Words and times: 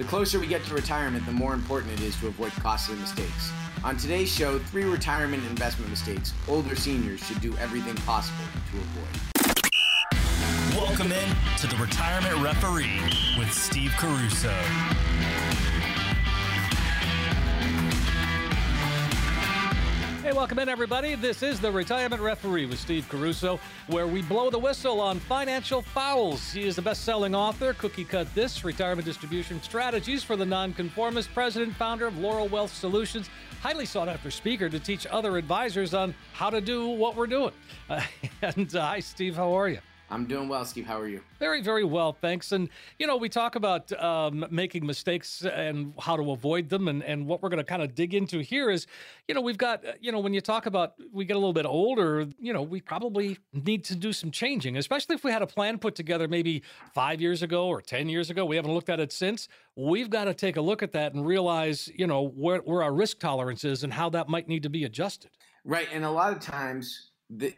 The 0.00 0.06
closer 0.06 0.40
we 0.40 0.46
get 0.46 0.64
to 0.64 0.72
retirement, 0.72 1.26
the 1.26 1.32
more 1.32 1.52
important 1.52 1.92
it 1.92 2.00
is 2.00 2.16
to 2.20 2.28
avoid 2.28 2.52
costly 2.52 2.96
mistakes. 2.96 3.52
On 3.84 3.98
today's 3.98 4.34
show, 4.34 4.58
three 4.58 4.84
retirement 4.84 5.44
investment 5.44 5.90
mistakes 5.90 6.32
older 6.48 6.74
seniors 6.74 7.22
should 7.22 7.38
do 7.42 7.54
everything 7.58 7.94
possible 7.96 8.46
to 8.70 8.78
avoid. 8.78 9.14
Welcome 10.74 11.12
in 11.12 11.28
to 11.58 11.66
the 11.66 11.76
Retirement 11.76 12.34
Referee 12.42 12.98
with 13.38 13.52
Steve 13.52 13.92
Caruso. 13.98 14.56
Hey, 20.30 20.36
welcome 20.36 20.60
in, 20.60 20.68
everybody. 20.68 21.16
This 21.16 21.42
is 21.42 21.58
the 21.58 21.72
Retirement 21.72 22.22
Referee 22.22 22.66
with 22.66 22.78
Steve 22.78 23.04
Caruso, 23.08 23.58
where 23.88 24.06
we 24.06 24.22
blow 24.22 24.48
the 24.48 24.60
whistle 24.60 25.00
on 25.00 25.18
financial 25.18 25.82
fouls. 25.82 26.52
He 26.52 26.68
is 26.68 26.76
the 26.76 26.82
best 26.82 27.02
selling 27.02 27.34
author, 27.34 27.72
Cookie 27.72 28.04
Cut 28.04 28.32
This, 28.32 28.64
Retirement 28.64 29.04
Distribution 29.04 29.60
Strategies 29.60 30.22
for 30.22 30.36
the 30.36 30.46
Nonconformist, 30.46 31.34
president, 31.34 31.74
founder 31.74 32.06
of 32.06 32.16
Laurel 32.18 32.46
Wealth 32.46 32.72
Solutions, 32.72 33.28
highly 33.60 33.84
sought 33.84 34.08
after 34.08 34.30
speaker 34.30 34.68
to 34.68 34.78
teach 34.78 35.04
other 35.08 35.36
advisors 35.36 35.94
on 35.94 36.14
how 36.32 36.48
to 36.48 36.60
do 36.60 36.86
what 36.86 37.16
we're 37.16 37.26
doing. 37.26 37.52
Uh, 37.88 38.00
and 38.42 38.72
uh, 38.76 38.86
hi, 38.86 39.00
Steve, 39.00 39.34
how 39.34 39.52
are 39.52 39.68
you? 39.68 39.80
I'm 40.12 40.24
doing 40.24 40.48
well, 40.48 40.64
Steve. 40.64 40.86
How 40.86 40.98
are 40.98 41.06
you? 41.06 41.20
Very, 41.38 41.62
very 41.62 41.84
well, 41.84 42.12
thanks. 42.12 42.50
And, 42.50 42.68
you 42.98 43.06
know, 43.06 43.16
we 43.16 43.28
talk 43.28 43.54
about 43.54 43.92
um, 43.92 44.44
making 44.50 44.84
mistakes 44.84 45.44
and 45.44 45.94
how 46.00 46.16
to 46.16 46.32
avoid 46.32 46.68
them. 46.68 46.88
And, 46.88 47.04
and 47.04 47.26
what 47.26 47.42
we're 47.42 47.48
going 47.48 47.58
to 47.58 47.64
kind 47.64 47.80
of 47.80 47.94
dig 47.94 48.12
into 48.12 48.40
here 48.40 48.70
is, 48.70 48.88
you 49.28 49.34
know, 49.36 49.40
we've 49.40 49.56
got, 49.56 49.86
uh, 49.86 49.92
you 50.00 50.10
know, 50.10 50.18
when 50.18 50.34
you 50.34 50.40
talk 50.40 50.66
about 50.66 50.94
we 51.12 51.24
get 51.24 51.36
a 51.36 51.38
little 51.38 51.52
bit 51.52 51.64
older, 51.64 52.26
you 52.40 52.52
know, 52.52 52.62
we 52.62 52.80
probably 52.80 53.38
need 53.52 53.84
to 53.84 53.94
do 53.94 54.12
some 54.12 54.32
changing, 54.32 54.76
especially 54.76 55.14
if 55.14 55.22
we 55.22 55.30
had 55.30 55.42
a 55.42 55.46
plan 55.46 55.78
put 55.78 55.94
together 55.94 56.26
maybe 56.26 56.64
five 56.92 57.20
years 57.20 57.44
ago 57.44 57.68
or 57.68 57.80
10 57.80 58.08
years 58.08 58.30
ago. 58.30 58.44
We 58.44 58.56
haven't 58.56 58.74
looked 58.74 58.90
at 58.90 58.98
it 58.98 59.12
since. 59.12 59.46
We've 59.76 60.10
got 60.10 60.24
to 60.24 60.34
take 60.34 60.56
a 60.56 60.60
look 60.60 60.82
at 60.82 60.90
that 60.92 61.14
and 61.14 61.24
realize, 61.24 61.88
you 61.94 62.08
know, 62.08 62.28
where, 62.28 62.58
where 62.58 62.82
our 62.82 62.92
risk 62.92 63.20
tolerance 63.20 63.64
is 63.64 63.84
and 63.84 63.92
how 63.92 64.10
that 64.10 64.28
might 64.28 64.48
need 64.48 64.64
to 64.64 64.70
be 64.70 64.84
adjusted. 64.84 65.30
Right. 65.64 65.88
And 65.92 66.04
a 66.04 66.10
lot 66.10 66.32
of 66.32 66.40
times, 66.40 67.10
the, 67.28 67.54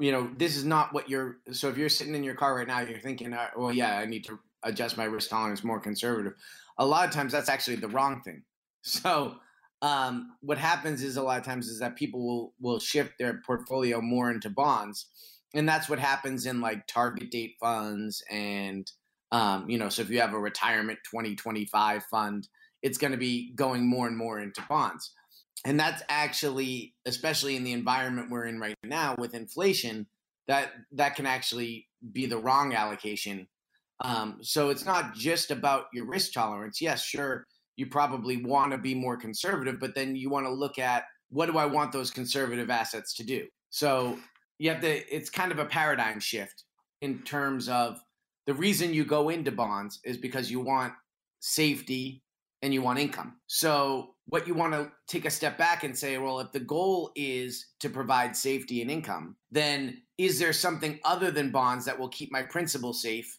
you 0.00 0.12
know, 0.12 0.30
this 0.38 0.56
is 0.56 0.64
not 0.64 0.92
what 0.94 1.08
you're. 1.10 1.36
So 1.52 1.68
if 1.68 1.76
you're 1.76 1.90
sitting 1.90 2.14
in 2.14 2.24
your 2.24 2.34
car 2.34 2.56
right 2.56 2.66
now, 2.66 2.80
you're 2.80 2.98
thinking, 2.98 3.34
uh, 3.34 3.50
well, 3.56 3.72
yeah, 3.72 3.98
I 3.98 4.06
need 4.06 4.24
to 4.24 4.38
adjust 4.62 4.96
my 4.96 5.04
risk 5.04 5.28
tolerance 5.28 5.62
more 5.62 5.78
conservative. 5.78 6.32
A 6.78 6.86
lot 6.86 7.06
of 7.06 7.14
times, 7.14 7.32
that's 7.32 7.50
actually 7.50 7.76
the 7.76 7.88
wrong 7.88 8.22
thing. 8.22 8.42
So 8.82 9.34
um, 9.82 10.36
what 10.40 10.56
happens 10.56 11.02
is 11.02 11.18
a 11.18 11.22
lot 11.22 11.38
of 11.38 11.44
times 11.44 11.68
is 11.68 11.80
that 11.80 11.96
people 11.96 12.26
will 12.26 12.54
will 12.62 12.78
shift 12.78 13.12
their 13.18 13.42
portfolio 13.44 14.00
more 14.00 14.30
into 14.30 14.48
bonds, 14.48 15.06
and 15.54 15.68
that's 15.68 15.86
what 15.90 15.98
happens 15.98 16.46
in 16.46 16.62
like 16.62 16.86
target 16.86 17.30
date 17.30 17.56
funds 17.60 18.24
and 18.30 18.90
um, 19.32 19.68
you 19.68 19.76
know. 19.76 19.90
So 19.90 20.00
if 20.00 20.08
you 20.08 20.18
have 20.22 20.32
a 20.32 20.38
retirement 20.38 20.98
2025 21.10 22.04
fund, 22.04 22.48
it's 22.80 22.96
going 22.96 23.12
to 23.12 23.18
be 23.18 23.52
going 23.54 23.86
more 23.86 24.06
and 24.06 24.16
more 24.16 24.40
into 24.40 24.62
bonds 24.66 25.12
and 25.64 25.78
that's 25.78 26.02
actually 26.08 26.94
especially 27.06 27.56
in 27.56 27.64
the 27.64 27.72
environment 27.72 28.30
we're 28.30 28.46
in 28.46 28.58
right 28.58 28.76
now 28.84 29.14
with 29.18 29.34
inflation 29.34 30.06
that 30.48 30.72
that 30.92 31.14
can 31.16 31.26
actually 31.26 31.86
be 32.12 32.26
the 32.26 32.38
wrong 32.38 32.74
allocation. 32.74 33.46
Um, 34.02 34.38
so 34.40 34.70
it's 34.70 34.86
not 34.86 35.14
just 35.14 35.50
about 35.50 35.86
your 35.92 36.06
risk 36.06 36.32
tolerance. 36.32 36.80
Yes 36.80 37.04
sure 37.04 37.46
you 37.76 37.86
probably 37.86 38.44
want 38.44 38.72
to 38.72 38.78
be 38.78 38.94
more 38.94 39.16
conservative 39.16 39.78
but 39.80 39.94
then 39.94 40.16
you 40.16 40.28
want 40.30 40.46
to 40.46 40.52
look 40.52 40.78
at 40.78 41.04
what 41.30 41.46
do 41.46 41.56
i 41.56 41.64
want 41.64 41.92
those 41.92 42.10
conservative 42.10 42.70
assets 42.70 43.14
to 43.14 43.24
do? 43.24 43.46
So 43.70 44.18
you 44.58 44.70
have 44.70 44.80
to 44.80 45.14
it's 45.14 45.30
kind 45.30 45.52
of 45.52 45.58
a 45.58 45.64
paradigm 45.64 46.20
shift 46.20 46.64
in 47.02 47.20
terms 47.20 47.68
of 47.68 48.00
the 48.46 48.54
reason 48.54 48.92
you 48.94 49.04
go 49.04 49.28
into 49.28 49.52
bonds 49.52 50.00
is 50.04 50.16
because 50.16 50.50
you 50.50 50.60
want 50.60 50.92
safety 51.40 52.22
and 52.62 52.74
you 52.74 52.82
want 52.82 52.98
income. 52.98 53.36
So 53.46 54.14
what 54.30 54.46
you 54.46 54.54
want 54.54 54.72
to 54.72 54.90
take 55.08 55.24
a 55.24 55.30
step 55.30 55.58
back 55.58 55.82
and 55.82 55.96
say, 55.96 56.16
well, 56.16 56.38
if 56.40 56.52
the 56.52 56.60
goal 56.60 57.10
is 57.16 57.66
to 57.80 57.90
provide 57.90 58.36
safety 58.36 58.80
and 58.80 58.90
income, 58.90 59.36
then 59.50 60.00
is 60.18 60.38
there 60.38 60.52
something 60.52 61.00
other 61.04 61.30
than 61.30 61.50
bonds 61.50 61.84
that 61.84 61.98
will 61.98 62.08
keep 62.08 62.30
my 62.30 62.42
principal 62.42 62.92
safe 62.92 63.38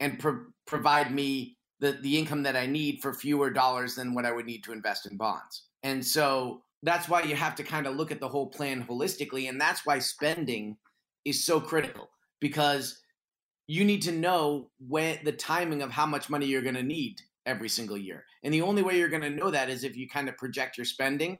and 0.00 0.18
pro- 0.18 0.44
provide 0.66 1.14
me 1.14 1.56
the, 1.78 1.92
the 2.02 2.18
income 2.18 2.42
that 2.42 2.56
I 2.56 2.66
need 2.66 3.00
for 3.00 3.14
fewer 3.14 3.50
dollars 3.50 3.94
than 3.94 4.14
what 4.14 4.26
I 4.26 4.32
would 4.32 4.46
need 4.46 4.64
to 4.64 4.72
invest 4.72 5.06
in 5.06 5.16
bonds? 5.16 5.68
And 5.84 6.04
so 6.04 6.62
that's 6.82 7.08
why 7.08 7.22
you 7.22 7.36
have 7.36 7.54
to 7.56 7.62
kind 7.62 7.86
of 7.86 7.94
look 7.94 8.10
at 8.10 8.18
the 8.18 8.28
whole 8.28 8.48
plan 8.48 8.84
holistically. 8.84 9.48
And 9.48 9.60
that's 9.60 9.86
why 9.86 10.00
spending 10.00 10.76
is 11.24 11.44
so 11.44 11.60
critical 11.60 12.10
because 12.40 13.00
you 13.68 13.84
need 13.84 14.02
to 14.02 14.12
know 14.12 14.70
when 14.88 15.18
the 15.22 15.32
timing 15.32 15.82
of 15.82 15.92
how 15.92 16.06
much 16.06 16.28
money 16.28 16.46
you're 16.46 16.62
going 16.62 16.74
to 16.74 16.82
need 16.82 17.20
every 17.46 17.68
single 17.68 17.96
year. 17.96 18.24
And 18.42 18.52
the 18.52 18.62
only 18.62 18.82
way 18.82 18.98
you're 18.98 19.08
going 19.08 19.22
to 19.22 19.30
know 19.30 19.50
that 19.50 19.70
is 19.70 19.84
if 19.84 19.96
you 19.96 20.08
kind 20.08 20.28
of 20.28 20.36
project 20.36 20.76
your 20.76 20.84
spending. 20.84 21.38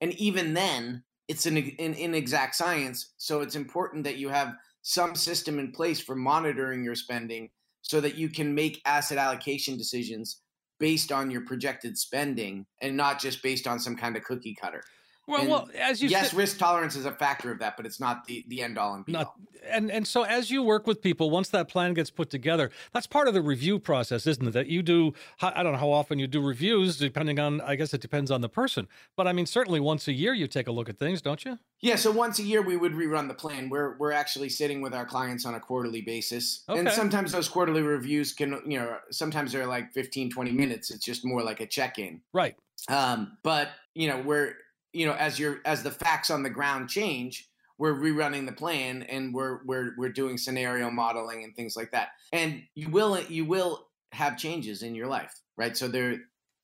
And 0.00 0.12
even 0.14 0.54
then, 0.54 1.02
it's 1.28 1.46
an, 1.46 1.56
an 1.56 1.94
inexact 1.94 2.54
science. 2.54 3.12
So 3.16 3.40
it's 3.40 3.56
important 3.56 4.04
that 4.04 4.16
you 4.16 4.28
have 4.28 4.54
some 4.82 5.14
system 5.14 5.58
in 5.58 5.72
place 5.72 6.00
for 6.00 6.16
monitoring 6.16 6.82
your 6.82 6.94
spending 6.94 7.50
so 7.82 8.00
that 8.00 8.16
you 8.16 8.28
can 8.28 8.54
make 8.54 8.82
asset 8.84 9.18
allocation 9.18 9.76
decisions 9.76 10.40
based 10.78 11.12
on 11.12 11.30
your 11.30 11.42
projected 11.42 11.96
spending 11.96 12.66
and 12.80 12.96
not 12.96 13.20
just 13.20 13.42
based 13.42 13.66
on 13.66 13.78
some 13.78 13.96
kind 13.96 14.16
of 14.16 14.24
cookie 14.24 14.56
cutter. 14.60 14.82
Well, 15.30 15.46
well, 15.46 15.70
as 15.78 16.02
you 16.02 16.08
yes, 16.08 16.30
said, 16.30 16.36
risk 16.36 16.58
tolerance 16.58 16.96
is 16.96 17.04
a 17.04 17.12
factor 17.12 17.52
of 17.52 17.60
that, 17.60 17.76
but 17.76 17.86
it's 17.86 18.00
not 18.00 18.24
the 18.26 18.44
the 18.48 18.62
end 18.62 18.78
all 18.78 18.94
and 18.94 19.04
be 19.04 19.12
not, 19.12 19.26
all. 19.26 19.36
And 19.68 19.90
and 19.90 20.06
so 20.06 20.24
as 20.24 20.50
you 20.50 20.62
work 20.62 20.86
with 20.86 21.00
people, 21.00 21.30
once 21.30 21.48
that 21.50 21.68
plan 21.68 21.94
gets 21.94 22.10
put 22.10 22.30
together, 22.30 22.70
that's 22.92 23.06
part 23.06 23.28
of 23.28 23.34
the 23.34 23.42
review 23.42 23.78
process, 23.78 24.26
isn't 24.26 24.48
it? 24.48 24.50
That 24.52 24.66
you 24.66 24.82
do. 24.82 25.14
I 25.40 25.62
don't 25.62 25.72
know 25.72 25.78
how 25.78 25.90
often 25.90 26.18
you 26.18 26.26
do 26.26 26.40
reviews, 26.42 26.96
depending 26.96 27.38
on. 27.38 27.60
I 27.60 27.76
guess 27.76 27.94
it 27.94 28.00
depends 28.00 28.30
on 28.30 28.40
the 28.40 28.48
person, 28.48 28.88
but 29.16 29.26
I 29.26 29.32
mean, 29.32 29.46
certainly 29.46 29.80
once 29.80 30.08
a 30.08 30.12
year 30.12 30.34
you 30.34 30.46
take 30.46 30.66
a 30.66 30.72
look 30.72 30.88
at 30.88 30.98
things, 30.98 31.22
don't 31.22 31.44
you? 31.44 31.58
Yeah. 31.80 31.96
So 31.96 32.10
once 32.10 32.38
a 32.38 32.42
year 32.42 32.62
we 32.62 32.76
would 32.76 32.92
rerun 32.92 33.28
the 33.28 33.34
plan. 33.34 33.68
We're 33.68 33.96
we're 33.98 34.12
actually 34.12 34.48
sitting 34.48 34.80
with 34.80 34.94
our 34.94 35.04
clients 35.04 35.46
on 35.46 35.54
a 35.54 35.60
quarterly 35.60 36.02
basis, 36.02 36.64
okay. 36.68 36.80
and 36.80 36.90
sometimes 36.90 37.32
those 37.32 37.48
quarterly 37.48 37.82
reviews 37.82 38.32
can 38.32 38.60
you 38.66 38.78
know 38.78 38.96
sometimes 39.10 39.52
they're 39.52 39.66
like 39.66 39.92
15, 39.92 40.30
20 40.30 40.52
minutes. 40.52 40.90
It's 40.90 41.04
just 41.04 41.24
more 41.24 41.42
like 41.42 41.60
a 41.60 41.66
check 41.66 41.98
in. 41.98 42.20
Right. 42.32 42.56
Um, 42.88 43.36
but 43.42 43.68
you 43.94 44.08
know 44.08 44.20
we're 44.20 44.54
you 44.92 45.06
know, 45.06 45.14
as 45.14 45.38
your 45.38 45.60
as 45.64 45.82
the 45.82 45.90
facts 45.90 46.30
on 46.30 46.42
the 46.42 46.50
ground 46.50 46.88
change, 46.88 47.48
we're 47.78 47.94
rerunning 47.94 48.46
the 48.46 48.52
plan 48.52 49.02
and 49.04 49.32
we're 49.32 49.60
we're 49.64 49.92
we're 49.96 50.12
doing 50.12 50.36
scenario 50.36 50.90
modeling 50.90 51.44
and 51.44 51.56
things 51.56 51.76
like 51.76 51.90
that. 51.92 52.08
And 52.32 52.62
you 52.74 52.90
will 52.90 53.20
you 53.22 53.44
will 53.44 53.88
have 54.12 54.36
changes 54.36 54.82
in 54.82 54.94
your 54.94 55.06
life, 55.06 55.32
right? 55.56 55.76
So 55.76 55.88
there, 55.88 56.12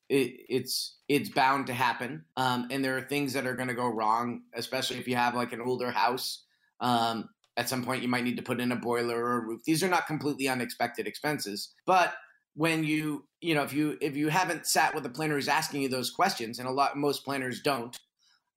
it, 0.09 0.33
it's 0.49 0.97
it's 1.07 1.29
bound 1.29 1.67
to 1.67 1.73
happen, 1.73 2.23
um, 2.37 2.67
and 2.69 2.83
there 2.83 2.97
are 2.97 3.01
things 3.01 3.33
that 3.33 3.47
are 3.47 3.55
going 3.55 3.67
to 3.67 3.73
go 3.73 3.87
wrong, 3.87 4.41
especially 4.53 4.97
if 4.97 5.07
you 5.07 5.15
have 5.15 5.35
like 5.35 5.53
an 5.53 5.61
older 5.61 5.91
house. 5.91 6.43
Um, 6.79 7.29
at 7.57 7.67
some 7.67 7.83
point, 7.83 8.03
you 8.03 8.07
might 8.07 8.23
need 8.23 8.37
to 8.37 8.43
put 8.43 8.61
in 8.61 8.71
a 8.71 8.75
boiler 8.75 9.17
or 9.17 9.37
a 9.37 9.41
roof. 9.41 9.63
These 9.65 9.83
are 9.83 9.89
not 9.89 10.05
completely 10.05 10.47
unexpected 10.47 11.07
expenses, 11.07 11.73
but 11.87 12.13
when 12.53 12.83
you 12.83 13.25
you 13.41 13.55
know 13.55 13.63
if 13.63 13.73
you 13.73 13.97
if 14.01 14.15
you 14.15 14.29
haven't 14.29 14.67
sat 14.67 14.93
with 14.93 15.05
a 15.05 15.09
planner 15.09 15.35
who's 15.35 15.47
asking 15.47 15.81
you 15.81 15.89
those 15.89 16.11
questions, 16.11 16.59
and 16.59 16.67
a 16.67 16.71
lot 16.71 16.95
most 16.95 17.25
planners 17.25 17.61
don't, 17.61 17.97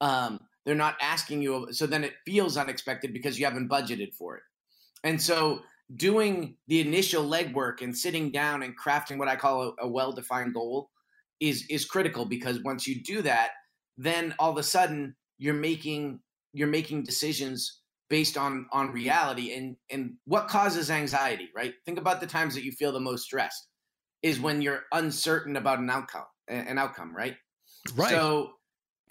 um, 0.00 0.41
they're 0.65 0.75
not 0.75 0.97
asking 1.00 1.43
you, 1.43 1.69
so 1.72 1.87
then 1.87 2.05
it 2.05 2.15
feels 2.27 2.56
unexpected 2.56 3.12
because 3.12 3.38
you 3.38 3.44
haven't 3.44 3.69
budgeted 3.69 4.15
for 4.15 4.37
it. 4.37 4.43
And 5.05 5.21
so 5.21 5.62
doing 5.97 6.56
the 6.69 6.81
initial 6.81 7.25
legwork 7.25 7.83
and 7.83 7.97
sitting 7.97 8.31
down 8.31 8.62
and 8.62 8.78
crafting 8.78 9.19
what 9.19 9.28
I 9.28 9.37
call 9.37 9.75
a, 9.81 9.87
a 9.87 9.88
well-defined 9.88 10.55
goal 10.55 10.91
is 11.41 11.65
is 11.71 11.84
critical 11.84 12.25
because 12.25 12.62
once 12.62 12.87
you 12.87 13.03
do 13.03 13.22
that, 13.22 13.50
then 13.97 14.34
all 14.38 14.50
of 14.50 14.59
a 14.59 14.62
sudden 14.62 15.16
you're 15.38 15.55
making 15.55 16.21
you're 16.53 16.69
making 16.69 17.03
decisions 17.03 17.81
based 18.09 18.37
on 18.37 18.67
on 18.72 18.93
reality 18.93 19.55
and 19.55 19.77
and 19.91 20.15
what 20.27 20.49
causes 20.49 20.91
anxiety, 20.91 21.49
right? 21.56 21.75
Think 21.87 21.99
about 21.99 22.21
the 22.21 22.27
times 22.27 22.55
that 22.55 22.65
you 22.65 22.72
feel 22.72 22.93
the 22.93 23.00
most 23.00 23.25
stressed 23.25 23.69
is 24.22 24.38
when 24.38 24.61
you're 24.61 24.82
uncertain 24.93 25.56
about 25.56 25.79
an 25.79 25.88
outcome 25.88 26.25
an 26.49 26.79
outcome, 26.79 27.14
right? 27.17 27.37
Right. 27.94 28.11
So 28.11 28.50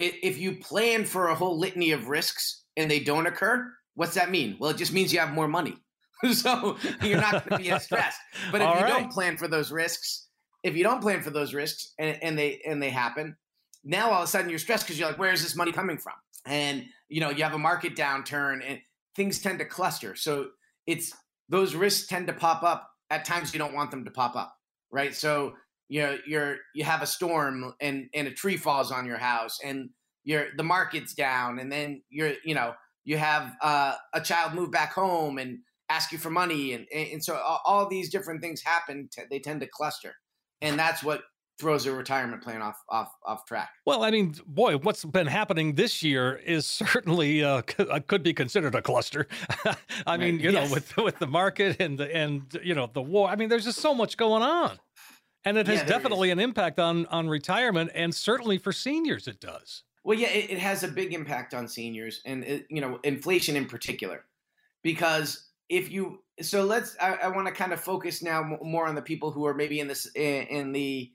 if 0.00 0.38
you 0.38 0.56
plan 0.56 1.04
for 1.04 1.28
a 1.28 1.34
whole 1.34 1.58
litany 1.58 1.92
of 1.92 2.08
risks 2.08 2.64
and 2.76 2.90
they 2.90 3.00
don't 3.00 3.26
occur, 3.26 3.70
what's 3.94 4.14
that 4.14 4.30
mean? 4.30 4.56
Well, 4.58 4.70
it 4.70 4.76
just 4.76 4.92
means 4.92 5.12
you 5.12 5.20
have 5.20 5.32
more 5.32 5.48
money. 5.48 5.76
so 6.32 6.76
you're 7.02 7.20
not 7.20 7.48
going 7.48 7.58
to 7.58 7.64
be 7.64 7.70
as 7.70 7.84
stressed. 7.84 8.18
But 8.52 8.60
if 8.60 8.66
All 8.66 8.76
you 8.76 8.82
right. 8.82 8.88
don't 8.88 9.12
plan 9.12 9.36
for 9.36 9.48
those 9.48 9.70
risks, 9.70 10.28
if 10.62 10.76
you 10.76 10.82
don't 10.82 11.00
plan 11.00 11.22
for 11.22 11.30
those 11.30 11.54
risks 11.54 11.94
and, 11.98 12.18
and 12.22 12.38
they 12.38 12.60
and 12.66 12.82
they 12.82 12.90
happen, 12.90 13.36
now 13.84 14.10
all 14.10 14.22
of 14.22 14.24
a 14.24 14.26
sudden 14.26 14.50
you're 14.50 14.58
stressed 14.58 14.84
because 14.84 14.98
you're 14.98 15.08
like, 15.08 15.18
where 15.18 15.32
is 15.32 15.42
this 15.42 15.56
money 15.56 15.72
coming 15.72 15.96
from? 15.96 16.14
And 16.46 16.84
you 17.08 17.20
know 17.20 17.30
you 17.30 17.42
have 17.42 17.54
a 17.54 17.58
market 17.58 17.96
downturn 17.96 18.60
and 18.66 18.78
things 19.16 19.40
tend 19.40 19.58
to 19.60 19.64
cluster. 19.64 20.14
So 20.14 20.48
it's 20.86 21.14
those 21.48 21.74
risks 21.74 22.06
tend 22.06 22.26
to 22.26 22.32
pop 22.32 22.62
up 22.62 22.90
at 23.10 23.24
times 23.24 23.52
you 23.52 23.58
don't 23.58 23.74
want 23.74 23.90
them 23.90 24.04
to 24.04 24.10
pop 24.10 24.36
up, 24.36 24.54
right? 24.90 25.14
So 25.14 25.54
you 25.90 26.00
know 26.00 26.16
you're 26.24 26.56
you 26.72 26.84
have 26.84 27.02
a 27.02 27.06
storm 27.06 27.74
and 27.80 28.08
and 28.14 28.28
a 28.28 28.30
tree 28.30 28.56
falls 28.56 28.92
on 28.92 29.04
your 29.04 29.18
house 29.18 29.58
and 29.62 29.90
you're 30.22 30.46
the 30.56 30.62
market's 30.62 31.14
down 31.14 31.58
and 31.58 31.70
then 31.70 32.00
you're 32.08 32.32
you 32.44 32.54
know 32.54 32.72
you 33.04 33.18
have 33.18 33.56
uh, 33.60 33.94
a 34.14 34.20
child 34.20 34.54
move 34.54 34.70
back 34.70 34.92
home 34.92 35.36
and 35.38 35.58
ask 35.88 36.12
you 36.12 36.18
for 36.18 36.30
money 36.30 36.72
and 36.72 36.86
and 36.94 37.22
so 37.22 37.34
all, 37.34 37.60
all 37.66 37.88
these 37.88 38.08
different 38.08 38.40
things 38.40 38.62
happen 38.62 39.08
t- 39.12 39.22
they 39.30 39.40
tend 39.40 39.60
to 39.60 39.66
cluster 39.66 40.14
and 40.62 40.78
that's 40.78 41.02
what 41.02 41.22
throws 41.60 41.84
a 41.84 41.92
retirement 41.92 42.42
plan 42.42 42.62
off 42.62 42.82
off 42.88 43.12
off 43.24 43.44
track. 43.44 43.68
Well, 43.84 44.02
I 44.02 44.10
mean, 44.10 44.34
boy, 44.46 44.78
what's 44.78 45.04
been 45.04 45.26
happening 45.26 45.74
this 45.74 46.02
year 46.02 46.36
is 46.44 46.66
certainly 46.66 47.44
uh, 47.44 47.62
uh 47.78 48.00
could 48.06 48.22
be 48.22 48.32
considered 48.32 48.74
a 48.74 48.82
cluster. 48.82 49.28
I 50.06 50.16
mean, 50.16 50.40
you 50.40 50.50
yes. 50.50 50.68
know, 50.68 50.74
with 50.74 50.96
with 50.96 51.18
the 51.18 51.26
market 51.26 51.76
and 51.80 51.98
the 51.98 52.14
and 52.16 52.42
you 52.64 52.74
know 52.74 52.90
the 52.92 53.02
war. 53.02 53.28
I 53.28 53.36
mean, 53.36 53.48
there's 53.50 53.64
just 53.64 53.78
so 53.78 53.94
much 53.94 54.16
going 54.16 54.42
on, 54.42 54.78
and 55.44 55.56
it 55.56 55.66
has 55.66 55.80
yeah, 55.80 55.86
definitely 55.86 56.28
is. 56.28 56.32
an 56.32 56.40
impact 56.40 56.78
on 56.78 57.06
on 57.06 57.28
retirement, 57.28 57.90
and 57.94 58.14
certainly 58.14 58.58
for 58.58 58.72
seniors, 58.72 59.26
it 59.28 59.40
does. 59.40 59.82
Well, 60.04 60.18
yeah, 60.18 60.28
it, 60.28 60.50
it 60.50 60.58
has 60.58 60.82
a 60.82 60.88
big 60.88 61.12
impact 61.12 61.54
on 61.54 61.68
seniors, 61.68 62.22
and 62.24 62.44
it, 62.44 62.66
you 62.70 62.80
know, 62.80 62.98
inflation 63.04 63.56
in 63.56 63.66
particular, 63.66 64.24
because 64.82 65.48
if 65.68 65.90
you 65.90 66.20
so 66.40 66.64
let's 66.64 66.96
I, 67.00 67.14
I 67.14 67.28
want 67.28 67.46
to 67.46 67.52
kind 67.52 67.72
of 67.72 67.80
focus 67.80 68.22
now 68.22 68.58
more 68.62 68.86
on 68.86 68.94
the 68.94 69.02
people 69.02 69.30
who 69.30 69.46
are 69.46 69.54
maybe 69.54 69.80
in 69.80 69.88
this 69.88 70.06
in, 70.14 70.42
in 70.44 70.72
the 70.72 71.12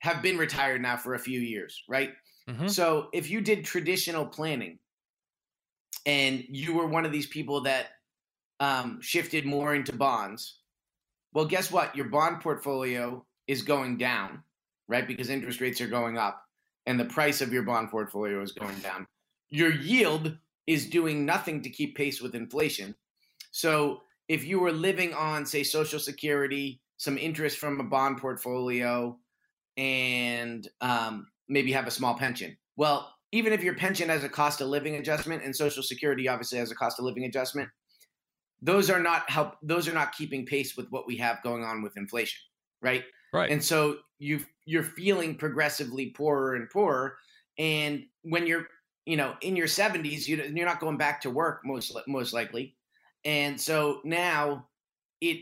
have 0.00 0.20
been 0.22 0.36
retired 0.36 0.82
now 0.82 0.96
for 0.96 1.14
a 1.14 1.18
few 1.18 1.40
years, 1.40 1.84
right? 1.88 2.10
Mm-hmm. 2.50 2.66
So 2.66 3.08
if 3.12 3.30
you 3.30 3.40
did 3.40 3.64
traditional 3.64 4.26
planning 4.26 4.78
and 6.06 6.44
you 6.48 6.74
were 6.74 6.86
one 6.86 7.06
of 7.06 7.12
these 7.12 7.28
people 7.28 7.60
that 7.62 7.86
um, 8.58 8.98
shifted 9.00 9.46
more 9.46 9.76
into 9.76 9.92
bonds, 9.92 10.58
well, 11.32 11.44
guess 11.44 11.70
what? 11.70 11.94
Your 11.94 12.06
bond 12.06 12.40
portfolio 12.40 13.24
is 13.46 13.62
going 13.62 13.96
down, 13.96 14.42
right? 14.88 15.06
Because 15.06 15.30
interest 15.30 15.60
rates 15.60 15.80
are 15.80 15.88
going 15.88 16.18
up 16.18 16.42
and 16.86 16.98
the 16.98 17.04
price 17.04 17.40
of 17.40 17.52
your 17.52 17.62
bond 17.62 17.90
portfolio 17.90 18.40
is 18.42 18.52
going 18.52 18.78
down. 18.82 19.06
Your 19.50 19.72
yield 19.72 20.36
is 20.66 20.88
doing 20.88 21.26
nothing 21.26 21.62
to 21.62 21.70
keep 21.70 21.96
pace 21.96 22.20
with 22.20 22.34
inflation. 22.34 22.94
So 23.50 24.02
if 24.28 24.44
you 24.44 24.60
were 24.60 24.72
living 24.72 25.12
on, 25.14 25.44
say, 25.44 25.62
Social 25.62 25.98
Security, 25.98 26.80
some 26.96 27.18
interest 27.18 27.58
from 27.58 27.80
a 27.80 27.84
bond 27.84 28.18
portfolio, 28.18 29.18
and 29.76 30.68
um, 30.80 31.26
maybe 31.48 31.72
have 31.72 31.86
a 31.86 31.90
small 31.90 32.14
pension. 32.14 32.56
Well, 32.76 33.12
even 33.32 33.52
if 33.52 33.62
your 33.62 33.74
pension 33.74 34.08
has 34.08 34.24
a 34.24 34.28
cost 34.28 34.60
of 34.60 34.68
living 34.68 34.96
adjustment 34.96 35.42
and 35.42 35.54
Social 35.54 35.82
Security 35.82 36.28
obviously 36.28 36.58
has 36.58 36.70
a 36.70 36.74
cost 36.74 36.98
of 36.98 37.04
living 37.04 37.24
adjustment, 37.24 37.70
those 38.60 38.90
are 38.90 39.00
not 39.00 39.28
help. 39.28 39.56
Those 39.62 39.88
are 39.88 39.94
not 39.94 40.12
keeping 40.12 40.46
pace 40.46 40.76
with 40.76 40.86
what 40.90 41.06
we 41.06 41.16
have 41.16 41.42
going 41.42 41.64
on 41.64 41.82
with 41.82 41.96
inflation, 41.96 42.40
right? 42.80 43.02
Right. 43.32 43.50
And 43.50 43.64
so 43.64 43.98
you 44.18 44.40
you're 44.66 44.82
feeling 44.82 45.36
progressively 45.36 46.10
poorer 46.10 46.54
and 46.54 46.68
poorer, 46.70 47.16
and 47.58 48.04
when 48.22 48.46
you're 48.46 48.66
you 49.06 49.16
know 49.16 49.34
in 49.40 49.56
your 49.56 49.66
70s, 49.68 50.28
you 50.28 50.36
you're 50.36 50.66
not 50.66 50.80
going 50.80 50.96
back 50.98 51.20
to 51.22 51.30
work 51.30 51.62
most 51.64 51.96
most 52.06 52.32
likely, 52.32 52.76
and 53.24 53.60
so 53.60 54.00
now 54.04 54.68
it 55.20 55.38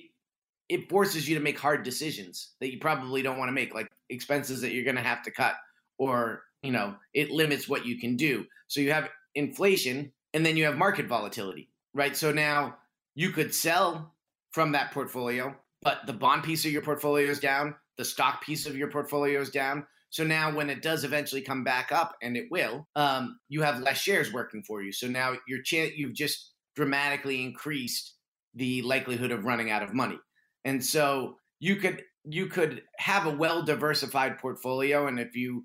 it 0.68 0.88
forces 0.88 1.28
you 1.28 1.34
to 1.36 1.42
make 1.42 1.58
hard 1.58 1.82
decisions 1.82 2.54
that 2.60 2.72
you 2.72 2.78
probably 2.78 3.22
don't 3.22 3.38
want 3.38 3.48
to 3.48 3.52
make, 3.52 3.74
like 3.74 3.88
expenses 4.08 4.60
that 4.60 4.72
you're 4.72 4.84
going 4.84 4.96
to 4.96 5.02
have 5.02 5.22
to 5.24 5.30
cut, 5.30 5.54
or 5.98 6.42
you 6.62 6.72
know, 6.72 6.96
it 7.14 7.30
limits 7.30 7.68
what 7.68 7.86
you 7.86 7.98
can 7.98 8.16
do. 8.16 8.46
So 8.68 8.80
you 8.80 8.92
have 8.92 9.10
inflation, 9.34 10.12
and 10.34 10.46
then 10.46 10.56
you 10.56 10.64
have 10.64 10.76
market 10.76 11.06
volatility, 11.06 11.70
right? 11.94 12.16
So 12.16 12.32
now 12.32 12.78
you 13.14 13.30
could 13.30 13.54
sell 13.54 14.14
from 14.52 14.72
that 14.72 14.92
portfolio, 14.92 15.56
but 15.82 16.00
the 16.06 16.12
bond 16.12 16.42
piece 16.42 16.64
of 16.64 16.72
your 16.72 16.82
portfolio 16.82 17.28
is 17.28 17.40
down, 17.40 17.74
the 17.98 18.04
stock 18.04 18.42
piece 18.42 18.66
of 18.66 18.76
your 18.76 18.90
portfolio 18.90 19.40
is 19.40 19.50
down. 19.50 19.86
So 20.10 20.24
now, 20.24 20.52
when 20.52 20.70
it 20.70 20.82
does 20.82 21.04
eventually 21.04 21.40
come 21.40 21.62
back 21.62 21.92
up, 21.92 22.16
and 22.20 22.36
it 22.36 22.46
will, 22.50 22.88
um, 22.96 23.38
you 23.48 23.62
have 23.62 23.80
less 23.80 23.98
shares 23.98 24.32
working 24.32 24.62
for 24.64 24.82
you. 24.82 24.92
So 24.92 25.06
now 25.06 25.34
your 25.46 25.62
chance, 25.62 25.92
you've 25.96 26.14
just 26.14 26.52
dramatically 26.74 27.44
increased 27.44 28.16
the 28.54 28.82
likelihood 28.82 29.30
of 29.30 29.44
running 29.44 29.70
out 29.70 29.82
of 29.82 29.94
money. 29.94 30.18
And 30.64 30.84
so 30.84 31.36
you 31.60 31.76
could 31.76 32.02
you 32.24 32.46
could 32.46 32.82
have 32.98 33.26
a 33.26 33.30
well 33.30 33.62
diversified 33.62 34.38
portfolio 34.38 35.06
and 35.06 35.18
if 35.18 35.34
you 35.36 35.64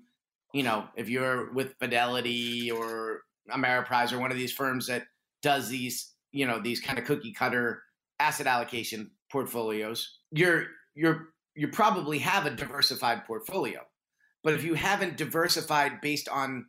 you 0.54 0.62
know 0.62 0.86
if 0.96 1.08
you're 1.08 1.52
with 1.52 1.74
Fidelity 1.78 2.70
or 2.70 3.22
Ameriprise 3.50 4.12
or 4.12 4.18
one 4.18 4.30
of 4.30 4.38
these 4.38 4.52
firms 4.52 4.86
that 4.86 5.04
does 5.42 5.68
these 5.68 6.14
you 6.32 6.46
know 6.46 6.60
these 6.60 6.80
kind 6.80 6.98
of 6.98 7.04
cookie 7.04 7.32
cutter 7.32 7.82
asset 8.18 8.46
allocation 8.46 9.10
portfolios 9.30 10.18
you're 10.30 10.66
you're 10.94 11.28
you 11.54 11.68
probably 11.68 12.18
have 12.18 12.46
a 12.46 12.50
diversified 12.50 13.24
portfolio 13.26 13.80
but 14.42 14.54
if 14.54 14.62
you 14.64 14.72
mm-hmm. 14.72 14.84
haven't 14.84 15.16
diversified 15.16 16.00
based 16.00 16.28
on 16.28 16.66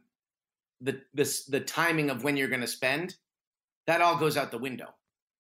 the 0.82 1.02
this 1.14 1.46
the 1.46 1.60
timing 1.60 2.10
of 2.10 2.24
when 2.24 2.38
you're 2.38 2.48
going 2.48 2.62
to 2.62 2.68
spend 2.68 3.16
that 3.86 4.02
all 4.02 4.18
goes 4.18 4.38
out 4.38 4.52
the 4.52 4.58
window 4.58 4.94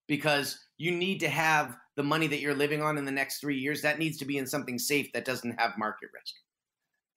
because 0.08 0.60
you 0.78 0.92
need 0.92 1.19
to 1.19 1.30
have 1.30 1.78
the 1.96 2.04
money 2.04 2.28
that 2.28 2.40
you're 2.40 2.56
living 2.56 2.81
on 2.81 2.98
in 2.98 3.06
the 3.06 3.12
next 3.12 3.40
three 3.40 3.58
years, 3.58 3.81
that 3.81 4.00
needs 4.00 4.18
to 4.18 4.25
be 4.25 4.38
in 4.38 4.48
something 4.48 4.80
safe 4.80 5.12
that 5.14 5.25
doesn't 5.25 5.60
have 5.60 5.78
market 5.78 6.10
risk. 6.14 6.36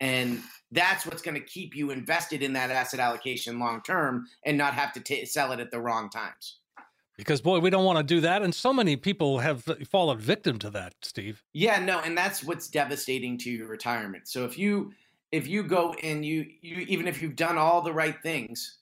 And 0.00 0.40
that's 0.72 1.04
what's 1.04 1.20
going 1.20 1.34
to 1.34 1.46
keep 1.46 1.76
you 1.76 1.90
invested 1.90 2.42
in 2.42 2.54
that 2.54 2.70
asset 2.70 3.00
allocation 3.00 3.58
long 3.58 3.82
term 3.82 4.26
and 4.46 4.56
not 4.56 4.72
have 4.72 4.92
to 4.94 5.00
t- 5.00 5.26
sell 5.26 5.52
it 5.52 5.60
at 5.60 5.70
the 5.70 5.80
wrong 5.80 6.08
times. 6.08 6.60
Because 7.20 7.42
boy, 7.42 7.58
we 7.58 7.68
don't 7.68 7.84
want 7.84 7.98
to 7.98 8.02
do 8.02 8.20
that, 8.22 8.40
and 8.40 8.54
so 8.54 8.72
many 8.72 8.96
people 8.96 9.40
have 9.40 9.62
fallen 9.90 10.18
victim 10.18 10.58
to 10.60 10.70
that, 10.70 10.94
Steve. 11.02 11.44
Yeah, 11.52 11.78
no, 11.78 12.00
and 12.00 12.16
that's 12.16 12.42
what's 12.42 12.68
devastating 12.68 13.36
to 13.38 13.50
your 13.50 13.68
retirement. 13.68 14.26
So 14.26 14.46
if 14.46 14.56
you 14.56 14.92
if 15.30 15.46
you 15.46 15.62
go 15.62 15.94
and 16.02 16.24
you 16.24 16.46
you 16.62 16.78
even 16.88 17.06
if 17.06 17.20
you've 17.20 17.36
done 17.36 17.58
all 17.58 17.82
the 17.82 17.92
right 17.92 18.16
things, 18.22 18.78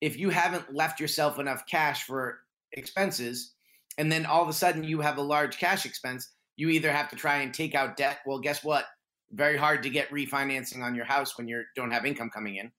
if 0.00 0.18
you 0.18 0.28
haven't 0.30 0.74
left 0.74 0.98
yourself 0.98 1.38
enough 1.38 1.66
cash 1.66 2.02
for 2.02 2.40
expenses, 2.72 3.54
and 3.96 4.10
then 4.10 4.26
all 4.26 4.42
of 4.42 4.48
a 4.48 4.52
sudden 4.52 4.82
you 4.82 5.00
have 5.00 5.18
a 5.18 5.22
large 5.22 5.56
cash 5.56 5.86
expense, 5.86 6.32
you 6.56 6.70
either 6.70 6.90
have 6.90 7.08
to 7.10 7.16
try 7.16 7.38
and 7.38 7.54
take 7.54 7.76
out 7.76 7.96
debt. 7.96 8.18
Well, 8.26 8.40
guess 8.40 8.64
what? 8.64 8.86
Very 9.30 9.56
hard 9.56 9.84
to 9.84 9.90
get 9.90 10.10
refinancing 10.10 10.82
on 10.82 10.96
your 10.96 11.04
house 11.04 11.38
when 11.38 11.46
you 11.46 11.62
don't 11.76 11.92
have 11.92 12.04
income 12.04 12.30
coming 12.30 12.56
in, 12.56 12.72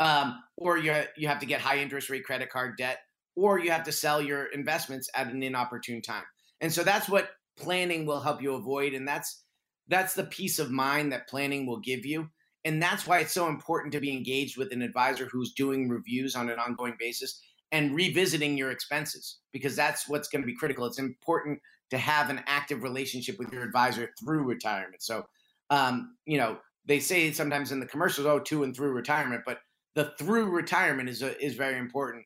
um, 0.00 0.42
or 0.58 0.76
you 0.76 0.94
you 1.16 1.28
have 1.28 1.40
to 1.40 1.46
get 1.46 1.62
high 1.62 1.78
interest 1.78 2.10
rate 2.10 2.24
credit 2.24 2.50
card 2.50 2.76
debt, 2.76 2.98
or 3.36 3.58
you 3.58 3.70
have 3.70 3.84
to 3.84 3.92
sell 3.92 4.20
your 4.20 4.46
investments 4.46 5.08
at 5.14 5.28
an 5.28 5.42
inopportune 5.42 6.02
time. 6.02 6.24
And 6.60 6.72
so 6.72 6.82
that's 6.82 7.08
what 7.08 7.30
planning 7.56 8.06
will 8.06 8.20
help 8.20 8.42
you 8.42 8.54
avoid, 8.54 8.94
and 8.94 9.06
that's 9.06 9.42
that's 9.88 10.14
the 10.14 10.24
peace 10.24 10.58
of 10.58 10.70
mind 10.70 11.12
that 11.12 11.28
planning 11.28 11.66
will 11.66 11.80
give 11.80 12.06
you. 12.06 12.28
And 12.64 12.82
that's 12.82 13.06
why 13.06 13.18
it's 13.18 13.32
so 13.32 13.48
important 13.48 13.92
to 13.92 14.00
be 14.00 14.16
engaged 14.16 14.56
with 14.56 14.72
an 14.72 14.80
advisor 14.80 15.26
who's 15.26 15.52
doing 15.52 15.88
reviews 15.88 16.34
on 16.34 16.48
an 16.48 16.58
ongoing 16.58 16.94
basis 16.98 17.42
and 17.72 17.94
revisiting 17.94 18.56
your 18.56 18.70
expenses 18.70 19.40
because 19.52 19.76
that's 19.76 20.08
what's 20.08 20.28
going 20.28 20.40
to 20.40 20.46
be 20.46 20.54
critical. 20.54 20.86
It's 20.86 20.98
important 20.98 21.60
to 21.90 21.98
have 21.98 22.30
an 22.30 22.40
active 22.46 22.82
relationship 22.82 23.38
with 23.38 23.52
your 23.52 23.62
advisor 23.62 24.10
through 24.18 24.44
retirement. 24.44 25.02
So, 25.02 25.26
um, 25.68 26.16
you 26.24 26.38
know, 26.38 26.58
they 26.86 27.00
say 27.00 27.30
sometimes 27.32 27.72
in 27.72 27.80
the 27.80 27.86
commercials, 27.86 28.26
oh, 28.26 28.38
to 28.38 28.62
and 28.62 28.74
through 28.74 28.92
retirement, 28.92 29.42
but 29.44 29.58
the 29.94 30.12
through 30.18 30.50
retirement 30.50 31.08
is 31.08 31.22
a, 31.22 31.38
is 31.44 31.54
very 31.54 31.78
important. 31.78 32.24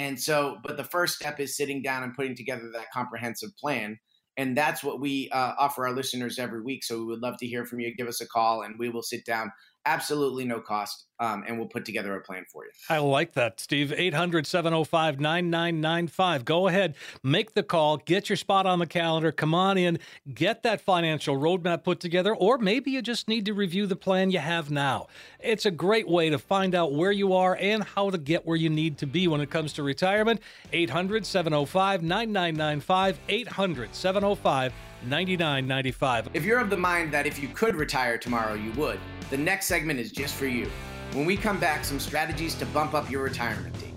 And 0.00 0.18
so, 0.18 0.56
but 0.64 0.78
the 0.78 0.84
first 0.84 1.16
step 1.16 1.38
is 1.40 1.54
sitting 1.54 1.82
down 1.82 2.02
and 2.02 2.14
putting 2.14 2.34
together 2.34 2.70
that 2.72 2.90
comprehensive 2.90 3.50
plan. 3.58 3.98
And 4.38 4.56
that's 4.56 4.82
what 4.82 4.98
we 4.98 5.28
uh, 5.30 5.52
offer 5.58 5.86
our 5.86 5.92
listeners 5.92 6.38
every 6.38 6.62
week. 6.62 6.84
So 6.84 6.98
we 6.98 7.04
would 7.04 7.20
love 7.20 7.36
to 7.40 7.46
hear 7.46 7.66
from 7.66 7.80
you. 7.80 7.94
Give 7.94 8.08
us 8.08 8.22
a 8.22 8.26
call 8.26 8.62
and 8.62 8.76
we 8.78 8.88
will 8.88 9.02
sit 9.02 9.26
down 9.26 9.52
absolutely 9.86 10.44
no 10.44 10.60
cost. 10.60 11.06
Um, 11.18 11.44
and 11.46 11.58
we'll 11.58 11.68
put 11.68 11.84
together 11.84 12.16
a 12.16 12.20
plan 12.22 12.46
for 12.50 12.64
you. 12.64 12.70
I 12.88 12.96
like 12.96 13.34
that, 13.34 13.60
Steve. 13.60 13.92
800 13.94 14.46
705 14.46 15.20
9995. 15.20 16.46
Go 16.46 16.66
ahead, 16.66 16.94
make 17.22 17.52
the 17.52 17.62
call, 17.62 17.98
get 17.98 18.30
your 18.30 18.36
spot 18.36 18.64
on 18.64 18.78
the 18.78 18.86
calendar, 18.86 19.30
come 19.30 19.54
on 19.54 19.76
in, 19.76 19.98
get 20.32 20.62
that 20.62 20.80
financial 20.80 21.36
roadmap 21.36 21.84
put 21.84 22.00
together, 22.00 22.34
or 22.34 22.56
maybe 22.56 22.90
you 22.90 23.02
just 23.02 23.28
need 23.28 23.44
to 23.44 23.52
review 23.52 23.86
the 23.86 23.96
plan 23.96 24.30
you 24.30 24.38
have 24.38 24.70
now. 24.70 25.08
It's 25.38 25.66
a 25.66 25.70
great 25.70 26.08
way 26.08 26.30
to 26.30 26.38
find 26.38 26.74
out 26.74 26.94
where 26.94 27.12
you 27.12 27.34
are 27.34 27.54
and 27.60 27.84
how 27.84 28.08
to 28.08 28.16
get 28.16 28.46
where 28.46 28.56
you 28.56 28.70
need 28.70 28.96
to 28.98 29.06
be 29.06 29.28
when 29.28 29.42
it 29.42 29.50
comes 29.50 29.74
to 29.74 29.82
retirement. 29.82 30.40
800 30.72 31.26
705 31.26 32.02
9995. 32.02 33.20
800 33.28 33.94
705 33.94 34.72
9995. 35.02 36.30
If 36.34 36.44
you're 36.44 36.58
of 36.58 36.70
the 36.70 36.76
mind 36.76 37.12
that 37.12 37.26
if 37.26 37.38
you 37.38 37.48
could 37.48 37.74
retire 37.74 38.18
tomorrow, 38.18 38.54
you 38.54 38.72
would, 38.72 38.98
the 39.30 39.36
next 39.36 39.66
segment 39.66 39.98
is 39.98 40.12
just 40.12 40.34
for 40.34 40.46
you. 40.46 40.70
When 41.12 41.24
we 41.24 41.36
come 41.36 41.58
back, 41.58 41.84
some 41.84 41.98
strategies 41.98 42.54
to 42.56 42.66
bump 42.66 42.94
up 42.94 43.10
your 43.10 43.22
retirement 43.22 43.78
date. 43.80 43.89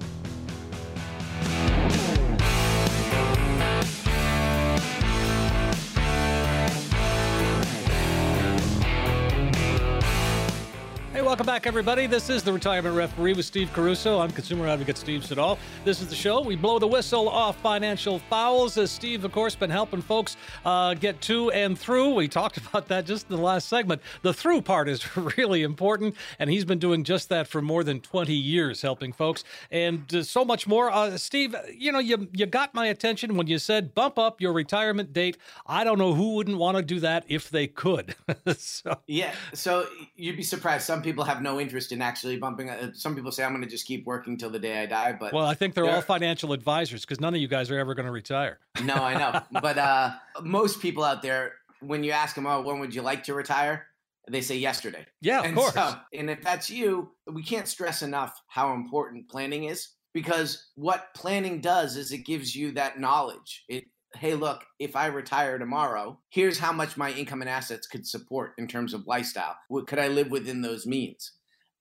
Welcome 11.33 11.47
back, 11.47 11.65
everybody. 11.65 12.05
This 12.05 12.29
is 12.29 12.43
the 12.43 12.53
Retirement 12.53 12.95
Referee 12.95 13.33
with 13.33 13.47
Steve 13.47 13.73
Caruso. 13.73 14.19
I'm 14.19 14.29
consumer 14.29 14.67
advocate 14.67 14.99
Steve 14.99 15.25
Siddall. 15.25 15.57
This 15.83 15.99
is 15.99 16.07
the 16.07 16.13
show. 16.13 16.41
We 16.41 16.55
blow 16.55 16.77
the 16.77 16.85
whistle 16.85 17.27
off 17.27 17.59
financial 17.59 18.19
fouls. 18.19 18.77
As 18.77 18.91
Steve, 18.91 19.25
of 19.25 19.31
course, 19.31 19.55
been 19.55 19.71
helping 19.71 20.03
folks 20.03 20.37
uh, 20.63 20.93
get 20.93 21.19
to 21.21 21.49
and 21.49 21.75
through. 21.75 22.13
We 22.13 22.27
talked 22.27 22.57
about 22.67 22.87
that 22.89 23.07
just 23.07 23.31
in 23.31 23.35
the 23.35 23.41
last 23.41 23.67
segment. 23.67 24.03
The 24.21 24.31
through 24.31 24.61
part 24.61 24.87
is 24.87 25.17
really 25.37 25.63
important, 25.63 26.15
and 26.37 26.51
he's 26.51 26.65
been 26.65 26.77
doing 26.77 27.03
just 27.03 27.29
that 27.29 27.47
for 27.47 27.63
more 27.63 27.83
than 27.83 27.99
20 27.99 28.31
years, 28.31 28.83
helping 28.83 29.11
folks, 29.11 29.43
and 29.71 30.13
uh, 30.13 30.21
so 30.21 30.45
much 30.45 30.67
more. 30.67 30.91
Uh, 30.91 31.17
Steve, 31.17 31.55
you 31.75 31.91
know, 31.91 31.97
you 31.97 32.27
you 32.31 32.45
got 32.45 32.75
my 32.75 32.85
attention 32.85 33.37
when 33.37 33.47
you 33.47 33.57
said 33.57 33.95
bump 33.95 34.19
up 34.19 34.39
your 34.39 34.53
retirement 34.53 35.13
date. 35.13 35.37
I 35.65 35.83
don't 35.83 35.97
know 35.97 36.13
who 36.13 36.35
wouldn't 36.35 36.59
want 36.59 36.77
to 36.77 36.83
do 36.83 36.99
that 36.99 37.25
if 37.27 37.49
they 37.49 37.65
could. 37.65 38.13
so. 38.55 38.99
Yeah. 39.07 39.33
So 39.53 39.87
you'd 40.15 40.37
be 40.37 40.43
surprised. 40.43 40.85
Some 40.85 41.01
people 41.01 41.22
have 41.23 41.41
no 41.41 41.59
interest 41.59 41.91
in 41.91 42.01
actually 42.01 42.37
bumping. 42.37 42.69
Uh, 42.69 42.91
some 42.93 43.15
people 43.15 43.31
say 43.31 43.43
I'm 43.43 43.51
going 43.51 43.63
to 43.63 43.69
just 43.69 43.85
keep 43.85 44.05
working 44.05 44.37
till 44.37 44.49
the 44.49 44.59
day 44.59 44.81
I 44.81 44.85
die. 44.85 45.13
But 45.19 45.33
well, 45.33 45.45
I 45.45 45.53
think 45.53 45.73
they're 45.73 45.89
all 45.89 46.01
financial 46.01 46.53
advisors 46.53 47.01
because 47.01 47.19
none 47.19 47.33
of 47.33 47.41
you 47.41 47.47
guys 47.47 47.71
are 47.71 47.79
ever 47.79 47.93
going 47.95 48.05
to 48.05 48.11
retire. 48.11 48.59
No, 48.83 48.95
I 48.95 49.17
know. 49.17 49.41
but 49.61 49.77
uh, 49.77 50.11
most 50.41 50.81
people 50.81 51.03
out 51.03 51.21
there, 51.21 51.53
when 51.79 52.03
you 52.03 52.11
ask 52.11 52.35
them, 52.35 52.45
"Oh, 52.45 52.61
when 52.61 52.79
would 52.79 52.93
you 52.93 53.01
like 53.01 53.23
to 53.25 53.33
retire?" 53.33 53.87
They 54.29 54.41
say 54.41 54.57
yesterday. 54.57 55.05
Yeah, 55.21 55.39
of 55.39 55.45
and 55.45 55.55
course. 55.55 55.73
So, 55.73 55.95
and 56.13 56.29
if 56.29 56.41
that's 56.41 56.69
you, 56.69 57.11
we 57.31 57.43
can't 57.43 57.67
stress 57.67 58.01
enough 58.01 58.41
how 58.47 58.73
important 58.73 59.29
planning 59.29 59.65
is 59.65 59.89
because 60.13 60.69
what 60.75 61.13
planning 61.13 61.59
does 61.59 61.97
is 61.97 62.11
it 62.11 62.19
gives 62.19 62.55
you 62.55 62.71
that 62.73 62.99
knowledge. 62.99 63.63
It 63.67 63.85
hey, 64.17 64.35
look, 64.35 64.63
if 64.79 64.95
I 64.95 65.07
retire 65.07 65.57
tomorrow, 65.57 66.19
here's 66.29 66.59
how 66.59 66.71
much 66.71 66.97
my 66.97 67.11
income 67.11 67.41
and 67.41 67.49
assets 67.49 67.87
could 67.87 68.05
support 68.05 68.53
in 68.57 68.67
terms 68.67 68.93
of 68.93 69.07
lifestyle. 69.07 69.55
What 69.67 69.87
could 69.87 69.99
I 69.99 70.07
live 70.07 70.29
within 70.29 70.61
those 70.61 70.85
means? 70.85 71.33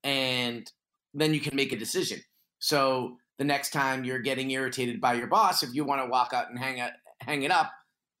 And 0.03 0.69
then 1.13 1.33
you 1.33 1.39
can 1.39 1.55
make 1.55 1.71
a 1.71 1.77
decision. 1.77 2.19
So 2.59 3.17
the 3.37 3.43
next 3.43 3.71
time 3.71 4.03
you're 4.03 4.19
getting 4.19 4.51
irritated 4.51 4.99
by 4.99 5.13
your 5.13 5.27
boss, 5.27 5.63
if 5.63 5.73
you 5.73 5.85
want 5.85 6.01
to 6.01 6.09
walk 6.09 6.33
out 6.33 6.49
and 6.49 6.59
hang 6.59 6.79
it, 6.79 6.93
hang 7.21 7.43
it 7.43 7.51
up, 7.51 7.71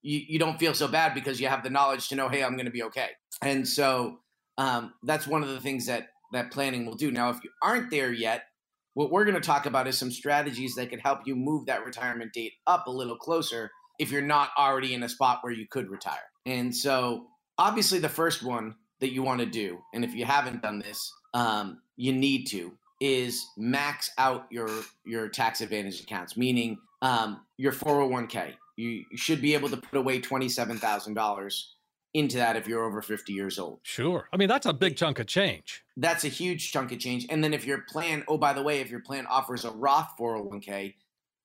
you, 0.01 0.21
you 0.27 0.39
don't 0.39 0.59
feel 0.59 0.73
so 0.73 0.87
bad 0.87 1.13
because 1.13 1.39
you 1.39 1.47
have 1.47 1.63
the 1.63 1.69
knowledge 1.69 2.09
to 2.09 2.15
know, 2.15 2.29
hey, 2.29 2.43
I'm 2.43 2.53
going 2.53 2.65
to 2.65 2.71
be 2.71 2.83
okay. 2.83 3.09
And 3.41 3.67
so 3.67 4.19
um, 4.57 4.93
that's 5.03 5.27
one 5.27 5.43
of 5.43 5.49
the 5.49 5.61
things 5.61 5.85
that 5.87 6.07
that 6.33 6.51
planning 6.51 6.85
will 6.85 6.95
do. 6.95 7.11
Now, 7.11 7.29
if 7.29 7.43
you 7.43 7.51
aren't 7.61 7.91
there 7.91 8.11
yet, 8.11 8.45
what 8.95 9.11
we're 9.11 9.23
going 9.23 9.35
to 9.35 9.41
talk 9.41 9.65
about 9.65 9.87
is 9.87 9.97
some 9.97 10.11
strategies 10.11 10.75
that 10.75 10.89
could 10.89 10.99
help 10.99 11.19
you 11.25 11.35
move 11.35 11.67
that 11.67 11.85
retirement 11.85 12.33
date 12.33 12.53
up 12.67 12.87
a 12.87 12.91
little 12.91 13.15
closer 13.15 13.71
if 14.03 14.11
you're 14.11 14.21
not 14.21 14.49
already 14.57 14.93
in 14.93 15.01
a 15.03 15.09
spot 15.09 15.39
where 15.41 15.53
you 15.53 15.65
could 15.65 15.89
retire. 15.89 16.29
And 16.45 16.75
so, 16.75 17.27
obviously, 17.57 17.99
the 17.99 18.09
first 18.09 18.43
one 18.43 18.75
that 18.99 19.13
you 19.13 19.23
want 19.23 19.39
to 19.39 19.45
do, 19.45 19.79
and 19.93 20.03
if 20.03 20.13
you 20.13 20.25
haven't 20.25 20.61
done 20.61 20.79
this, 20.79 21.09
um, 21.33 21.81
you 21.95 22.11
need 22.11 22.45
to, 22.47 22.73
is 22.99 23.45
max 23.57 24.11
out 24.17 24.45
your 24.51 24.69
your 25.05 25.29
tax 25.29 25.61
advantage 25.61 26.01
accounts, 26.01 26.35
meaning 26.35 26.77
um, 27.01 27.45
your 27.57 27.71
401k. 27.71 28.53
You, 28.75 28.89
you 29.09 29.17
should 29.17 29.41
be 29.41 29.53
able 29.53 29.69
to 29.69 29.77
put 29.77 29.97
away 29.97 30.19
twenty 30.19 30.49
seven 30.49 30.77
thousand 30.77 31.13
dollars 31.13 31.75
into 32.13 32.37
that 32.37 32.55
if 32.55 32.67
you're 32.67 32.83
over 32.83 33.01
50 33.01 33.33
years 33.33 33.57
old. 33.57 33.79
Sure. 33.81 34.27
I 34.31 34.37
mean, 34.37 34.47
that's 34.47 34.67
a 34.67 34.73
big 34.73 34.95
chunk 34.95 35.17
of 35.17 35.25
change. 35.25 35.83
That's 35.97 36.23
a 36.23 36.27
huge 36.27 36.71
chunk 36.71 36.91
of 36.91 36.99
change. 36.99 37.25
And 37.27 37.43
then 37.43 37.55
if 37.55 37.65
your 37.65 37.79
plan, 37.89 38.23
oh, 38.27 38.37
by 38.37 38.53
the 38.53 38.61
way, 38.61 38.81
if 38.81 38.91
your 38.91 38.99
plan 38.99 39.25
offers 39.25 39.65
a 39.65 39.71
Roth 39.71 40.11
401k, 40.19 40.93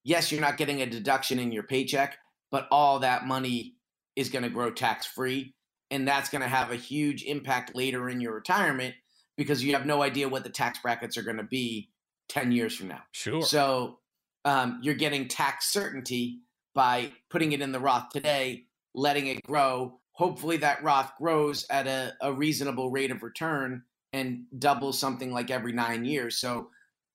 yes, 0.05 0.31
you're 0.31 0.43
not 0.43 0.59
getting 0.59 0.83
a 0.83 0.87
deduction 0.87 1.39
in 1.39 1.53
your 1.53 1.63
paycheck, 1.63 2.19
but 2.51 2.69
all 2.71 3.01
that 3.01 3.27
money 3.27 3.75
is 4.17 4.31
going 4.31 4.43
to 4.43 4.51
grow 4.51 4.71
tax 4.71 5.07
free. 5.07 5.55
And 5.91 6.07
that's 6.07 6.29
going 6.29 6.43
to 6.43 6.49
have 6.49 6.71
a 6.71 6.77
huge 6.77 7.23
impact 7.23 7.75
later 7.75 8.09
in 8.09 8.21
your 8.21 8.35
retirement 8.35 8.95
because 9.37 9.65
you 9.65 9.73
have 9.73 9.87
no 9.87 10.03
idea 10.03 10.29
what 10.29 10.45
the 10.45 10.51
tax 10.51 10.81
brackets 10.81 11.17
are 11.17 11.23
going 11.23 11.37
to 11.37 11.45
be 11.45 11.89
10 12.29 12.53
years 12.53 12.77
from 12.77 12.89
now. 12.89 13.03
Sure. 13.13 13.43
So 13.43 13.99
um, 14.45 14.81
you're 14.83 14.95
getting 14.95 15.29
tax 15.29 15.73
certainty 15.73 16.41
by 16.75 17.13
putting 17.31 17.53
it 17.53 17.61
in 17.61 17.73
the 17.73 17.81
Roth 17.81 18.11
today, 18.11 18.65
letting 18.95 19.27
it 19.29 19.43
grow. 19.43 19.99
Hopefully, 20.13 20.59
that 20.59 20.83
Roth 20.83 21.13
grows 21.17 21.65
at 21.71 21.87
a, 21.87 22.13
a 22.21 22.33
reasonable 22.33 22.91
rate 22.91 23.11
of 23.11 23.23
return 23.23 23.83
and 24.13 24.45
doubles 24.59 24.99
something 24.99 25.33
like 25.33 25.51
every 25.51 25.73
nine 25.73 26.05
years. 26.05 26.39
So 26.39 26.71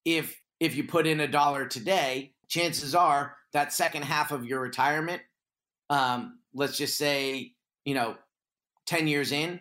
if 0.06 0.40
if 0.60 0.76
you 0.76 0.86
put 0.86 1.08
in 1.08 1.20
a 1.20 1.28
dollar 1.28 1.66
today, 1.66 2.34
chances 2.48 2.96
are 2.96 3.36
that 3.54 3.74
second 3.74 4.04
half 4.04 4.32
of 4.32 4.46
your 4.46 4.60
retirement, 4.60 5.22
um, 5.90 6.40
let's 6.54 6.78
just 6.78 6.98
say, 6.98 7.54
you 7.86 7.94
know, 7.94 8.16
10 8.86 9.08
years 9.08 9.32
in, 9.32 9.60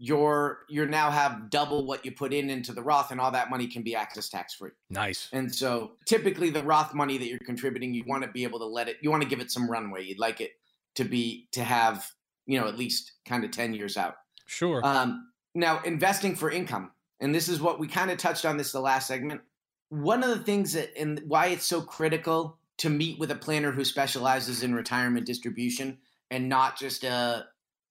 you're 0.00 0.60
you're 0.68 0.86
now 0.86 1.10
have 1.10 1.50
double 1.50 1.84
what 1.84 2.04
you 2.04 2.12
put 2.12 2.32
in 2.32 2.50
into 2.50 2.72
the 2.72 2.82
Roth 2.82 3.10
and 3.10 3.20
all 3.20 3.32
that 3.32 3.50
money 3.50 3.66
can 3.66 3.82
be 3.82 3.96
access 3.96 4.28
tax 4.28 4.54
free. 4.54 4.70
Nice. 4.90 5.28
And 5.32 5.52
so 5.52 5.92
typically 6.06 6.50
the 6.50 6.62
Roth 6.62 6.94
money 6.94 7.18
that 7.18 7.26
you're 7.26 7.40
contributing, 7.40 7.92
you 7.92 8.04
want 8.06 8.22
to 8.22 8.30
be 8.30 8.44
able 8.44 8.60
to 8.60 8.64
let 8.64 8.88
it 8.88 8.98
you 9.02 9.10
want 9.10 9.24
to 9.24 9.28
give 9.28 9.40
it 9.40 9.50
some 9.50 9.68
runway. 9.68 10.04
You'd 10.04 10.20
like 10.20 10.40
it 10.40 10.52
to 10.94 11.04
be 11.04 11.48
to 11.52 11.64
have, 11.64 12.06
you 12.46 12.60
know, 12.60 12.68
at 12.68 12.78
least 12.78 13.12
kind 13.24 13.44
of 13.44 13.50
10 13.50 13.74
years 13.74 13.96
out. 13.96 14.14
Sure. 14.46 14.80
Um, 14.86 15.30
now 15.54 15.82
investing 15.82 16.36
for 16.36 16.50
income. 16.50 16.92
And 17.20 17.34
this 17.34 17.48
is 17.48 17.60
what 17.60 17.80
we 17.80 17.88
kind 17.88 18.12
of 18.12 18.18
touched 18.18 18.44
on 18.44 18.56
this 18.56 18.70
the 18.70 18.80
last 18.80 19.08
segment. 19.08 19.40
One 19.88 20.22
of 20.22 20.30
the 20.30 20.44
things 20.44 20.74
that 20.74 20.96
and 20.96 21.20
why 21.26 21.46
it's 21.46 21.66
so 21.66 21.80
critical 21.80 22.57
to 22.78 22.90
meet 22.90 23.18
with 23.18 23.30
a 23.30 23.36
planner 23.36 23.72
who 23.72 23.84
specializes 23.84 24.62
in 24.62 24.74
retirement 24.74 25.26
distribution 25.26 25.98
and 26.30 26.48
not 26.48 26.78
just 26.78 27.04
a, 27.04 27.46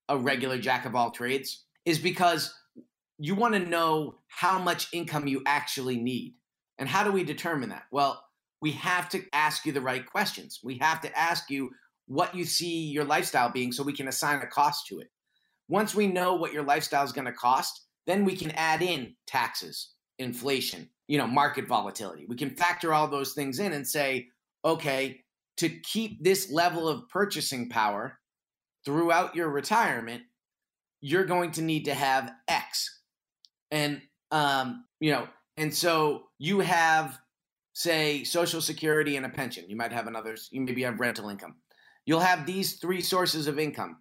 a 0.09 0.17
regular 0.17 0.57
jack 0.57 0.85
of 0.85 0.95
all 0.95 1.11
trades 1.11 1.65
is 1.85 1.99
because 1.99 2.53
you 3.17 3.35
want 3.35 3.53
to 3.53 3.59
know 3.59 4.19
how 4.27 4.59
much 4.59 4.87
income 4.93 5.27
you 5.27 5.41
actually 5.45 5.97
need. 5.97 6.35
And 6.77 6.87
how 6.87 7.03
do 7.03 7.11
we 7.11 7.23
determine 7.23 7.69
that? 7.69 7.83
Well, 7.91 8.23
we 8.61 8.71
have 8.73 9.09
to 9.09 9.23
ask 9.33 9.65
you 9.65 9.71
the 9.71 9.81
right 9.81 10.05
questions. 10.05 10.59
We 10.63 10.77
have 10.79 11.01
to 11.01 11.17
ask 11.17 11.49
you 11.49 11.71
what 12.07 12.35
you 12.35 12.45
see 12.45 12.85
your 12.85 13.03
lifestyle 13.03 13.49
being 13.49 13.71
so 13.71 13.83
we 13.83 13.93
can 13.93 14.07
assign 14.07 14.41
a 14.41 14.47
cost 14.47 14.87
to 14.87 14.99
it. 14.99 15.07
Once 15.67 15.93
we 15.93 16.07
know 16.07 16.35
what 16.35 16.53
your 16.53 16.63
lifestyle 16.63 17.03
is 17.03 17.11
going 17.11 17.25
to 17.25 17.33
cost, 17.33 17.81
then 18.05 18.23
we 18.23 18.35
can 18.35 18.51
add 18.51 18.81
in 18.81 19.15
taxes, 19.25 19.91
inflation, 20.17 20.89
you 21.07 21.17
know, 21.17 21.27
market 21.27 21.67
volatility. 21.67 22.25
We 22.27 22.37
can 22.37 22.51
factor 22.51 22.93
all 22.93 23.07
those 23.07 23.33
things 23.33 23.59
in 23.59 23.73
and 23.73 23.85
say, 23.85 24.27
okay, 24.67 25.21
to 25.57 25.69
keep 25.69 26.23
this 26.23 26.51
level 26.51 26.87
of 26.87 27.07
purchasing 27.09 27.69
power 27.69 28.19
throughout 28.85 29.35
your 29.35 29.49
retirement, 29.49 30.23
you're 31.01 31.25
going 31.25 31.51
to 31.51 31.61
need 31.61 31.85
to 31.85 31.93
have 31.93 32.31
X. 32.47 33.01
And, 33.71 34.01
um, 34.31 34.85
you 34.99 35.11
know, 35.11 35.27
and 35.55 35.73
so 35.73 36.23
you 36.37 36.59
have, 36.59 37.17
say, 37.73 38.23
Social 38.23 38.61
Security 38.61 39.15
and 39.15 39.25
a 39.25 39.29
pension. 39.29 39.65
You 39.67 39.75
might 39.75 39.91
have 39.91 40.07
another, 40.07 40.35
you 40.51 40.61
maybe 40.61 40.83
have 40.83 40.99
rental 40.99 41.29
income. 41.29 41.55
You'll 42.05 42.19
have 42.19 42.45
these 42.45 42.79
three 42.79 43.01
sources 43.01 43.47
of 43.47 43.59
income 43.59 43.97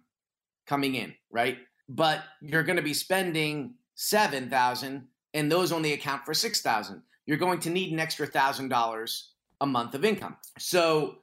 coming 0.67 0.95
in, 0.95 1.13
right? 1.31 1.57
But 1.89 2.23
you're 2.41 2.63
going 2.63 2.77
to 2.77 2.83
be 2.83 2.93
spending 2.93 3.75
7,000 3.95 5.07
and 5.33 5.51
those 5.51 5.71
only 5.71 5.93
account 5.93 6.25
for 6.25 6.33
6,000. 6.33 7.01
You're 7.25 7.37
going 7.37 7.59
to 7.61 7.69
need 7.69 7.91
an 7.91 7.99
extra 7.99 8.27
$1,000 8.27 9.21
a 9.61 9.65
month 9.65 9.95
of 9.95 10.05
income. 10.05 10.37
So 10.59 11.17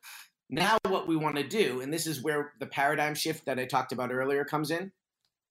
now 0.51 0.79
what 0.87 1.09
we 1.09 1.17
want 1.17 1.37
to 1.37 1.47
do, 1.47 1.81
and 1.81 1.93
this 1.93 2.07
is 2.07 2.23
where 2.23 2.53
the 2.61 2.67
paradigm 2.67 3.15
shift 3.15 3.47
that 3.47 3.59
I 3.59 3.65
talked 3.65 3.93
about 3.93 4.13
earlier 4.13 4.45
comes 4.45 4.71
in, 4.71 4.93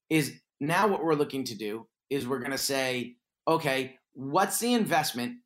is 0.10 0.34
now 0.60 0.88
what 0.88 1.04
we're 1.04 1.16
looking 1.16 1.44
to 1.46 1.56
do 1.56 1.88
is 2.10 2.28
we're 2.28 2.40
going 2.40 2.52
to 2.52 2.58
say, 2.58 3.16
okay, 3.48 3.96
what's 4.14 4.60
the 4.60 4.74
investment 4.74 5.38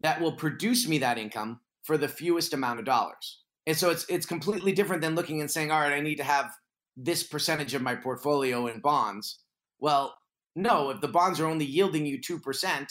that 0.00 0.20
will 0.20 0.32
produce 0.32 0.86
me 0.86 0.98
that 0.98 1.18
income 1.18 1.60
for 1.82 1.98
the 1.98 2.08
fewest 2.08 2.54
amount 2.54 2.78
of 2.78 2.84
dollars? 2.84 3.42
And 3.66 3.76
so 3.76 3.90
it's 3.90 4.06
it's 4.08 4.24
completely 4.24 4.72
different 4.72 5.02
than 5.02 5.14
looking 5.14 5.40
and 5.40 5.50
saying, 5.50 5.70
all 5.70 5.80
right, 5.80 5.92
I 5.92 6.00
need 6.00 6.16
to 6.16 6.24
have 6.24 6.50
this 6.96 7.22
percentage 7.22 7.74
of 7.74 7.82
my 7.82 7.94
portfolio 7.94 8.66
in 8.66 8.80
bonds. 8.80 9.40
Well, 9.78 10.16
no, 10.56 10.90
if 10.90 11.00
the 11.00 11.08
bonds 11.08 11.38
are 11.38 11.46
only 11.46 11.64
yielding 11.64 12.06
you 12.06 12.18
2% 12.18 12.86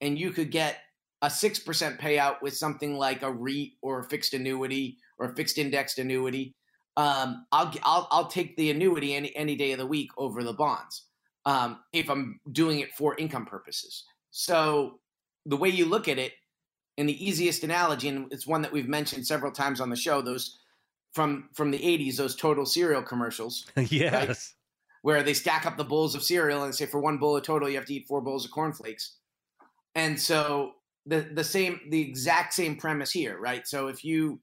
and 0.00 0.18
you 0.18 0.30
could 0.30 0.50
get 0.50 0.78
a 1.24 1.28
6% 1.28 1.98
payout 1.98 2.42
with 2.42 2.54
something 2.54 2.98
like 2.98 3.22
a 3.22 3.32
REIT 3.32 3.72
or 3.80 4.00
a 4.00 4.04
fixed 4.04 4.34
annuity 4.34 4.98
or 5.18 5.30
a 5.30 5.34
fixed 5.34 5.56
indexed 5.56 5.98
annuity, 5.98 6.54
um, 6.98 7.46
I'll, 7.50 7.72
I'll, 7.82 8.08
I'll 8.10 8.26
take 8.26 8.54
the 8.58 8.70
annuity 8.70 9.14
any, 9.14 9.34
any 9.34 9.56
day 9.56 9.72
of 9.72 9.78
the 9.78 9.86
week 9.86 10.10
over 10.18 10.44
the 10.44 10.52
bonds 10.52 11.06
um, 11.46 11.80
if 11.94 12.10
I'm 12.10 12.40
doing 12.52 12.80
it 12.80 12.92
for 12.92 13.16
income 13.16 13.46
purposes. 13.46 14.04
So 14.32 15.00
the 15.46 15.56
way 15.56 15.70
you 15.70 15.86
look 15.86 16.08
at 16.08 16.18
it, 16.18 16.32
and 16.98 17.08
the 17.08 17.26
easiest 17.26 17.64
analogy, 17.64 18.08
and 18.08 18.30
it's 18.32 18.46
one 18.46 18.62
that 18.62 18.70
we've 18.70 18.86
mentioned 18.86 19.26
several 19.26 19.50
times 19.50 19.80
on 19.80 19.90
the 19.90 19.96
show, 19.96 20.20
those 20.20 20.58
from 21.12 21.48
from 21.52 21.72
the 21.72 21.78
80s, 21.78 22.16
those 22.16 22.36
total 22.36 22.64
cereal 22.64 23.02
commercials. 23.02 23.66
yes. 23.76 24.28
Right? 24.28 24.36
Where 25.02 25.22
they 25.24 25.34
stack 25.34 25.66
up 25.66 25.76
the 25.76 25.84
bowls 25.84 26.14
of 26.14 26.22
cereal 26.22 26.62
and 26.62 26.74
say 26.74 26.86
for 26.86 27.00
one 27.00 27.18
bowl 27.18 27.36
of 27.36 27.42
total 27.42 27.68
you 27.68 27.76
have 27.76 27.86
to 27.86 27.94
eat 27.94 28.06
four 28.06 28.20
bowls 28.20 28.44
of 28.44 28.52
cornflakes. 28.52 29.16
And 29.96 30.20
so 30.20 30.74
the 31.06 31.28
the 31.32 31.44
same 31.44 31.80
the 31.90 32.00
exact 32.00 32.54
same 32.54 32.76
premise 32.76 33.10
here, 33.10 33.38
right? 33.38 33.66
So 33.66 33.88
if 33.88 34.04
you 34.04 34.40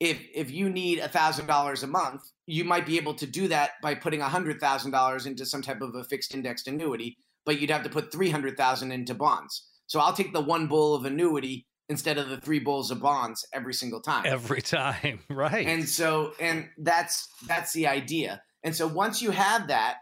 if 0.00 0.20
if 0.34 0.50
you 0.50 0.70
need 0.70 0.98
a 0.98 1.08
thousand 1.08 1.46
dollars 1.46 1.82
a 1.82 1.86
month, 1.86 2.22
you 2.46 2.64
might 2.64 2.86
be 2.86 2.96
able 2.96 3.14
to 3.14 3.26
do 3.26 3.48
that 3.48 3.72
by 3.82 3.94
putting 3.94 4.20
a 4.20 4.28
hundred 4.28 4.60
thousand 4.60 4.92
dollars 4.92 5.26
into 5.26 5.44
some 5.44 5.62
type 5.62 5.80
of 5.80 5.94
a 5.94 6.04
fixed 6.04 6.34
indexed 6.34 6.68
annuity, 6.68 7.18
but 7.44 7.60
you'd 7.60 7.70
have 7.70 7.82
to 7.82 7.90
put 7.90 8.12
three 8.12 8.30
hundred 8.30 8.56
thousand 8.56 8.92
into 8.92 9.14
bonds. 9.14 9.66
So 9.86 10.00
I'll 10.00 10.12
take 10.12 10.32
the 10.32 10.40
one 10.40 10.66
bull 10.66 10.94
of 10.94 11.04
annuity 11.04 11.66
instead 11.88 12.18
of 12.18 12.28
the 12.28 12.36
three 12.36 12.58
bulls 12.58 12.90
of 12.90 13.00
bonds 13.00 13.46
every 13.52 13.72
single 13.72 14.00
time. 14.00 14.26
Every 14.26 14.60
time, 14.60 15.20
right? 15.30 15.66
And 15.66 15.88
so, 15.88 16.32
and 16.38 16.68
that's 16.78 17.28
that's 17.46 17.72
the 17.72 17.86
idea. 17.86 18.42
And 18.62 18.74
so 18.74 18.86
once 18.86 19.22
you 19.22 19.30
have 19.30 19.68
that 19.68 19.96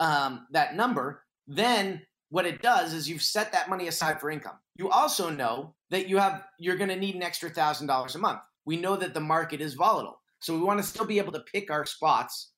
um, 0.00 0.46
that 0.52 0.74
number, 0.74 1.22
then 1.46 2.02
what 2.30 2.46
it 2.46 2.62
does 2.62 2.92
is 2.92 3.08
you've 3.08 3.22
set 3.22 3.52
that 3.52 3.68
money 3.68 3.88
aside 3.88 4.20
for 4.20 4.30
income. 4.30 4.58
You 4.76 4.90
also 4.90 5.30
know 5.30 5.74
that 5.90 6.08
you 6.08 6.18
have 6.18 6.44
you're 6.58 6.76
going 6.76 6.90
to 6.90 6.96
need 6.96 7.14
an 7.14 7.22
extra 7.22 7.50
thousand 7.50 7.86
dollars 7.86 8.14
a 8.14 8.18
month. 8.18 8.40
We 8.64 8.76
know 8.76 8.96
that 8.96 9.14
the 9.14 9.20
market 9.20 9.60
is 9.60 9.74
volatile, 9.74 10.20
so 10.40 10.54
we 10.54 10.60
want 10.60 10.80
to 10.80 10.86
still 10.86 11.06
be 11.06 11.18
able 11.18 11.32
to 11.32 11.44
pick 11.52 11.70
our 11.70 11.86
spots 11.86 12.50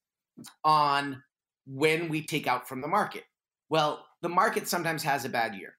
on 0.65 1.23
when 1.67 2.09
we 2.09 2.25
take 2.25 2.47
out 2.47 2.69
from 2.69 2.81
the 2.81 2.89
market. 2.89 3.25
Well, 3.69 4.05
the 4.23 4.29
market 4.29 4.67
sometimes 4.67 5.03
has 5.03 5.25
a 5.25 5.29
bad 5.29 5.55
year. 5.55 5.75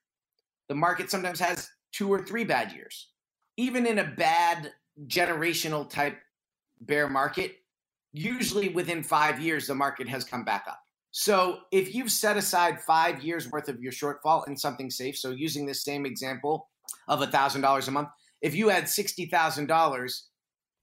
The 0.68 0.76
market 0.76 1.10
sometimes 1.10 1.40
has 1.40 1.70
two 1.92 2.12
or 2.12 2.24
three 2.24 2.44
bad 2.44 2.72
years. 2.72 3.10
Even 3.58 3.88
in 3.88 4.00
a 4.00 4.14
bad 4.16 4.72
generational 5.08 5.90
type 5.90 6.18
bear 6.82 7.10
market, 7.10 7.56
usually 8.14 8.70
within 8.70 9.02
five 9.02 9.40
years, 9.40 9.68
the 9.68 9.76
market 9.76 10.08
has 10.08 10.24
come 10.24 10.44
back 10.46 10.66
up. 10.70 10.80
So 11.12 11.62
if 11.72 11.96
you've 11.96 12.12
set 12.12 12.38
aside 12.38 12.82
five 12.82 13.24
years 13.24 13.50
worth 13.50 13.68
of 13.68 13.82
your 13.82 13.92
shortfall 13.92 14.48
in 14.48 14.56
something 14.56 14.90
safe, 14.90 15.18
so 15.18 15.32
using 15.32 15.66
this 15.66 15.84
same 15.84 16.06
example 16.06 16.70
of 17.08 17.22
a 17.22 17.28
thousand 17.28 17.62
dollars 17.62 17.88
a 17.88 17.92
month, 17.92 18.10
if 18.42 18.56
you 18.56 18.70
had 18.70 18.88
sixty 18.88 19.26
thousand 19.26 19.68
dollars 19.68 20.30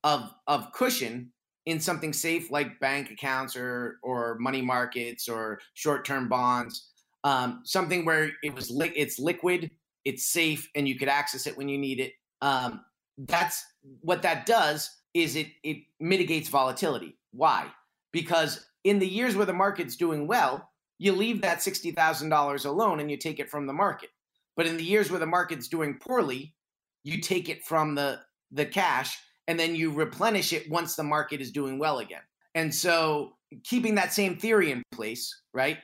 of 0.04 0.32
of 0.46 0.72
cushion 0.72 1.32
in 1.64 1.80
something 1.80 2.12
safe 2.12 2.50
like 2.50 2.78
bank 2.80 3.10
accounts 3.10 3.56
or 3.56 3.98
or 4.02 4.36
money 4.40 4.62
markets 4.62 5.28
or 5.28 5.60
short 5.74 6.04
term 6.04 6.28
bonds, 6.28 6.90
um, 7.24 7.62
something 7.64 8.04
where 8.04 8.30
it 8.42 8.54
was 8.54 8.70
li- 8.70 8.92
it's 8.96 9.18
liquid, 9.18 9.70
it's 10.04 10.26
safe, 10.26 10.68
and 10.74 10.88
you 10.88 10.98
could 10.98 11.08
access 11.08 11.46
it 11.46 11.56
when 11.56 11.68
you 11.68 11.78
need 11.78 12.00
it. 12.00 12.12
Um, 12.42 12.84
that's 13.18 13.64
what 14.00 14.22
that 14.22 14.44
does 14.44 14.90
is 15.14 15.36
it 15.36 15.48
it 15.62 15.78
mitigates 16.00 16.48
volatility. 16.48 17.16
Why? 17.32 17.66
Because 18.12 18.65
in 18.86 19.00
the 19.00 19.08
years 19.08 19.34
where 19.34 19.46
the 19.46 19.52
market's 19.52 19.96
doing 19.96 20.28
well, 20.28 20.70
you 20.98 21.12
leave 21.12 21.42
that 21.42 21.58
$60,000 21.58 22.64
alone 22.64 23.00
and 23.00 23.10
you 23.10 23.16
take 23.16 23.40
it 23.40 23.50
from 23.50 23.66
the 23.66 23.72
market. 23.72 24.10
But 24.56 24.66
in 24.66 24.76
the 24.76 24.84
years 24.84 25.10
where 25.10 25.18
the 25.20 25.26
market's 25.26 25.68
doing 25.68 25.98
poorly, 25.98 26.54
you 27.02 27.20
take 27.20 27.48
it 27.48 27.64
from 27.64 27.94
the 27.96 28.20
the 28.52 28.64
cash 28.64 29.18
and 29.48 29.58
then 29.58 29.74
you 29.74 29.90
replenish 29.90 30.52
it 30.52 30.70
once 30.70 30.94
the 30.94 31.02
market 31.02 31.40
is 31.40 31.50
doing 31.50 31.78
well 31.78 31.98
again. 31.98 32.22
And 32.54 32.74
so 32.74 33.32
keeping 33.64 33.96
that 33.96 34.12
same 34.12 34.36
theory 34.36 34.70
in 34.70 34.82
place, 34.92 35.42
right? 35.52 35.78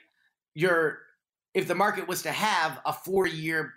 You're 0.55 0.99
if 1.55 1.69
the 1.69 1.75
market 1.75 2.09
was 2.09 2.23
to 2.23 2.33
have 2.33 2.81
a 2.87 2.93
4-year 2.93 3.75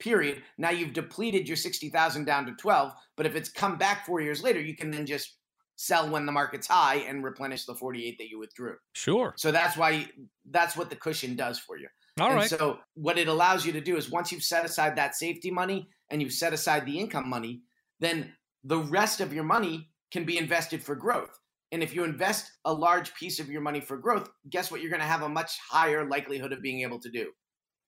period, 0.00 0.42
now 0.58 0.70
you've 0.70 0.94
depleted 0.94 1.46
your 1.46 1.56
60,000 1.56 2.24
down 2.24 2.46
to 2.46 2.52
12, 2.52 2.92
but 3.16 3.26
if 3.26 3.36
it's 3.36 3.48
come 3.48 3.76
back 3.76 4.04
4 4.04 4.20
years 4.20 4.42
later, 4.42 4.60
you 4.60 4.74
can 4.74 4.90
then 4.90 5.06
just 5.06 5.36
sell 5.76 6.08
when 6.08 6.26
the 6.26 6.32
market's 6.32 6.66
high 6.66 6.96
and 6.96 7.24
replenish 7.24 7.64
the 7.64 7.74
48 7.74 8.18
that 8.18 8.28
you 8.28 8.38
withdrew. 8.38 8.76
Sure. 8.92 9.34
So 9.36 9.50
that's 9.50 9.76
why 9.76 10.08
that's 10.50 10.76
what 10.76 10.90
the 10.90 10.96
cushion 10.96 11.36
does 11.36 11.58
for 11.58 11.76
you. 11.76 11.88
All 12.20 12.28
and 12.28 12.36
right. 12.36 12.48
So 12.48 12.78
what 12.94 13.18
it 13.18 13.28
allows 13.28 13.66
you 13.66 13.72
to 13.72 13.80
do 13.80 13.96
is 13.96 14.10
once 14.10 14.30
you've 14.30 14.44
set 14.44 14.64
aside 14.64 14.96
that 14.96 15.16
safety 15.16 15.50
money 15.50 15.88
and 16.10 16.22
you've 16.22 16.32
set 16.32 16.52
aside 16.52 16.86
the 16.86 16.98
income 16.98 17.28
money, 17.28 17.62
then 18.00 18.32
the 18.62 18.78
rest 18.78 19.20
of 19.20 19.32
your 19.32 19.44
money 19.44 19.90
can 20.10 20.24
be 20.24 20.38
invested 20.38 20.82
for 20.82 20.94
growth. 20.94 21.38
And 21.72 21.82
if 21.82 21.94
you 21.94 22.04
invest 22.04 22.52
a 22.64 22.72
large 22.72 23.12
piece 23.14 23.40
of 23.40 23.48
your 23.48 23.60
money 23.60 23.80
for 23.80 23.96
growth, 23.96 24.28
guess 24.48 24.70
what? 24.70 24.80
You're 24.80 24.90
going 24.90 25.00
to 25.00 25.06
have 25.06 25.22
a 25.22 25.28
much 25.28 25.58
higher 25.68 26.08
likelihood 26.08 26.52
of 26.52 26.62
being 26.62 26.82
able 26.82 27.00
to 27.00 27.10
do. 27.10 27.32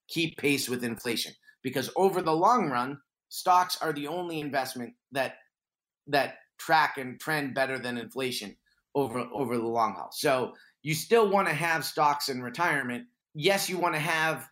Keep 0.08 0.38
pace 0.38 0.68
with 0.68 0.82
inflation 0.82 1.32
because 1.62 1.90
over 1.94 2.20
the 2.20 2.34
long 2.34 2.68
run, 2.68 2.98
stocks 3.28 3.78
are 3.80 3.92
the 3.92 4.08
only 4.08 4.40
investment 4.40 4.94
that 5.12 5.36
that 6.08 6.36
track 6.58 6.98
and 6.98 7.20
trend 7.20 7.54
better 7.54 7.78
than 7.78 7.98
inflation 7.98 8.56
over 8.94 9.20
over 9.32 9.56
the 9.56 9.66
long 9.66 9.94
haul. 9.94 10.10
So 10.12 10.54
you 10.82 10.94
still 10.94 11.28
want 11.28 11.48
to 11.48 11.54
have 11.54 11.84
stocks 11.84 12.28
in 12.28 12.42
retirement. 12.42 13.04
Yes, 13.34 13.68
you 13.68 13.78
want 13.78 13.94
to 13.94 14.00
have 14.00 14.48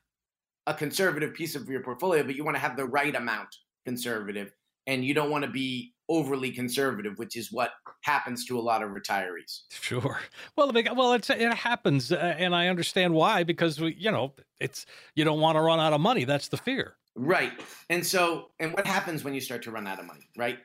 a 0.66 0.74
conservative 0.74 1.34
piece 1.34 1.54
of 1.54 1.68
your 1.68 1.82
portfolio, 1.82 2.22
but 2.22 2.36
you 2.36 2.44
want 2.44 2.56
to 2.56 2.60
have 2.60 2.76
the 2.76 2.86
right 2.86 3.14
amount 3.14 3.48
conservative, 3.84 4.52
and 4.86 5.04
you 5.04 5.14
don't 5.14 5.30
want 5.30 5.44
to 5.44 5.50
be 5.50 5.94
overly 6.08 6.50
conservative, 6.50 7.18
which 7.18 7.36
is 7.36 7.50
what 7.50 7.70
happens 8.02 8.44
to 8.46 8.58
a 8.58 8.60
lot 8.60 8.82
of 8.82 8.90
retirees. 8.90 9.60
Sure. 9.70 10.20
Well, 10.56 10.72
well, 10.94 11.14
it's, 11.14 11.30
it 11.30 11.54
happens, 11.54 12.12
uh, 12.12 12.34
and 12.38 12.54
I 12.54 12.68
understand 12.68 13.14
why 13.14 13.42
because 13.42 13.80
we, 13.80 13.94
you 13.98 14.10
know, 14.10 14.34
it's 14.60 14.86
you 15.14 15.24
don't 15.24 15.40
want 15.40 15.56
to 15.56 15.60
run 15.60 15.80
out 15.80 15.92
of 15.92 16.00
money. 16.00 16.24
That's 16.24 16.48
the 16.48 16.56
fear. 16.56 16.96
Right. 17.16 17.52
And 17.90 18.04
so, 18.04 18.50
and 18.58 18.72
what 18.72 18.86
happens 18.86 19.22
when 19.24 19.34
you 19.34 19.40
start 19.40 19.62
to 19.62 19.70
run 19.70 19.86
out 19.86 20.00
of 20.00 20.06
money? 20.06 20.28
Right. 20.36 20.58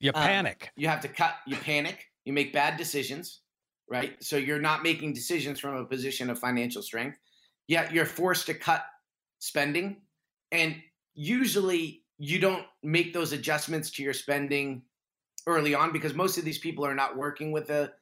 You 0.00 0.10
Um, 0.14 0.22
panic. 0.22 0.70
You 0.76 0.88
have 0.88 1.00
to 1.02 1.08
cut. 1.08 1.36
You 1.46 1.56
panic. 1.56 2.10
You 2.24 2.32
make 2.32 2.52
bad 2.52 2.76
decisions. 2.76 3.40
Right. 3.88 4.22
So 4.22 4.36
you're 4.36 4.60
not 4.60 4.82
making 4.82 5.12
decisions 5.12 5.60
from 5.60 5.76
a 5.76 5.84
position 5.84 6.30
of 6.30 6.38
financial 6.38 6.82
strength. 6.82 7.18
Yet 7.68 7.92
you're 7.92 8.06
forced 8.06 8.46
to 8.46 8.54
cut 8.54 8.84
spending, 9.38 10.02
and 10.52 10.76
usually 11.14 12.04
you 12.18 12.38
don't 12.38 12.64
make 12.82 13.12
those 13.12 13.32
adjustments 13.32 13.90
to 13.92 14.02
your 14.02 14.12
spending 14.12 14.82
early 15.46 15.74
on 15.74 15.92
because 15.92 16.14
most 16.14 16.38
of 16.38 16.44
these 16.44 16.58
people 16.58 16.86
are 16.86 16.94
not 16.94 17.16
working 17.16 17.52
with 17.52 17.70
a 17.70 17.92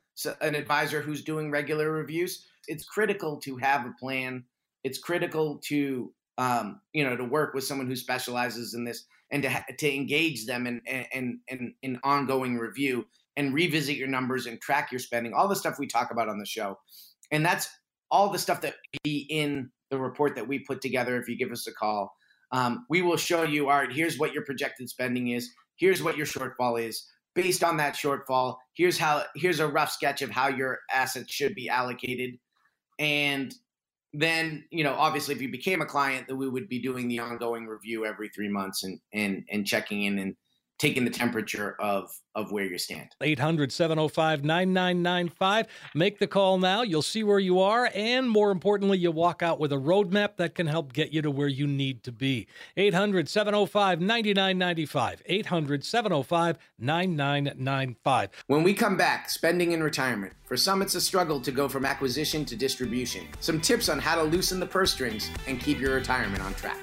an 0.40 0.54
advisor 0.54 1.00
who's 1.00 1.24
doing 1.24 1.50
regular 1.50 1.90
reviews. 1.90 2.46
It's 2.68 2.84
critical 2.84 3.38
to 3.40 3.56
have 3.56 3.86
a 3.86 3.94
plan. 3.98 4.44
It's 4.84 4.98
critical 4.98 5.58
to 5.64 6.12
um, 6.38 6.80
you 6.92 7.04
know 7.04 7.16
to 7.16 7.24
work 7.24 7.54
with 7.54 7.64
someone 7.64 7.86
who 7.86 7.96
specializes 7.96 8.74
in 8.74 8.84
this 8.84 9.04
and 9.32 9.42
to 9.42 9.64
to 9.78 9.92
engage 9.92 10.46
them 10.46 10.66
in 10.66 10.80
in, 10.86 11.40
in 11.48 11.74
in 11.82 11.98
ongoing 12.04 12.58
review 12.58 13.06
and 13.36 13.54
revisit 13.54 13.96
your 13.96 14.08
numbers 14.08 14.46
and 14.46 14.60
track 14.60 14.92
your 14.92 14.98
spending. 14.98 15.32
All 15.32 15.48
the 15.48 15.56
stuff 15.56 15.78
we 15.78 15.86
talk 15.86 16.10
about 16.12 16.28
on 16.28 16.38
the 16.38 16.46
show, 16.46 16.78
and 17.32 17.44
that's 17.44 17.68
all 18.10 18.30
the 18.30 18.38
stuff 18.38 18.60
that 18.60 18.74
be 19.02 19.26
in 19.30 19.70
the 19.90 19.98
report 19.98 20.36
that 20.36 20.46
we 20.46 20.60
put 20.60 20.82
together. 20.82 21.18
If 21.18 21.28
you 21.28 21.36
give 21.36 21.50
us 21.50 21.66
a 21.66 21.72
call, 21.72 22.14
um, 22.52 22.86
we 22.90 23.02
will 23.02 23.16
show 23.16 23.42
you. 23.42 23.70
All 23.70 23.78
right, 23.78 23.92
here's 23.92 24.18
what 24.18 24.32
your 24.32 24.44
projected 24.44 24.88
spending 24.90 25.28
is. 25.28 25.50
Here's 25.76 26.02
what 26.02 26.16
your 26.16 26.26
shortfall 26.26 26.80
is. 26.80 27.08
Based 27.34 27.64
on 27.64 27.78
that 27.78 27.94
shortfall, 27.94 28.56
here's 28.74 28.98
how. 28.98 29.24
Here's 29.34 29.58
a 29.58 29.66
rough 29.66 29.90
sketch 29.90 30.20
of 30.20 30.28
how 30.28 30.48
your 30.48 30.80
assets 30.92 31.32
should 31.32 31.54
be 31.54 31.70
allocated, 31.70 32.34
and 32.98 33.54
then 34.12 34.64
you 34.70 34.84
know 34.84 34.94
obviously 34.94 35.34
if 35.34 35.40
you 35.40 35.50
became 35.50 35.80
a 35.80 35.86
client 35.86 36.26
that 36.28 36.36
we 36.36 36.48
would 36.48 36.68
be 36.68 36.78
doing 36.78 37.08
the 37.08 37.18
ongoing 37.18 37.66
review 37.66 38.04
every 38.04 38.28
three 38.28 38.48
months 38.48 38.82
and 38.84 39.00
and 39.12 39.44
and 39.50 39.66
checking 39.66 40.04
in 40.04 40.18
and 40.18 40.36
taking 40.82 41.04
the 41.04 41.10
temperature 41.10 41.76
of 41.78 42.10
of 42.34 42.50
where 42.50 42.64
you 42.64 42.76
stand 42.76 43.08
800 43.20 43.70
705 43.70 44.42
9995. 44.42 45.66
Make 45.94 46.18
the 46.18 46.26
call 46.26 46.58
now. 46.58 46.82
You'll 46.82 47.02
see 47.02 47.22
where 47.22 47.38
you 47.38 47.60
are. 47.60 47.90
And 47.94 48.28
more 48.28 48.50
importantly, 48.50 48.98
you 48.98 49.12
walk 49.12 49.42
out 49.42 49.60
with 49.60 49.70
a 49.72 49.76
roadmap 49.76 50.36
that 50.38 50.56
can 50.56 50.66
help 50.66 50.92
get 50.92 51.12
you 51.12 51.22
to 51.22 51.30
where 51.30 51.46
you 51.46 51.68
need 51.68 52.02
to 52.04 52.10
be. 52.10 52.48
800 52.76 53.28
705 53.28 54.00
9995. 54.00 55.22
800 55.24 55.84
705 55.84 56.58
9995. 56.80 58.30
when 58.48 58.64
we 58.64 58.74
come 58.74 58.96
back 58.96 59.30
spending 59.30 59.70
in 59.70 59.82
retirement 59.82 60.32
for 60.42 60.56
some 60.56 60.82
it's 60.82 60.96
a 60.96 61.00
struggle 61.00 61.40
to 61.40 61.52
go 61.52 61.68
from 61.68 61.84
acquisition 61.84 62.44
to 62.44 62.56
distribution 62.56 63.26
some 63.38 63.60
tips 63.60 63.88
on 63.88 64.00
how 64.00 64.16
to 64.16 64.22
loosen 64.22 64.58
the 64.58 64.66
purse 64.66 64.92
strings 64.92 65.30
and 65.46 65.60
keep 65.60 65.78
your 65.78 65.94
retirement 65.94 66.42
on 66.42 66.52
track 66.54 66.78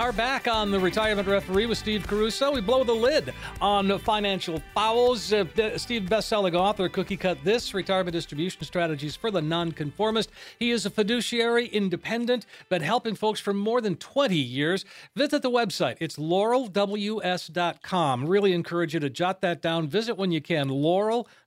are 0.00 0.12
back 0.12 0.48
on 0.48 0.70
the 0.70 0.80
Retirement 0.80 1.28
Referee 1.28 1.66
with 1.66 1.76
Steve 1.76 2.06
Caruso. 2.06 2.50
We 2.50 2.62
blow 2.62 2.84
the 2.84 2.94
lid 2.94 3.34
on 3.60 3.98
financial 3.98 4.62
fouls. 4.72 5.30
Uh, 5.30 5.44
Steve, 5.76 6.08
best-selling 6.08 6.56
author, 6.56 6.88
Cookie 6.88 7.18
Cut 7.18 7.36
This, 7.44 7.74
Retirement 7.74 8.14
Distribution 8.14 8.64
Strategies 8.64 9.14
for 9.14 9.30
the 9.30 9.42
Nonconformist. 9.42 10.30
He 10.58 10.70
is 10.70 10.86
a 10.86 10.90
fiduciary, 10.90 11.66
independent, 11.66 12.46
been 12.70 12.80
helping 12.80 13.14
folks 13.14 13.40
for 13.40 13.52
more 13.52 13.82
than 13.82 13.96
20 13.96 14.36
years. 14.36 14.86
Visit 15.16 15.42
the 15.42 15.50
website. 15.50 15.96
It's 16.00 16.16
laurelws.com. 16.16 18.26
Really 18.26 18.54
encourage 18.54 18.94
you 18.94 19.00
to 19.00 19.10
jot 19.10 19.42
that 19.42 19.60
down. 19.60 19.86
Visit 19.86 20.16
when 20.16 20.32
you 20.32 20.40
can, 20.40 20.70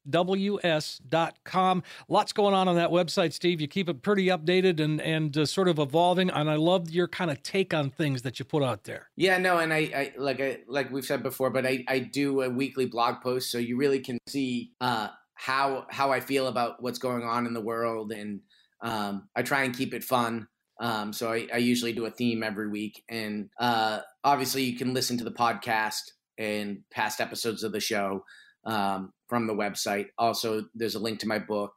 laurelws.com. 0.09 1.83
Lots 2.07 2.33
going 2.33 2.53
on 2.53 2.67
on 2.67 2.75
that 2.75 2.89
website, 2.89 3.33
Steve. 3.33 3.61
You 3.61 3.67
keep 3.67 3.89
it 3.89 4.01
pretty 4.01 4.27
updated 4.27 4.79
and, 4.79 5.01
and 5.01 5.35
uh, 5.37 5.45
sort 5.45 5.67
of 5.67 5.79
evolving, 5.79 6.29
and 6.29 6.49
I 6.49 6.55
love 6.55 6.89
your 6.89 7.07
kind 7.07 7.31
of 7.31 7.41
take 7.43 7.73
on 7.73 7.89
things 7.89 8.21
that 8.23 8.39
you 8.39 8.45
put 8.45 8.63
out 8.63 8.83
there. 8.83 9.09
Yeah, 9.15 9.37
no, 9.37 9.59
and 9.59 9.73
I, 9.73 9.77
I 9.77 10.13
like 10.17 10.41
I 10.41 10.59
like 10.67 10.91
we've 10.91 11.05
said 11.05 11.23
before, 11.23 11.49
but 11.49 11.65
I, 11.65 11.83
I 11.87 11.99
do 11.99 12.41
a 12.41 12.49
weekly 12.49 12.85
blog 12.85 13.21
post, 13.21 13.51
so 13.51 13.57
you 13.57 13.77
really 13.77 13.99
can 13.99 14.17
see 14.27 14.71
uh, 14.81 15.09
how 15.35 15.85
how 15.89 16.11
I 16.11 16.19
feel 16.19 16.47
about 16.47 16.81
what's 16.81 16.99
going 16.99 17.23
on 17.23 17.45
in 17.45 17.53
the 17.53 17.61
world, 17.61 18.11
and 18.11 18.41
um, 18.81 19.29
I 19.35 19.41
try 19.43 19.63
and 19.63 19.75
keep 19.75 19.93
it 19.93 20.03
fun. 20.03 20.47
Um, 20.79 21.13
so 21.13 21.31
I, 21.31 21.47
I, 21.53 21.57
usually 21.57 21.93
do 21.93 22.07
a 22.07 22.11
theme 22.11 22.41
every 22.41 22.67
week, 22.67 23.03
and 23.07 23.49
uh, 23.59 23.99
obviously 24.23 24.63
you 24.63 24.75
can 24.75 24.93
listen 24.93 25.17
to 25.19 25.23
the 25.23 25.31
podcast 25.31 26.01
and 26.37 26.79
past 26.91 27.21
episodes 27.21 27.63
of 27.63 27.71
the 27.71 27.79
show 27.79 28.23
um, 28.65 29.13
from 29.33 29.47
the 29.47 29.53
website. 29.53 30.09
Also, 30.19 30.63
there's 30.75 30.93
a 30.93 30.99
link 30.99 31.17
to 31.19 31.27
my 31.27 31.39
book. 31.39 31.71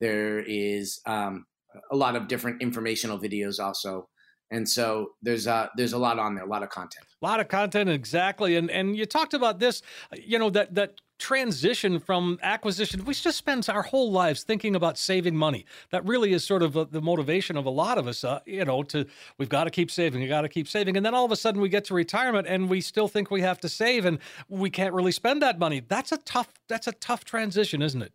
There 0.00 0.38
is 0.46 1.00
um, 1.06 1.44
a 1.90 1.96
lot 1.96 2.14
of 2.14 2.28
different 2.28 2.62
informational 2.62 3.18
videos 3.18 3.58
also 3.58 4.08
and 4.50 4.68
so 4.68 5.12
there's 5.22 5.46
a 5.46 5.70
there's 5.76 5.92
a 5.92 5.98
lot 5.98 6.18
on 6.18 6.34
there 6.34 6.44
a 6.44 6.48
lot 6.48 6.62
of 6.62 6.68
content 6.68 7.06
a 7.22 7.26
lot 7.26 7.40
of 7.40 7.48
content 7.48 7.88
exactly 7.88 8.56
and 8.56 8.70
and 8.70 8.96
you 8.96 9.06
talked 9.06 9.34
about 9.34 9.58
this 9.60 9.82
you 10.14 10.38
know 10.38 10.50
that 10.50 10.74
that 10.74 10.94
transition 11.20 12.00
from 12.00 12.38
acquisition. 12.42 13.04
We 13.04 13.14
just 13.14 13.38
spend 13.38 13.68
our 13.68 13.82
whole 13.82 14.10
lives 14.10 14.42
thinking 14.42 14.74
about 14.74 14.98
saving 14.98 15.36
money. 15.36 15.66
That 15.90 16.04
really 16.04 16.32
is 16.32 16.42
sort 16.42 16.62
of 16.62 16.74
a, 16.74 16.86
the 16.86 17.00
motivation 17.00 17.56
of 17.56 17.66
a 17.66 17.70
lot 17.70 17.98
of 17.98 18.08
us 18.08 18.24
uh, 18.24 18.40
you 18.46 18.64
know 18.64 18.82
to 18.84 19.06
we've 19.38 19.48
got 19.48 19.64
to 19.64 19.70
keep 19.70 19.90
saving 19.90 20.22
we 20.22 20.26
got 20.26 20.40
to 20.40 20.48
keep 20.48 20.66
saving. 20.66 20.96
And 20.96 21.06
then 21.06 21.14
all 21.14 21.24
of 21.24 21.30
a 21.30 21.36
sudden 21.36 21.60
we 21.60 21.68
get 21.68 21.84
to 21.86 21.94
retirement 21.94 22.48
and 22.48 22.68
we 22.68 22.80
still 22.80 23.06
think 23.06 23.30
we 23.30 23.42
have 23.42 23.60
to 23.60 23.68
save 23.68 24.04
and 24.06 24.18
we 24.48 24.70
can't 24.70 24.94
really 24.94 25.12
spend 25.12 25.42
that 25.42 25.58
money. 25.58 25.82
That's 25.86 26.10
a 26.10 26.18
tough 26.18 26.48
that's 26.68 26.86
a 26.86 26.92
tough 26.92 27.24
transition 27.24 27.82
isn't 27.82 28.02
it? 28.02 28.12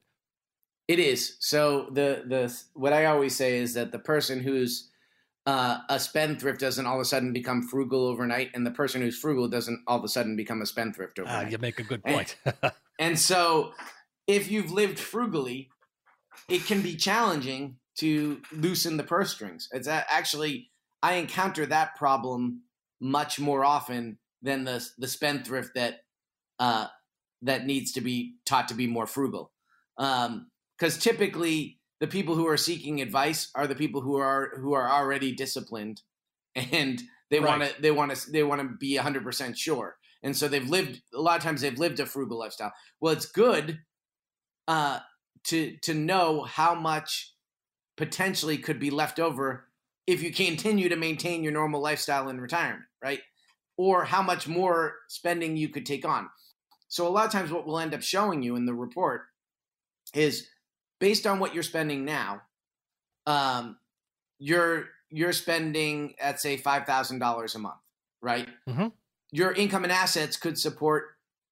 It 0.87 0.99
is. 0.99 1.37
So 1.39 1.87
the 1.91 2.23
the 2.25 2.53
what 2.73 2.91
i 2.91 3.05
always 3.05 3.35
say 3.35 3.59
is 3.59 3.75
that 3.75 3.91
the 3.91 3.99
person 3.99 4.39
who's 4.39 4.89
uh, 5.45 5.79
a 5.89 5.99
spendthrift 5.99 6.59
doesn't 6.59 6.85
all 6.85 6.95
of 6.95 7.01
a 7.01 7.05
sudden 7.05 7.31
become 7.31 7.61
frugal 7.61 8.07
overnight, 8.07 8.49
and 8.55 8.65
the 8.65 8.71
person 8.71 9.01
who's 9.01 9.17
frugal 9.17 9.47
doesn't 9.47 9.79
all 9.85 9.99
of 9.99 10.03
a 10.03 10.07
sudden 10.07 10.35
become 10.35 10.61
a 10.61 10.65
spendthrift 10.65 11.19
ah, 11.19 11.21
overnight. 11.21 11.47
Uh, 11.47 11.49
you 11.49 11.57
make 11.59 11.79
a 11.79 11.83
good 11.83 12.03
point. 12.03 12.35
and, 12.99 13.19
so, 13.19 13.73
if 14.27 14.49
you've 14.49 14.71
lived 14.71 14.99
frugally, 14.99 15.69
it 16.49 16.65
can 16.65 16.81
be 16.81 16.95
challenging 16.95 17.77
to 17.99 18.41
loosen 18.51 18.97
the 18.97 19.03
purse 19.03 19.31
strings. 19.31 19.69
It's 19.71 19.87
actually 19.87 20.71
I 21.01 21.13
encounter 21.13 21.65
that 21.67 21.95
problem 21.95 22.61
much 22.99 23.39
more 23.39 23.63
often 23.63 24.17
than 24.41 24.63
the 24.63 24.85
the 24.97 25.07
spendthrift 25.07 25.75
that 25.75 26.01
uh, 26.59 26.87
that 27.41 27.65
needs 27.65 27.91
to 27.93 28.01
be 28.01 28.35
taught 28.45 28.67
to 28.69 28.73
be 28.73 28.87
more 28.87 29.07
frugal. 29.07 29.51
Because 29.97 30.25
um, 30.27 30.99
typically 30.99 31.79
the 31.99 32.07
people 32.07 32.35
who 32.35 32.47
are 32.47 32.57
seeking 32.57 33.01
advice 33.01 33.49
are 33.55 33.67
the 33.67 33.75
people 33.75 34.01
who 34.01 34.17
are 34.17 34.51
who 34.57 34.73
are 34.73 34.89
already 34.89 35.31
disciplined 35.31 36.01
and 36.55 37.01
they 37.31 37.39
right. 37.39 37.59
want 37.59 37.75
to 37.75 37.81
they 37.81 37.91
want 37.91 38.15
to 38.15 38.31
they 38.31 38.43
want 38.43 38.61
to 38.61 38.67
be 38.77 38.97
100% 38.97 39.57
sure 39.57 39.97
and 40.25 40.35
so 40.35 40.49
they've 40.49 40.69
lived 40.69 41.01
a 41.13 41.21
lot 41.21 41.37
of 41.37 41.43
times 41.43 41.61
they've 41.61 41.79
lived 41.79 42.01
a 42.01 42.05
frugal 42.05 42.37
lifestyle 42.37 42.73
well 42.99 43.13
it's 43.13 43.25
good 43.25 43.79
uh 44.67 44.99
to 45.45 45.77
to 45.81 45.93
know 45.93 46.43
how 46.43 46.75
much 46.75 47.33
potentially 47.95 48.57
could 48.57 48.79
be 48.79 48.89
left 48.89 49.19
over 49.19 49.69
if 50.05 50.21
you 50.21 50.33
continue 50.33 50.89
to 50.89 50.97
maintain 50.97 51.43
your 51.43 51.53
normal 51.53 51.81
lifestyle 51.81 52.27
in 52.27 52.41
retirement 52.41 52.83
right 53.01 53.21
or 53.77 54.03
how 54.03 54.21
much 54.21 54.47
more 54.47 54.95
spending 55.07 55.55
you 55.55 55.69
could 55.69 55.85
take 55.85 56.05
on 56.05 56.29
so 56.87 57.07
a 57.07 57.09
lot 57.09 57.25
of 57.25 57.31
times 57.31 57.51
what 57.51 57.65
we'll 57.65 57.79
end 57.79 57.93
up 57.93 58.01
showing 58.01 58.43
you 58.43 58.55
in 58.55 58.65
the 58.65 58.73
report 58.73 59.23
is 60.13 60.47
based 60.99 61.27
on 61.27 61.39
what 61.39 61.53
you're 61.53 61.63
spending 61.63 62.05
now, 62.05 62.41
um, 63.25 63.77
you're 64.39 64.85
you're 65.09 65.33
spending 65.33 66.15
at 66.19 66.39
say 66.39 66.57
five 66.57 66.85
thousand 66.85 67.19
dollars 67.19 67.55
a 67.55 67.59
month, 67.59 67.79
right? 68.21 68.47
Mm-hmm. 68.67 68.87
Your 69.31 69.51
income 69.51 69.83
and 69.83 69.91
assets 69.91 70.37
could 70.37 70.57
support 70.57 71.05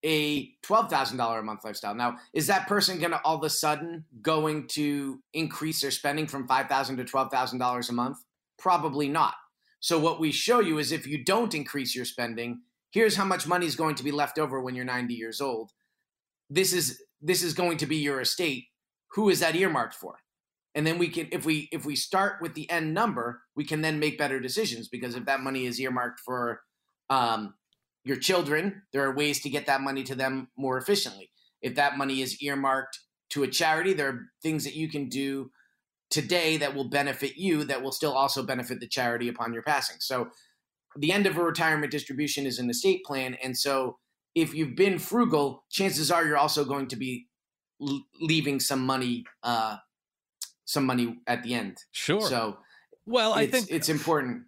a 0.05 0.49
twelve 0.61 0.89
thousand 0.89 1.17
dollar 1.17 1.39
a 1.39 1.43
month 1.43 1.63
lifestyle. 1.63 1.95
Now, 1.95 2.17
is 2.33 2.47
that 2.47 2.67
person 2.67 2.99
going 2.99 3.11
to 3.11 3.21
all 3.23 3.37
of 3.37 3.43
a 3.43 3.49
sudden 3.49 4.05
going 4.21 4.67
to 4.69 5.21
increase 5.33 5.81
their 5.81 5.91
spending 5.91 6.27
from 6.27 6.47
5,000 6.47 6.97
to 6.97 7.05
twelve 7.05 7.31
thousand 7.31 7.59
dollars 7.59 7.89
a 7.89 7.93
month? 7.93 8.17
Probably 8.57 9.07
not. 9.07 9.35
So 9.79 9.99
what 9.99 10.19
we 10.19 10.31
show 10.31 10.59
you 10.59 10.77
is 10.77 10.91
if 10.91 11.07
you 11.07 11.23
don't 11.23 11.53
increase 11.53 11.95
your 11.95 12.05
spending, 12.05 12.61
here's 12.91 13.15
how 13.15 13.25
much 13.25 13.47
money 13.47 13.65
is 13.65 13.75
going 13.75 13.95
to 13.95 14.03
be 14.03 14.11
left 14.11 14.39
over 14.39 14.61
when 14.61 14.75
you're 14.75 14.85
90 14.85 15.13
years 15.13 15.41
old. 15.41 15.71
This 16.49 16.71
is 16.71 17.01
this 17.21 17.43
is 17.43 17.53
going 17.53 17.77
to 17.77 17.85
be 17.85 17.97
your 17.97 18.21
estate 18.21 18.65
who 19.13 19.29
is 19.29 19.39
that 19.39 19.55
earmarked 19.55 19.93
for? 19.93 20.15
And 20.75 20.85
then 20.87 20.97
we 20.97 21.07
can, 21.07 21.27
if 21.31 21.45
we 21.45 21.69
if 21.71 21.85
we 21.85 21.95
start 21.95 22.41
with 22.41 22.55
the 22.55 22.69
end 22.69 22.93
number, 22.93 23.41
we 23.55 23.63
can 23.63 23.81
then 23.81 23.99
make 23.99 24.17
better 24.17 24.39
decisions 24.39 24.87
because 24.87 25.15
if 25.15 25.25
that 25.25 25.41
money 25.41 25.65
is 25.65 25.79
earmarked 25.79 26.19
for 26.19 26.61
um, 27.11 27.53
your 28.03 28.17
children, 28.17 28.83
there 28.91 29.03
are 29.03 29.15
ways 29.15 29.41
to 29.41 29.49
get 29.49 29.65
that 29.65 29.81
money 29.81 30.03
to 30.03 30.15
them 30.15 30.49
more 30.57 30.77
efficiently. 30.77 31.31
If 31.61 31.75
that 31.75 31.97
money 31.97 32.21
is 32.21 32.41
earmarked 32.41 32.99
to 33.31 33.43
a 33.43 33.47
charity, 33.47 33.93
there 33.93 34.09
are 34.09 34.19
things 34.41 34.63
that 34.65 34.75
you 34.75 34.89
can 34.89 35.09
do 35.09 35.51
today 36.09 36.57
that 36.57 36.75
will 36.75 36.89
benefit 36.89 37.37
you 37.37 37.63
that 37.63 37.81
will 37.81 37.91
still 37.91 38.13
also 38.13 38.43
benefit 38.43 38.79
the 38.79 38.87
charity 38.87 39.27
upon 39.29 39.53
your 39.53 39.63
passing. 39.63 39.97
So 39.99 40.27
the 40.95 41.11
end 41.11 41.25
of 41.25 41.37
a 41.37 41.43
retirement 41.43 41.91
distribution 41.91 42.45
is 42.45 42.59
an 42.59 42.69
estate 42.69 43.03
plan. 43.03 43.35
And 43.43 43.57
so 43.57 43.97
if 44.35 44.53
you've 44.53 44.75
been 44.75 44.99
frugal, 44.99 45.63
chances 45.71 46.11
are 46.11 46.25
you're 46.25 46.37
also 46.37 46.65
going 46.65 46.87
to 46.89 46.95
be 46.95 47.27
leaving 48.19 48.59
some 48.59 48.85
money, 48.85 49.23
uh, 49.41 49.77
some 50.65 50.85
money 50.85 51.17
at 51.25 51.43
the 51.43 51.53
end. 51.53 51.77
Sure. 51.91 52.21
So, 52.21 52.57
well, 53.05 53.33
I 53.33 53.47
think 53.47 53.67
it's 53.69 53.89
important. 53.89 54.43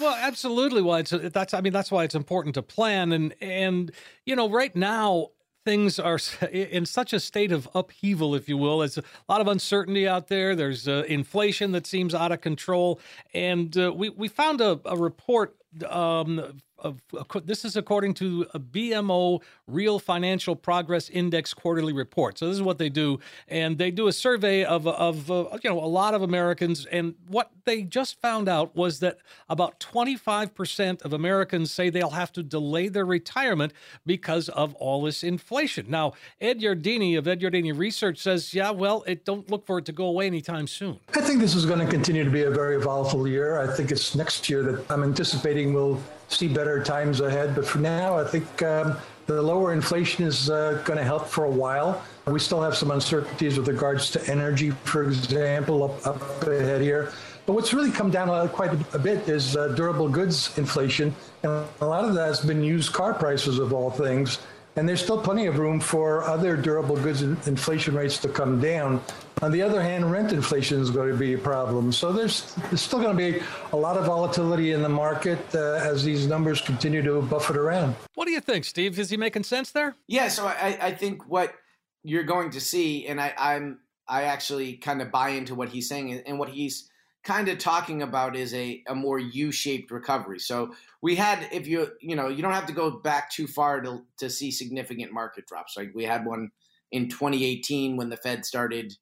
Well, 0.00 0.14
absolutely. 0.14 0.82
Why 0.82 1.00
it's 1.00 1.10
that's 1.10 1.54
I 1.54 1.60
mean 1.60 1.72
that's 1.72 1.90
why 1.90 2.04
it's 2.04 2.14
important 2.14 2.54
to 2.54 2.62
plan 2.62 3.12
and 3.12 3.34
and 3.40 3.92
you 4.26 4.36
know 4.36 4.48
right 4.48 4.74
now 4.74 5.28
things 5.64 5.98
are 5.98 6.18
in 6.52 6.84
such 6.86 7.12
a 7.12 7.20
state 7.20 7.50
of 7.50 7.68
upheaval, 7.74 8.34
if 8.34 8.48
you 8.48 8.56
will. 8.56 8.80
There's 8.80 8.98
a 8.98 9.02
lot 9.28 9.40
of 9.40 9.48
uncertainty 9.48 10.06
out 10.06 10.28
there. 10.28 10.54
There's 10.54 10.86
uh, 10.86 11.04
inflation 11.08 11.72
that 11.72 11.86
seems 11.86 12.14
out 12.14 12.32
of 12.32 12.40
control, 12.40 13.00
and 13.32 13.76
uh, 13.76 13.92
we 13.92 14.10
we 14.10 14.28
found 14.28 14.60
a, 14.60 14.80
a 14.84 14.96
report 14.96 15.56
um, 15.88 16.60
of, 16.84 17.00
this 17.44 17.64
is 17.64 17.76
according 17.76 18.14
to 18.14 18.46
a 18.54 18.60
BMO 18.60 19.42
Real 19.66 19.98
Financial 19.98 20.54
Progress 20.54 21.08
Index 21.08 21.52
quarterly 21.54 21.92
report. 21.92 22.38
So 22.38 22.46
this 22.46 22.54
is 22.54 22.62
what 22.62 22.78
they 22.78 22.90
do, 22.90 23.18
and 23.48 23.78
they 23.78 23.90
do 23.90 24.06
a 24.06 24.12
survey 24.12 24.64
of 24.64 24.86
of 24.86 25.30
uh, 25.30 25.46
you 25.62 25.70
know 25.70 25.82
a 25.82 25.86
lot 25.86 26.14
of 26.14 26.22
Americans, 26.22 26.86
and 26.86 27.14
what 27.26 27.50
they 27.64 27.82
just 27.82 28.20
found 28.20 28.48
out 28.48 28.76
was 28.76 29.00
that 29.00 29.18
about 29.48 29.80
25% 29.80 31.02
of 31.02 31.12
Americans 31.12 31.70
say 31.72 31.90
they'll 31.90 32.10
have 32.10 32.32
to 32.32 32.42
delay 32.42 32.88
their 32.88 33.06
retirement 33.06 33.72
because 34.04 34.48
of 34.50 34.74
all 34.74 35.02
this 35.02 35.22
inflation. 35.22 35.86
Now, 35.88 36.12
Ed 36.40 36.60
Yardeni 36.60 37.16
of 37.18 37.26
Ed 37.26 37.40
Yardeni 37.40 37.76
Research 37.76 38.18
says, 38.18 38.54
yeah, 38.54 38.70
well, 38.70 39.02
it 39.06 39.24
don't 39.24 39.50
look 39.50 39.66
for 39.66 39.78
it 39.78 39.86
to 39.86 39.92
go 39.92 40.06
away 40.06 40.26
anytime 40.26 40.66
soon. 40.66 41.00
I 41.14 41.20
think 41.20 41.40
this 41.40 41.54
is 41.54 41.64
going 41.64 41.80
to 41.80 41.86
continue 41.86 42.24
to 42.24 42.30
be 42.30 42.42
a 42.42 42.50
very 42.50 42.80
volatile 42.80 43.26
year. 43.26 43.58
I 43.58 43.74
think 43.74 43.90
it's 43.90 44.14
next 44.14 44.48
year 44.48 44.62
that 44.62 44.90
I'm 44.90 45.02
anticipating 45.02 45.72
we'll 45.72 46.00
see 46.28 46.48
better 46.48 46.82
times 46.82 47.20
ahead. 47.20 47.54
But 47.54 47.66
for 47.66 47.78
now, 47.78 48.18
I 48.18 48.24
think 48.24 48.62
um, 48.62 48.96
the 49.26 49.40
lower 49.40 49.72
inflation 49.72 50.24
is 50.24 50.50
uh, 50.50 50.82
going 50.84 50.98
to 50.98 51.04
help 51.04 51.26
for 51.26 51.44
a 51.44 51.50
while. 51.50 52.02
We 52.26 52.38
still 52.38 52.62
have 52.62 52.76
some 52.76 52.90
uncertainties 52.90 53.58
with 53.58 53.68
regards 53.68 54.10
to 54.12 54.30
energy, 54.30 54.70
for 54.70 55.04
example, 55.04 55.84
up, 55.84 56.06
up 56.06 56.42
ahead 56.42 56.80
here. 56.80 57.12
But 57.46 57.52
what's 57.52 57.74
really 57.74 57.90
come 57.90 58.10
down 58.10 58.48
quite 58.50 58.72
a 58.94 58.98
bit 58.98 59.28
is 59.28 59.56
uh, 59.56 59.68
durable 59.68 60.08
goods 60.08 60.56
inflation. 60.56 61.14
And 61.42 61.66
a 61.80 61.86
lot 61.86 62.04
of 62.04 62.14
that 62.14 62.26
has 62.26 62.40
been 62.40 62.62
used 62.62 62.92
car 62.92 63.12
prices, 63.12 63.58
of 63.58 63.72
all 63.74 63.90
things. 63.90 64.38
And 64.76 64.88
there's 64.88 65.02
still 65.02 65.20
plenty 65.20 65.46
of 65.46 65.58
room 65.58 65.78
for 65.78 66.24
other 66.24 66.56
durable 66.56 66.96
goods 66.96 67.22
inflation 67.22 67.94
rates 67.94 68.18
to 68.18 68.28
come 68.28 68.60
down. 68.60 69.00
On 69.42 69.52
the 69.52 69.62
other 69.62 69.80
hand, 69.80 70.10
rent 70.10 70.32
inflation 70.32 70.80
is 70.80 70.90
going 70.90 71.10
to 71.10 71.16
be 71.16 71.34
a 71.34 71.38
problem. 71.38 71.92
So 71.92 72.12
there's, 72.12 72.54
there's 72.54 72.80
still 72.80 73.00
going 73.00 73.16
to 73.16 73.32
be 73.32 73.40
a 73.72 73.76
lot 73.76 73.96
of 73.96 74.06
volatility 74.06 74.72
in 74.72 74.82
the 74.82 74.88
market 74.88 75.38
uh, 75.54 75.74
as 75.74 76.02
these 76.02 76.26
numbers 76.26 76.60
continue 76.60 77.02
to 77.02 77.22
buffet 77.22 77.56
around. 77.56 77.94
What 78.14 78.24
do 78.26 78.32
you 78.32 78.40
think, 78.40 78.64
Steve? 78.64 78.98
Is 78.98 79.10
he 79.10 79.16
making 79.16 79.44
sense 79.44 79.70
there? 79.70 79.94
Yeah. 80.08 80.28
So 80.28 80.46
I, 80.46 80.78
I 80.80 80.92
think 80.92 81.28
what 81.28 81.54
you're 82.02 82.24
going 82.24 82.50
to 82.50 82.60
see, 82.60 83.06
and 83.06 83.20
I, 83.20 83.32
I'm 83.36 83.78
I 84.08 84.24
actually 84.24 84.74
kind 84.74 85.00
of 85.00 85.10
buy 85.10 85.30
into 85.30 85.54
what 85.54 85.68
he's 85.68 85.88
saying, 85.88 86.12
and 86.26 86.38
what 86.38 86.48
he's 86.48 86.90
kind 87.24 87.48
of 87.48 87.58
talking 87.58 88.02
about 88.02 88.36
is 88.36 88.52
a, 88.54 88.82
a 88.86 88.94
more 88.94 89.18
U-shaped 89.18 89.90
recovery. 89.90 90.38
So 90.38 90.74
we 91.02 91.16
had, 91.16 91.48
if 91.50 91.66
you 91.66 91.88
you 92.00 92.14
know, 92.14 92.28
you 92.28 92.42
don't 92.42 92.52
have 92.52 92.66
to 92.66 92.72
go 92.72 92.90
back 92.90 93.30
too 93.30 93.46
far 93.46 93.80
to 93.80 94.02
to 94.18 94.30
see 94.30 94.50
significant 94.50 95.12
market 95.12 95.46
drops. 95.46 95.76
Like 95.76 95.92
we 95.94 96.04
had 96.04 96.24
one 96.24 96.50
in 96.92 97.08
2018 97.08 97.96
when 97.96 98.10
the 98.10 98.16
Fed 98.16 98.44
started 98.44 98.94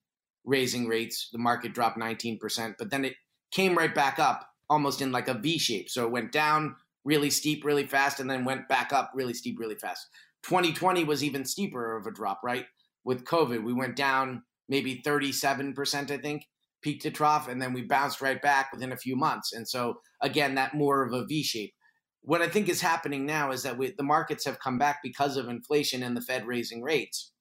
raising 0.45 0.89
rates, 0.89 1.29
the 1.31 1.39
market 1.39 1.75
dropped 1.75 1.99
19%, 1.99 2.75
but 2.79 2.91
then 2.91 3.05
it 3.05 3.15
came 3.51 3.77
right 3.77 3.95
back 3.95 4.19
up 4.19 4.49
almost 4.69 5.03
in 5.03 5.13
like 5.13 5.29
a 5.29 5.35
V 5.35 5.59
shape. 5.59 5.91
So 5.91 6.05
it 6.05 6.11
went 6.11 6.33
down 6.33 6.77
really 7.05 7.31
steep, 7.31 7.65
really 7.65 7.87
fast, 7.87 8.19
and 8.19 8.31
then 8.31 8.45
went 8.45 8.69
back 8.69 8.93
up 8.93 9.13
really 9.15 9.35
steep, 9.35 9.59
really 9.59 9.75
fast. 9.75 10.09
2020 10.43 11.05
was 11.05 11.23
even 11.23 11.45
steeper 11.45 11.97
of 11.97 12.07
a 12.07 12.11
drop, 12.11 12.41
right? 12.43 12.67
With 13.05 13.25
COVID, 13.25 13.63
we 13.63 13.73
went 13.73 13.97
down 13.97 14.43
maybe 14.69 15.03
37%, 15.05 16.11
I 16.11 16.19
think, 16.19 16.49
peak 16.83 17.01
to 17.03 17.11
trough, 17.11 17.49
and 17.49 17.61
then 17.61 17.73
we 17.73 17.83
bounced 17.83 18.21
right 18.21 18.41
back 18.41 18.73
within 18.73 18.93
a 18.93 18.97
few 18.97 19.17
months. 19.17 19.53
And 19.53 19.69
so, 19.69 20.01
again, 20.21 20.55
that 20.57 20.75
more 20.75 21.05
of 21.05 21.13
a 21.13 21.25
V 21.25 21.43
shape. 21.43 21.75
What 22.23 22.43
I 22.43 22.49
think 22.49 22.69
is 22.69 22.81
happening 22.81 23.27
now 23.27 23.51
is 23.51 23.63
that 23.65 23.77
we, 23.77 23.95
the 23.97 24.05
markets 24.05 24.45
have 24.45 24.61
come 24.61 24.79
back 24.79 25.01
because 25.03 25.37
of 25.37 25.49
inflation 25.49 26.03
and 26.03 26.17
the 26.17 26.21
Fed 26.21 26.47
raising 26.47 26.83
rates. 26.83 27.33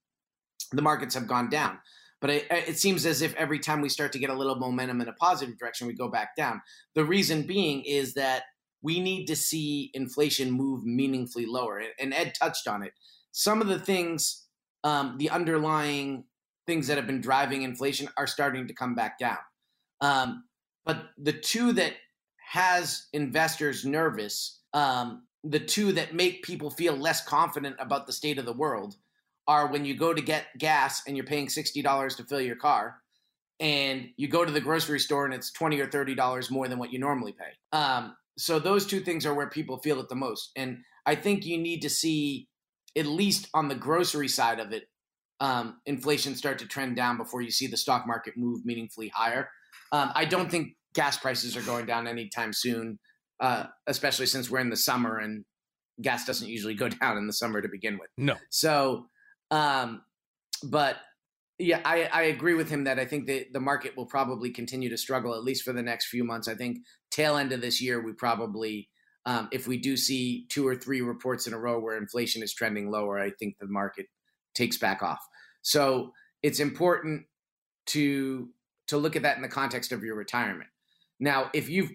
The 0.71 0.81
markets 0.81 1.13
have 1.15 1.27
gone 1.27 1.49
down. 1.49 1.79
But 2.19 2.29
it, 2.29 2.47
it 2.51 2.77
seems 2.77 3.05
as 3.05 3.21
if 3.21 3.35
every 3.35 3.59
time 3.59 3.81
we 3.81 3.89
start 3.89 4.11
to 4.13 4.19
get 4.19 4.29
a 4.29 4.35
little 4.35 4.55
momentum 4.55 5.01
in 5.01 5.07
a 5.07 5.13
positive 5.13 5.57
direction, 5.57 5.87
we 5.87 5.93
go 5.93 6.07
back 6.07 6.35
down. 6.35 6.61
The 6.93 7.03
reason 7.03 7.47
being 7.47 7.83
is 7.83 8.13
that 8.13 8.43
we 8.83 8.99
need 8.99 9.25
to 9.25 9.35
see 9.35 9.91
inflation 9.93 10.51
move 10.51 10.83
meaningfully 10.83 11.45
lower. 11.45 11.81
And 11.99 12.13
Ed 12.13 12.33
touched 12.39 12.67
on 12.67 12.83
it. 12.83 12.93
Some 13.31 13.61
of 13.61 13.67
the 13.67 13.79
things, 13.79 14.47
um, 14.83 15.17
the 15.17 15.29
underlying 15.29 16.25
things 16.71 16.87
that 16.87 16.95
have 16.95 17.05
been 17.05 17.19
driving 17.19 17.63
inflation 17.63 18.07
are 18.15 18.25
starting 18.25 18.65
to 18.65 18.73
come 18.73 18.95
back 18.95 19.19
down. 19.19 19.37
Um, 19.99 20.45
but 20.85 21.09
the 21.17 21.33
two 21.33 21.73
that 21.73 21.91
has 22.51 23.07
investors 23.11 23.83
nervous, 23.83 24.61
um, 24.73 25.23
the 25.43 25.59
two 25.59 25.91
that 25.91 26.15
make 26.15 26.43
people 26.43 26.69
feel 26.69 26.95
less 26.95 27.25
confident 27.25 27.75
about 27.77 28.07
the 28.07 28.13
state 28.13 28.37
of 28.37 28.45
the 28.45 28.53
world 28.53 28.95
are 29.49 29.67
when 29.67 29.83
you 29.83 29.97
go 29.97 30.13
to 30.13 30.21
get 30.21 30.45
gas 30.57 31.01
and 31.05 31.17
you're 31.17 31.25
paying 31.25 31.47
$60 31.47 32.15
to 32.15 32.23
fill 32.23 32.39
your 32.39 32.55
car 32.55 33.01
and 33.59 34.07
you 34.15 34.29
go 34.29 34.45
to 34.45 34.51
the 34.51 34.61
grocery 34.61 34.99
store 34.99 35.25
and 35.25 35.33
it's 35.33 35.51
20 35.51 35.77
or 35.81 35.87
$30 35.87 36.51
more 36.51 36.69
than 36.69 36.79
what 36.79 36.93
you 36.93 36.99
normally 36.99 37.33
pay. 37.33 37.77
Um, 37.77 38.15
so 38.37 38.59
those 38.59 38.85
two 38.85 39.01
things 39.01 39.25
are 39.25 39.33
where 39.33 39.49
people 39.49 39.77
feel 39.79 39.99
it 39.99 40.07
the 40.07 40.15
most. 40.15 40.51
And 40.55 40.77
I 41.05 41.15
think 41.15 41.45
you 41.45 41.57
need 41.57 41.81
to 41.81 41.89
see, 41.89 42.47
at 42.95 43.07
least 43.07 43.49
on 43.53 43.67
the 43.67 43.75
grocery 43.75 44.29
side 44.29 44.61
of 44.61 44.71
it, 44.71 44.85
um, 45.41 45.81
inflation 45.87 46.35
start 46.35 46.59
to 46.59 46.67
trend 46.67 46.95
down 46.95 47.17
before 47.17 47.41
you 47.41 47.51
see 47.51 47.67
the 47.67 47.75
stock 47.75 48.05
market 48.07 48.37
move 48.37 48.63
meaningfully 48.63 49.09
higher. 49.09 49.49
Um, 49.91 50.11
I 50.15 50.23
don't 50.23 50.49
think 50.49 50.75
gas 50.93 51.17
prices 51.17 51.57
are 51.57 51.63
going 51.63 51.87
down 51.87 52.07
anytime 52.07 52.53
soon, 52.53 52.99
uh, 53.39 53.65
especially 53.87 54.27
since 54.27 54.49
we're 54.49 54.59
in 54.59 54.69
the 54.69 54.77
summer 54.77 55.17
and 55.17 55.43
gas 56.01 56.25
doesn't 56.25 56.47
usually 56.47 56.75
go 56.75 56.89
down 57.01 57.17
in 57.17 57.27
the 57.27 57.33
summer 57.33 57.59
to 57.59 57.67
begin 57.67 57.97
with. 57.99 58.09
No. 58.17 58.35
So, 58.49 59.07
um, 59.49 60.03
but 60.63 60.97
yeah, 61.57 61.81
I, 61.83 62.03
I 62.03 62.21
agree 62.23 62.53
with 62.53 62.69
him 62.69 62.83
that 62.83 62.99
I 62.99 63.05
think 63.05 63.25
that 63.25 63.51
the 63.51 63.59
market 63.59 63.97
will 63.97 64.05
probably 64.05 64.51
continue 64.51 64.89
to 64.89 64.97
struggle 64.97 65.33
at 65.33 65.43
least 65.43 65.63
for 65.63 65.73
the 65.73 65.81
next 65.81 66.07
few 66.07 66.23
months. 66.23 66.47
I 66.47 66.55
think 66.55 66.77
tail 67.09 67.35
end 67.35 67.51
of 67.51 67.61
this 67.61 67.81
year, 67.81 67.99
we 67.99 68.13
probably, 68.13 68.89
um, 69.25 69.49
if 69.51 69.67
we 69.67 69.77
do 69.77 69.97
see 69.97 70.45
two 70.49 70.67
or 70.67 70.75
three 70.75 71.01
reports 71.01 71.47
in 71.47 71.53
a 71.53 71.59
row 71.59 71.79
where 71.79 71.97
inflation 71.97 72.43
is 72.43 72.53
trending 72.53 72.91
lower, 72.91 73.19
I 73.19 73.31
think 73.31 73.55
the 73.59 73.67
market 73.67 74.05
takes 74.53 74.77
back 74.77 75.01
off. 75.01 75.19
So 75.61 76.11
it's 76.43 76.59
important 76.59 77.25
to 77.87 78.49
to 78.87 78.97
look 78.97 79.15
at 79.15 79.21
that 79.21 79.37
in 79.37 79.41
the 79.41 79.47
context 79.47 79.91
of 79.91 80.03
your 80.03 80.15
retirement. 80.15 80.69
Now, 81.19 81.49
if 81.53 81.69
you've 81.69 81.91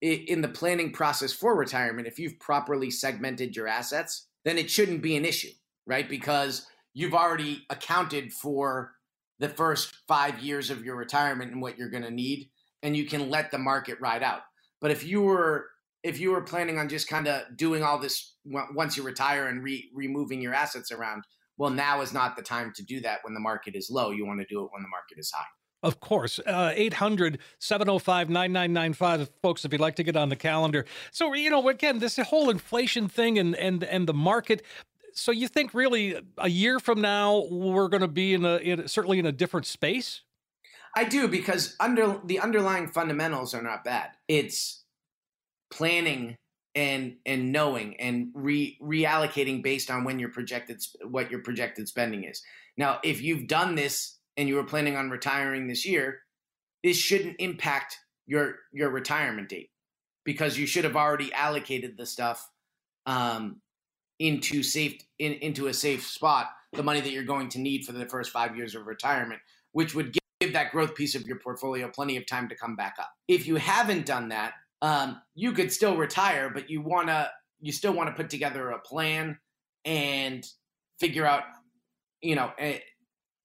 in 0.00 0.40
the 0.40 0.48
planning 0.48 0.92
process 0.92 1.32
for 1.32 1.54
retirement, 1.56 2.06
if 2.06 2.18
you've 2.18 2.38
properly 2.38 2.90
segmented 2.90 3.54
your 3.54 3.66
assets, 3.66 4.28
then 4.44 4.56
it 4.56 4.70
shouldn't 4.70 5.02
be 5.02 5.16
an 5.16 5.24
issue, 5.24 5.50
right? 5.86 6.08
Because 6.08 6.66
you've 6.94 7.14
already 7.14 7.64
accounted 7.68 8.32
for 8.32 8.92
the 9.40 9.48
first 9.48 9.94
five 10.08 10.38
years 10.38 10.70
of 10.70 10.84
your 10.84 10.96
retirement 10.96 11.52
and 11.52 11.60
what 11.60 11.76
you're 11.76 11.90
going 11.90 12.02
to 12.02 12.10
need, 12.10 12.48
and 12.82 12.96
you 12.96 13.04
can 13.06 13.28
let 13.28 13.50
the 13.50 13.58
market 13.58 13.98
ride 14.00 14.22
out. 14.22 14.40
But 14.80 14.90
if 14.90 15.04
you 15.04 15.22
were 15.22 15.66
if 16.02 16.18
you 16.18 16.30
were 16.30 16.40
planning 16.40 16.78
on 16.78 16.88
just 16.88 17.08
kind 17.08 17.28
of 17.28 17.42
doing 17.56 17.82
all 17.82 17.98
this 17.98 18.36
once 18.46 18.96
you 18.96 19.02
retire 19.02 19.48
and 19.48 19.62
re- 19.62 19.90
removing 19.94 20.40
your 20.40 20.54
assets 20.54 20.90
around, 20.90 21.24
well, 21.60 21.70
now 21.70 22.00
is 22.00 22.14
not 22.14 22.36
the 22.36 22.42
time 22.42 22.72
to 22.74 22.82
do 22.82 23.00
that 23.00 23.18
when 23.22 23.34
the 23.34 23.40
market 23.40 23.76
is 23.76 23.90
low. 23.90 24.12
You 24.12 24.24
want 24.24 24.40
to 24.40 24.46
do 24.46 24.64
it 24.64 24.70
when 24.72 24.82
the 24.82 24.88
market 24.88 25.18
is 25.18 25.30
high. 25.30 25.44
Of 25.82 26.00
course. 26.00 26.40
Uh, 26.46 26.72
800 26.74 27.38
705 27.58 28.30
9995, 28.30 29.30
folks, 29.42 29.66
if 29.66 29.72
you'd 29.72 29.80
like 29.80 29.96
to 29.96 30.02
get 30.02 30.16
on 30.16 30.30
the 30.30 30.36
calendar. 30.36 30.86
So, 31.10 31.34
you 31.34 31.50
know, 31.50 31.68
again, 31.68 31.98
this 31.98 32.16
whole 32.16 32.48
inflation 32.48 33.08
thing 33.08 33.38
and, 33.38 33.54
and, 33.56 33.84
and 33.84 34.08
the 34.08 34.14
market. 34.14 34.62
So, 35.12 35.32
you 35.32 35.48
think 35.48 35.74
really 35.74 36.18
a 36.38 36.48
year 36.48 36.80
from 36.80 37.02
now, 37.02 37.44
we're 37.50 37.88
going 37.88 38.00
to 38.00 38.08
be 38.08 38.32
in 38.32 38.46
a, 38.46 38.56
in, 38.56 38.88
certainly 38.88 39.18
in 39.18 39.26
a 39.26 39.32
different 39.32 39.66
space? 39.66 40.22
I 40.96 41.04
do 41.04 41.28
because 41.28 41.76
under 41.78 42.18
the 42.24 42.40
underlying 42.40 42.88
fundamentals 42.88 43.52
are 43.52 43.62
not 43.62 43.84
bad. 43.84 44.12
It's 44.28 44.82
planning 45.70 46.36
and 46.74 47.16
and 47.26 47.52
knowing 47.52 47.98
and 48.00 48.28
re 48.34 48.78
reallocating 48.82 49.62
based 49.62 49.90
on 49.90 50.04
when 50.04 50.18
your 50.18 50.30
projected 50.30 50.82
what 51.04 51.30
your 51.30 51.40
projected 51.40 51.88
spending 51.88 52.24
is. 52.24 52.42
Now, 52.76 52.98
if 53.02 53.20
you've 53.20 53.46
done 53.46 53.74
this 53.74 54.18
and 54.36 54.48
you 54.48 54.54
were 54.54 54.64
planning 54.64 54.96
on 54.96 55.10
retiring 55.10 55.66
this 55.66 55.84
year, 55.84 56.20
this 56.84 56.96
shouldn't 56.96 57.36
impact 57.38 57.96
your 58.26 58.56
your 58.72 58.90
retirement 58.90 59.48
date 59.48 59.70
because 60.24 60.58
you 60.58 60.66
should 60.66 60.84
have 60.84 60.96
already 60.96 61.32
allocated 61.32 61.96
the 61.96 62.06
stuff 62.06 62.48
um, 63.06 63.60
into 64.18 64.62
safe 64.62 65.00
in, 65.18 65.32
into 65.34 65.66
a 65.66 65.74
safe 65.74 66.06
spot, 66.06 66.50
the 66.72 66.82
money 66.82 67.00
that 67.00 67.10
you're 67.10 67.24
going 67.24 67.48
to 67.48 67.58
need 67.58 67.84
for 67.84 67.92
the 67.92 68.06
first 68.06 68.30
five 68.30 68.56
years 68.56 68.74
of 68.74 68.86
retirement, 68.86 69.40
which 69.72 69.94
would 69.94 70.16
give 70.40 70.52
that 70.52 70.70
growth 70.70 70.94
piece 70.94 71.14
of 71.14 71.26
your 71.26 71.38
portfolio 71.38 71.88
plenty 71.88 72.16
of 72.16 72.26
time 72.26 72.48
to 72.48 72.54
come 72.54 72.76
back 72.76 72.94
up. 73.00 73.10
If 73.28 73.46
you 73.46 73.56
haven't 73.56 74.06
done 74.06 74.28
that, 74.28 74.52
um, 74.82 75.20
you 75.34 75.52
could 75.52 75.72
still 75.72 75.96
retire, 75.96 76.50
but 76.50 76.70
you 76.70 76.80
wanna 76.80 77.30
you 77.60 77.72
still 77.72 77.92
want 77.92 78.08
to 78.08 78.14
put 78.14 78.30
together 78.30 78.70
a 78.70 78.78
plan 78.78 79.38
and 79.84 80.46
figure 80.98 81.26
out, 81.26 81.44
you 82.20 82.34
know, 82.34 82.50
eh, 82.58 82.78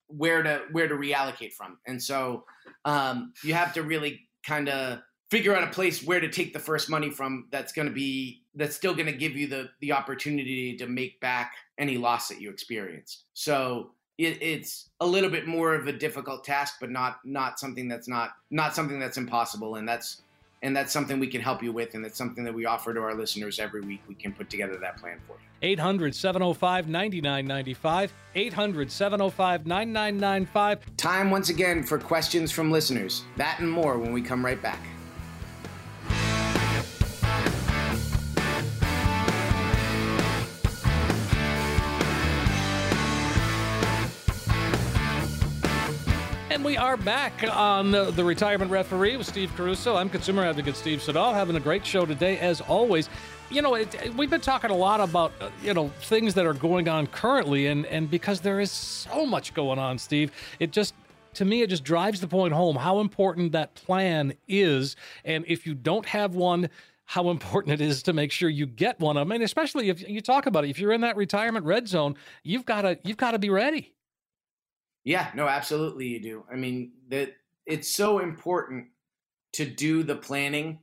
where 0.07 0.43
to 0.43 0.61
where 0.71 0.87
to 0.87 0.95
reallocate 0.95 1.53
from. 1.53 1.77
And 1.87 2.01
so 2.01 2.45
um, 2.85 3.33
you 3.43 3.53
have 3.53 3.73
to 3.73 3.83
really 3.83 4.21
kind 4.45 4.69
of 4.69 4.99
figure 5.31 5.55
out 5.55 5.63
a 5.63 5.71
place 5.71 6.03
where 6.03 6.19
to 6.19 6.29
take 6.29 6.53
the 6.53 6.59
first 6.59 6.89
money 6.89 7.09
from 7.09 7.47
that's 7.51 7.73
going 7.73 7.87
to 7.87 7.93
be 7.93 8.43
that's 8.53 8.75
still 8.75 8.93
going 8.93 9.07
to 9.07 9.17
give 9.17 9.35
you 9.35 9.47
the 9.47 9.69
the 9.81 9.91
opportunity 9.91 10.77
to 10.77 10.87
make 10.87 11.19
back 11.19 11.53
any 11.77 11.97
loss 11.97 12.27
that 12.29 12.39
you 12.39 12.49
experienced. 12.49 13.25
So 13.33 13.91
it, 14.17 14.41
it's 14.41 14.89
a 15.01 15.05
little 15.05 15.29
bit 15.29 15.47
more 15.47 15.73
of 15.73 15.87
a 15.87 15.93
difficult 15.93 16.43
task, 16.43 16.75
but 16.79 16.91
not 16.91 17.17
not 17.25 17.59
something 17.59 17.87
that's 17.87 18.07
not 18.07 18.31
not 18.51 18.75
something 18.75 18.99
that's 18.99 19.17
impossible. 19.17 19.75
And 19.75 19.87
that's 19.87 20.21
and 20.61 20.75
that's 20.75 20.91
something 20.91 21.19
we 21.19 21.27
can 21.27 21.41
help 21.41 21.61
you 21.61 21.71
with 21.71 21.93
and 21.93 22.05
it's 22.05 22.17
something 22.17 22.43
that 22.43 22.53
we 22.53 22.65
offer 22.65 22.93
to 22.93 22.99
our 23.01 23.13
listeners 23.13 23.59
every 23.59 23.81
week. 23.81 24.01
We 24.07 24.15
can 24.15 24.33
put 24.33 24.49
together 24.49 24.77
that 24.77 24.97
plan 24.97 25.19
for 25.27 25.33
you. 25.33 25.39
800 25.61 26.13
705 26.13 26.87
9995 26.87 28.13
800 28.35 28.91
705 28.91 29.65
9995 29.65 30.97
time 30.97 31.31
once 31.31 31.49
again 31.49 31.83
for 31.83 31.97
questions 31.97 32.51
from 32.51 32.71
listeners. 32.71 33.23
That 33.37 33.59
and 33.59 33.71
more 33.71 33.97
when 33.97 34.11
we 34.11 34.21
come 34.21 34.43
right 34.43 34.61
back 34.61 34.79
we 46.63 46.77
are 46.77 46.95
back 46.95 47.43
on 47.51 47.91
the, 47.91 48.11
the, 48.11 48.23
Retirement 48.23 48.71
Referee 48.71 49.17
with 49.17 49.27
Steve 49.27 49.51
Caruso. 49.55 49.95
I'm 49.95 50.09
consumer 50.09 50.43
advocate 50.43 50.75
Steve 50.75 51.01
Siddall, 51.01 51.33
having 51.33 51.55
a 51.55 51.59
great 51.59 51.85
show 51.85 52.05
today, 52.05 52.37
as 52.39 52.61
always. 52.61 53.09
You 53.49 53.61
know, 53.61 53.75
it, 53.75 54.15
we've 54.15 54.29
been 54.29 54.41
talking 54.41 54.69
a 54.69 54.75
lot 54.75 55.01
about, 55.01 55.33
you 55.61 55.73
know, 55.73 55.89
things 56.01 56.33
that 56.35 56.45
are 56.45 56.53
going 56.53 56.87
on 56.87 57.07
currently, 57.07 57.67
and, 57.67 57.85
and 57.87 58.09
because 58.09 58.39
there 58.39 58.59
is 58.59 58.71
so 58.71 59.25
much 59.25 59.53
going 59.53 59.79
on, 59.79 59.97
Steve, 59.97 60.31
it 60.59 60.71
just 60.71 60.93
to 61.33 61.45
me, 61.45 61.61
it 61.61 61.69
just 61.69 61.83
drives 61.83 62.21
the 62.21 62.27
point 62.27 62.53
home 62.53 62.75
how 62.75 62.99
important 62.99 63.51
that 63.51 63.75
plan 63.75 64.33
is. 64.47 64.95
And 65.25 65.43
if 65.47 65.67
you 65.67 65.75
don't 65.75 66.05
have 66.05 66.35
one, 66.35 66.69
how 67.05 67.29
important 67.29 67.73
it 67.73 67.81
is 67.81 68.01
to 68.03 68.13
make 68.13 68.31
sure 68.31 68.49
you 68.49 68.65
get 68.65 68.99
one. 68.99 69.17
I 69.17 69.23
mean, 69.23 69.41
especially 69.41 69.89
if 69.89 70.07
you 70.07 70.21
talk 70.21 70.45
about 70.45 70.63
it, 70.63 70.69
if 70.69 70.79
you're 70.79 70.93
in 70.93 71.01
that 71.01 71.17
retirement 71.17 71.65
red 71.65 71.87
zone, 71.87 72.15
you've 72.43 72.65
got 72.65 72.83
to 72.83 72.97
you've 73.03 73.17
got 73.17 73.31
to 73.31 73.39
be 73.39 73.49
ready. 73.49 73.94
Yeah, 75.05 75.29
no, 75.35 75.47
absolutely 75.47 76.07
you 76.07 76.19
do. 76.19 76.43
I 76.51 76.55
mean, 76.55 76.91
that 77.09 77.35
it's 77.65 77.89
so 77.89 78.19
important 78.19 78.87
to 79.53 79.65
do 79.65 80.03
the 80.03 80.15
planning 80.15 80.79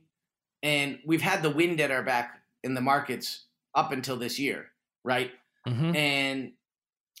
and 0.63 0.97
we've 1.05 1.21
had 1.21 1.43
the 1.43 1.49
wind 1.49 1.81
at 1.81 1.91
our 1.91 2.03
back 2.03 2.41
in 2.63 2.73
the 2.73 2.81
markets 2.81 3.45
up 3.75 3.91
until 3.91 4.15
this 4.15 4.39
year, 4.39 4.67
right? 5.03 5.31
Mm-hmm. 5.67 5.95
And 5.95 6.51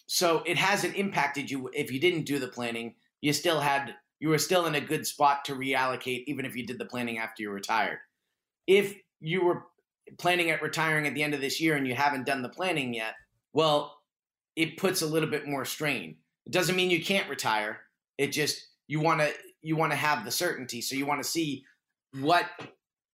so 0.07 0.41
it 0.45 0.57
hasn't 0.57 0.95
impacted 0.95 1.51
you 1.51 1.69
if 1.73 1.91
you 1.91 1.99
didn't 1.99 2.23
do 2.23 2.39
the 2.39 2.47
planning. 2.47 2.95
You 3.21 3.33
still 3.33 3.59
had 3.59 3.93
you 4.19 4.29
were 4.29 4.37
still 4.37 4.65
in 4.65 4.75
a 4.75 4.81
good 4.81 5.05
spot 5.05 5.43
to 5.45 5.55
reallocate 5.55 6.23
even 6.27 6.45
if 6.45 6.55
you 6.55 6.65
did 6.65 6.79
the 6.79 6.85
planning 6.85 7.17
after 7.17 7.43
you 7.43 7.51
retired. 7.51 7.99
If 8.65 8.95
you 9.19 9.43
were 9.43 9.63
planning 10.17 10.49
at 10.49 10.61
retiring 10.61 11.05
at 11.07 11.13
the 11.13 11.23
end 11.23 11.33
of 11.33 11.41
this 11.41 11.59
year 11.59 11.75
and 11.75 11.85
you 11.85 11.95
haven't 11.95 12.25
done 12.25 12.41
the 12.41 12.49
planning 12.49 12.93
yet, 12.93 13.15
well, 13.51 13.97
it 14.55 14.77
puts 14.77 15.01
a 15.01 15.07
little 15.07 15.29
bit 15.29 15.47
more 15.47 15.65
strain 15.65 16.17
it 16.45 16.51
doesn't 16.51 16.75
mean 16.75 16.89
you 16.89 17.03
can't 17.03 17.29
retire. 17.29 17.81
It 18.17 18.27
just 18.27 18.67
you 18.87 18.99
want 18.99 19.21
to 19.21 19.31
you 19.61 19.75
want 19.75 19.91
to 19.91 19.97
have 19.97 20.25
the 20.25 20.31
certainty. 20.31 20.81
So 20.81 20.95
you 20.95 21.05
want 21.05 21.23
to 21.23 21.29
see 21.29 21.63
what 22.19 22.45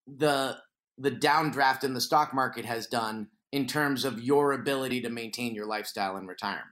the 0.08 0.58
the 0.98 1.12
downdraft 1.12 1.84
in 1.84 1.94
the 1.94 2.02
stock 2.02 2.34
market 2.34 2.66
has 2.66 2.88
done 2.88 3.28
in 3.52 3.66
terms 3.66 4.04
of 4.06 4.22
your 4.22 4.52
ability 4.52 5.02
to 5.02 5.10
maintain 5.10 5.56
your 5.56 5.66
lifestyle 5.66 6.18
in 6.18 6.28
retirement. 6.28 6.66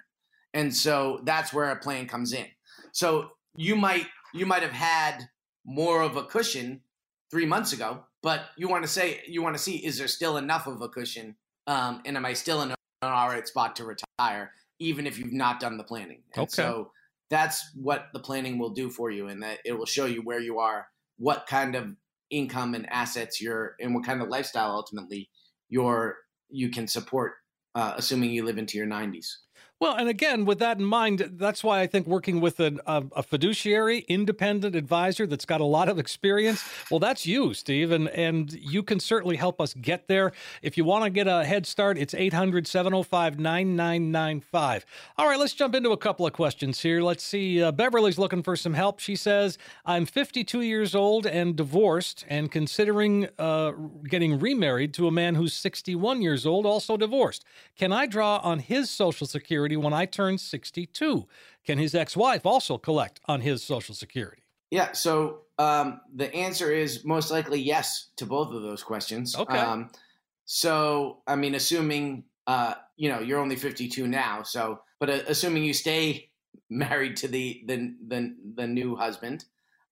And 0.54 0.76
so 0.76 1.22
that's 1.24 1.54
where 1.54 1.72
a 1.72 1.76
plan 1.78 2.08
comes 2.08 2.34
in. 2.34 2.48
So 2.92 3.30
you 3.56 3.76
might 3.76 4.08
you 4.34 4.46
might 4.46 4.64
have 4.64 4.72
had 4.72 5.30
more 5.66 6.02
of 6.02 6.18
a 6.18 6.24
cushion 6.24 6.82
3 7.32 7.46
months 7.46 7.74
ago, 7.74 8.06
but 8.22 8.46
you 8.58 8.68
want 8.68 8.84
to 8.84 8.90
say 8.90 9.22
you 9.28 9.42
want 9.42 9.56
to 9.56 9.62
see 9.62 9.78
is 9.78 9.98
there 9.98 10.08
still 10.08 10.38
enough 10.38 10.68
of 10.68 10.82
a 10.82 10.90
cushion 10.90 11.36
um, 11.68 12.02
and 12.06 12.18
am 12.18 12.26
I 12.26 12.34
still 12.34 12.62
in 12.62 12.72
an 12.72 12.78
all 13.02 13.28
right 13.28 13.48
spot 13.48 13.76
to 13.76 13.86
retire? 13.86 14.52
Even 14.80 15.08
if 15.08 15.18
you've 15.18 15.34
not 15.34 15.60
done 15.60 15.78
the 15.78 15.84
planning. 15.84 16.22
And 16.36 16.44
okay. 16.44 16.52
So 16.52 16.92
that's 17.30 17.72
what 17.76 18.08
the 18.14 18.20
planning 18.20 18.58
will 18.58 18.70
do 18.70 18.90
for 18.90 19.12
you, 19.12 19.28
and 19.28 19.42
that 19.44 19.60
it 19.66 19.74
will 19.74 19.86
show 19.86 20.06
you 20.06 20.22
where 20.22 20.40
you 20.40 20.60
are, 20.60 20.88
what 21.18 21.46
kind 21.48 21.76
of 21.76 21.96
income 22.30 22.74
and 22.74 22.90
assets 22.90 23.42
you're, 23.42 23.76
and 23.80 23.94
what 23.94 24.06
kind 24.06 24.22
of 24.22 24.30
lifestyle 24.30 24.72
ultimately 24.72 25.30
you're 25.70 26.18
you 26.50 26.70
can 26.70 26.88
support, 26.88 27.34
uh, 27.76 27.94
assuming 27.98 28.32
you 28.32 28.46
live 28.46 28.58
into 28.58 28.78
your 28.78 28.88
90s. 28.88 29.28
Well, 29.80 29.96
and 29.96 30.10
again, 30.10 30.46
with 30.46 30.58
that 30.58 30.80
in 30.80 30.86
mind, 30.86 31.34
that's 31.34 31.64
why 31.64 31.82
I 31.82 31.88
think 31.88 32.08
working 32.08 32.42
with 32.42 32.60
an, 32.60 32.80
a, 32.88 33.04
a, 33.16 33.22
fiduciary, 33.22 34.00
independent 34.08 34.76
advisor 34.76 35.28
that's 35.28 35.46
got 35.46 35.62
a 35.62 35.66
lot 35.66 35.88
of 35.88 36.00
experience, 36.00 36.64
well, 36.90 37.00
that's 37.00 37.28
you, 37.28 37.54
Steve, 37.54 37.92
and, 37.92 38.10
and 38.10 38.52
you 38.54 38.82
can 38.82 39.00
certainly 39.00 39.36
help 39.36 39.62
us 39.62 39.76
get 39.76 40.08
there. 40.08 40.32
If 40.64 40.78
you 40.78 40.84
want 40.84 41.04
to 41.04 41.12
get 41.12 41.28
a 41.28 41.46
head 41.46 41.68
start, 41.68 42.00
it's 42.00 42.16
800 42.16 42.66
705 42.66 43.38
9995. 43.38 44.86
All 45.16 45.28
right, 45.28 45.38
let's 45.38 45.54
jump 45.54 45.76
into 45.76 45.92
a 45.92 45.98
couple 45.98 46.26
of 46.26 46.34
questions 46.34 46.82
here. 46.82 47.04
Let's 47.04 47.24
see. 47.24 47.62
Uh, 47.62 47.72
Beverly's 47.72 48.18
looking 48.18 48.42
for 48.42 48.56
some 48.56 48.74
help. 48.74 49.00
She 49.00 49.16
says, 49.16 49.60
I'm 49.86 50.08
52 50.08 50.62
years 50.62 50.96
old 50.96 51.28
and 51.28 51.56
divorced 51.56 52.26
and 52.28 52.52
considering 52.52 53.28
uh, 53.38 53.74
getting 54.10 54.40
remarried 54.40 54.96
to 54.96 55.06
a 55.06 55.12
man 55.12 55.36
who's 55.36 55.54
61 55.54 56.24
years 56.24 56.48
old, 56.48 56.66
also 56.66 56.98
divorced. 56.98 57.46
Can 57.78 57.92
I 57.92 58.08
draw 58.08 58.38
on 58.38 58.58
his 58.58 58.90
Social 58.90 59.28
Security? 59.28 59.67
Security 59.68 59.84
when 59.84 59.94
I 59.94 60.06
turn 60.06 60.38
62. 60.38 61.28
Can 61.66 61.78
his 61.78 61.94
ex 61.94 62.16
wife 62.16 62.46
also 62.46 62.78
collect 62.78 63.20
on 63.26 63.42
his 63.42 63.64
Social 63.64 63.94
Security? 63.94 64.44
Yeah, 64.72 64.94
so 64.94 65.42
um, 65.60 66.00
the 66.16 66.34
answer 66.34 66.72
is 66.72 67.04
most 67.04 67.32
likely 67.32 67.60
yes 67.60 68.10
to 68.18 68.26
both 68.26 68.54
of 68.54 68.62
those 68.62 68.84
questions. 68.84 69.36
Okay. 69.36 69.58
Um, 69.58 69.90
so, 70.46 71.22
I 71.28 71.36
mean, 71.36 71.56
assuming, 71.56 72.24
uh, 72.48 72.76
you 72.96 73.10
know, 73.10 73.20
you're 73.20 73.40
only 73.40 73.58
52 73.58 74.08
now, 74.08 74.44
so, 74.44 74.80
but 75.00 75.10
uh, 75.10 75.20
assuming 75.28 75.64
you 75.64 75.74
stay 75.74 76.30
married 76.70 77.18
to 77.18 77.28
the, 77.28 77.64
the, 77.66 77.94
the, 78.08 78.36
the 78.56 78.68
new 78.68 78.96
husband, 78.96 79.46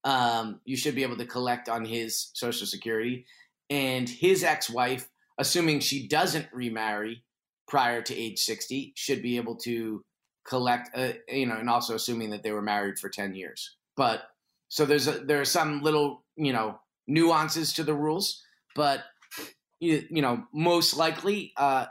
um, 0.06 0.62
you 0.64 0.78
should 0.78 0.96
be 0.96 1.04
able 1.04 1.18
to 1.18 1.26
collect 1.26 1.68
on 1.68 1.84
his 1.84 2.30
Social 2.34 2.68
Security. 2.68 3.26
And 3.70 4.08
his 4.08 4.44
ex 4.44 4.70
wife, 4.70 5.10
assuming 5.38 5.82
she 5.82 6.08
doesn't 6.08 6.48
remarry, 6.54 7.24
prior 7.68 8.02
to 8.02 8.16
age 8.16 8.40
60 8.40 8.94
should 8.96 9.22
be 9.22 9.38
able 9.38 9.56
to 9.56 10.02
collect 10.48 10.96
uh, 10.96 11.14
you 11.28 11.46
know 11.46 11.58
and 11.58 11.70
also 11.70 11.96
assuming 11.96 12.30
that 12.30 12.44
they 12.44 12.52
were 12.52 12.62
married 12.62 13.00
for 13.00 13.10
10 13.10 13.36
years. 13.36 13.76
But 13.98 14.24
so 14.70 14.86
there's 14.86 15.08
a, 15.08 15.20
there 15.20 15.42
are 15.42 15.46
some 15.46 15.82
little 15.82 16.24
you 16.36 16.54
know 16.54 16.80
nuances 17.08 17.74
to 17.74 17.84
the 17.84 17.94
rules 17.94 18.42
but 18.76 19.04
you, 19.80 20.04
you 20.10 20.22
know 20.22 20.44
most 20.54 20.96
likely 20.98 21.54
uh, 21.58 21.86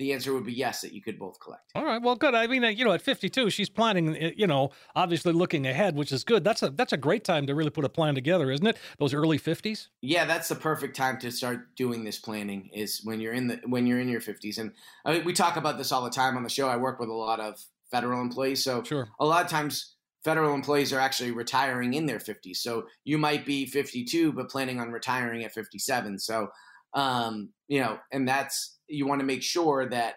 the 0.00 0.14
answer 0.14 0.32
would 0.32 0.46
be 0.46 0.52
yes 0.52 0.80
that 0.80 0.92
you 0.92 1.02
could 1.02 1.18
both 1.18 1.38
collect. 1.38 1.70
All 1.74 1.84
right. 1.84 2.00
Well 2.00 2.16
good. 2.16 2.34
I 2.34 2.46
mean 2.46 2.62
you 2.76 2.84
know 2.84 2.92
at 2.92 3.02
52 3.02 3.50
she's 3.50 3.68
planning 3.68 4.16
eh, 4.16 4.32
you 4.34 4.46
know 4.46 4.70
obviously 4.96 5.32
looking 5.32 5.66
ahead 5.66 5.94
which 5.94 6.10
is 6.10 6.24
good. 6.24 6.42
That's 6.42 6.62
a 6.62 6.70
that's 6.70 6.94
a 6.94 6.96
great 6.96 7.22
time 7.22 7.46
to 7.46 7.54
really 7.54 7.70
put 7.70 7.84
a 7.84 7.88
plan 7.88 8.14
together 8.14 8.50
isn't 8.50 8.66
it? 8.66 8.78
Those 8.98 9.14
early 9.14 9.38
50s 9.38 9.88
yeah 10.00 10.24
that's 10.24 10.48
the 10.48 10.54
perfect 10.54 10.96
time 10.96 11.18
to 11.18 11.30
start 11.30 11.76
doing 11.76 12.02
this 12.02 12.18
planning 12.18 12.70
is 12.72 13.02
when 13.04 13.20
you're 13.20 13.34
in 13.34 13.46
the 13.46 13.60
when 13.66 13.86
you're 13.86 14.00
in 14.00 14.08
your 14.08 14.22
50s 14.22 14.58
and 14.58 14.72
I 15.04 15.12
mean, 15.12 15.24
we 15.24 15.34
talk 15.34 15.56
about 15.56 15.76
this 15.76 15.92
all 15.92 16.02
the 16.02 16.10
time 16.10 16.36
on 16.36 16.42
the 16.42 16.48
show. 16.48 16.68
I 16.68 16.76
work 16.76 16.98
with 16.98 17.10
a 17.10 17.14
lot 17.14 17.38
of 17.38 17.62
federal 17.90 18.22
employees. 18.22 18.64
So 18.64 18.82
sure. 18.82 19.08
a 19.20 19.26
lot 19.26 19.44
of 19.44 19.50
times 19.50 19.96
federal 20.24 20.54
employees 20.54 20.92
are 20.92 21.00
actually 21.00 21.30
retiring 21.30 21.94
in 21.94 22.06
their 22.06 22.18
50s 22.18 22.56
so 22.56 22.84
you 23.04 23.16
might 23.16 23.46
be 23.46 23.64
52 23.64 24.32
but 24.32 24.50
planning 24.50 24.78
on 24.78 24.90
retiring 24.92 25.44
at 25.44 25.52
57 25.52 26.18
so 26.18 26.48
um, 26.94 27.50
you 27.68 27.80
know 27.80 27.98
and 28.12 28.28
that's 28.28 28.78
you 28.88 29.06
want 29.06 29.20
to 29.20 29.26
make 29.26 29.42
sure 29.42 29.88
that 29.88 30.16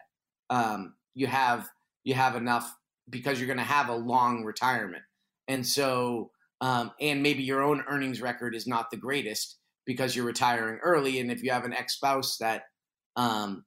um, 0.50 0.96
you 1.14 1.28
have 1.28 1.70
you 2.04 2.14
have 2.14 2.36
enough 2.36 2.76
because 3.10 3.40
you're 3.40 3.48
going 3.48 3.58
to 3.58 3.64
have 3.64 3.90
a 3.90 3.96
long 3.96 4.44
retirement, 4.44 5.04
and 5.48 5.66
so 5.66 6.32
um, 6.62 6.92
and 7.00 7.22
maybe 7.22 7.44
your 7.44 7.62
own 7.62 7.84
earnings 7.88 8.22
record 8.22 8.56
is 8.56 8.68
not 8.68 8.90
the 8.90 8.98
greatest 8.98 9.58
because 9.86 10.16
you're 10.16 10.26
retiring 10.26 10.80
early, 10.84 11.20
and 11.20 11.32
if 11.32 11.44
you 11.44 11.52
have 11.52 11.66
an 11.66 11.74
ex 11.74 11.96
spouse 11.96 12.38
that 12.38 12.64
um, 13.16 13.66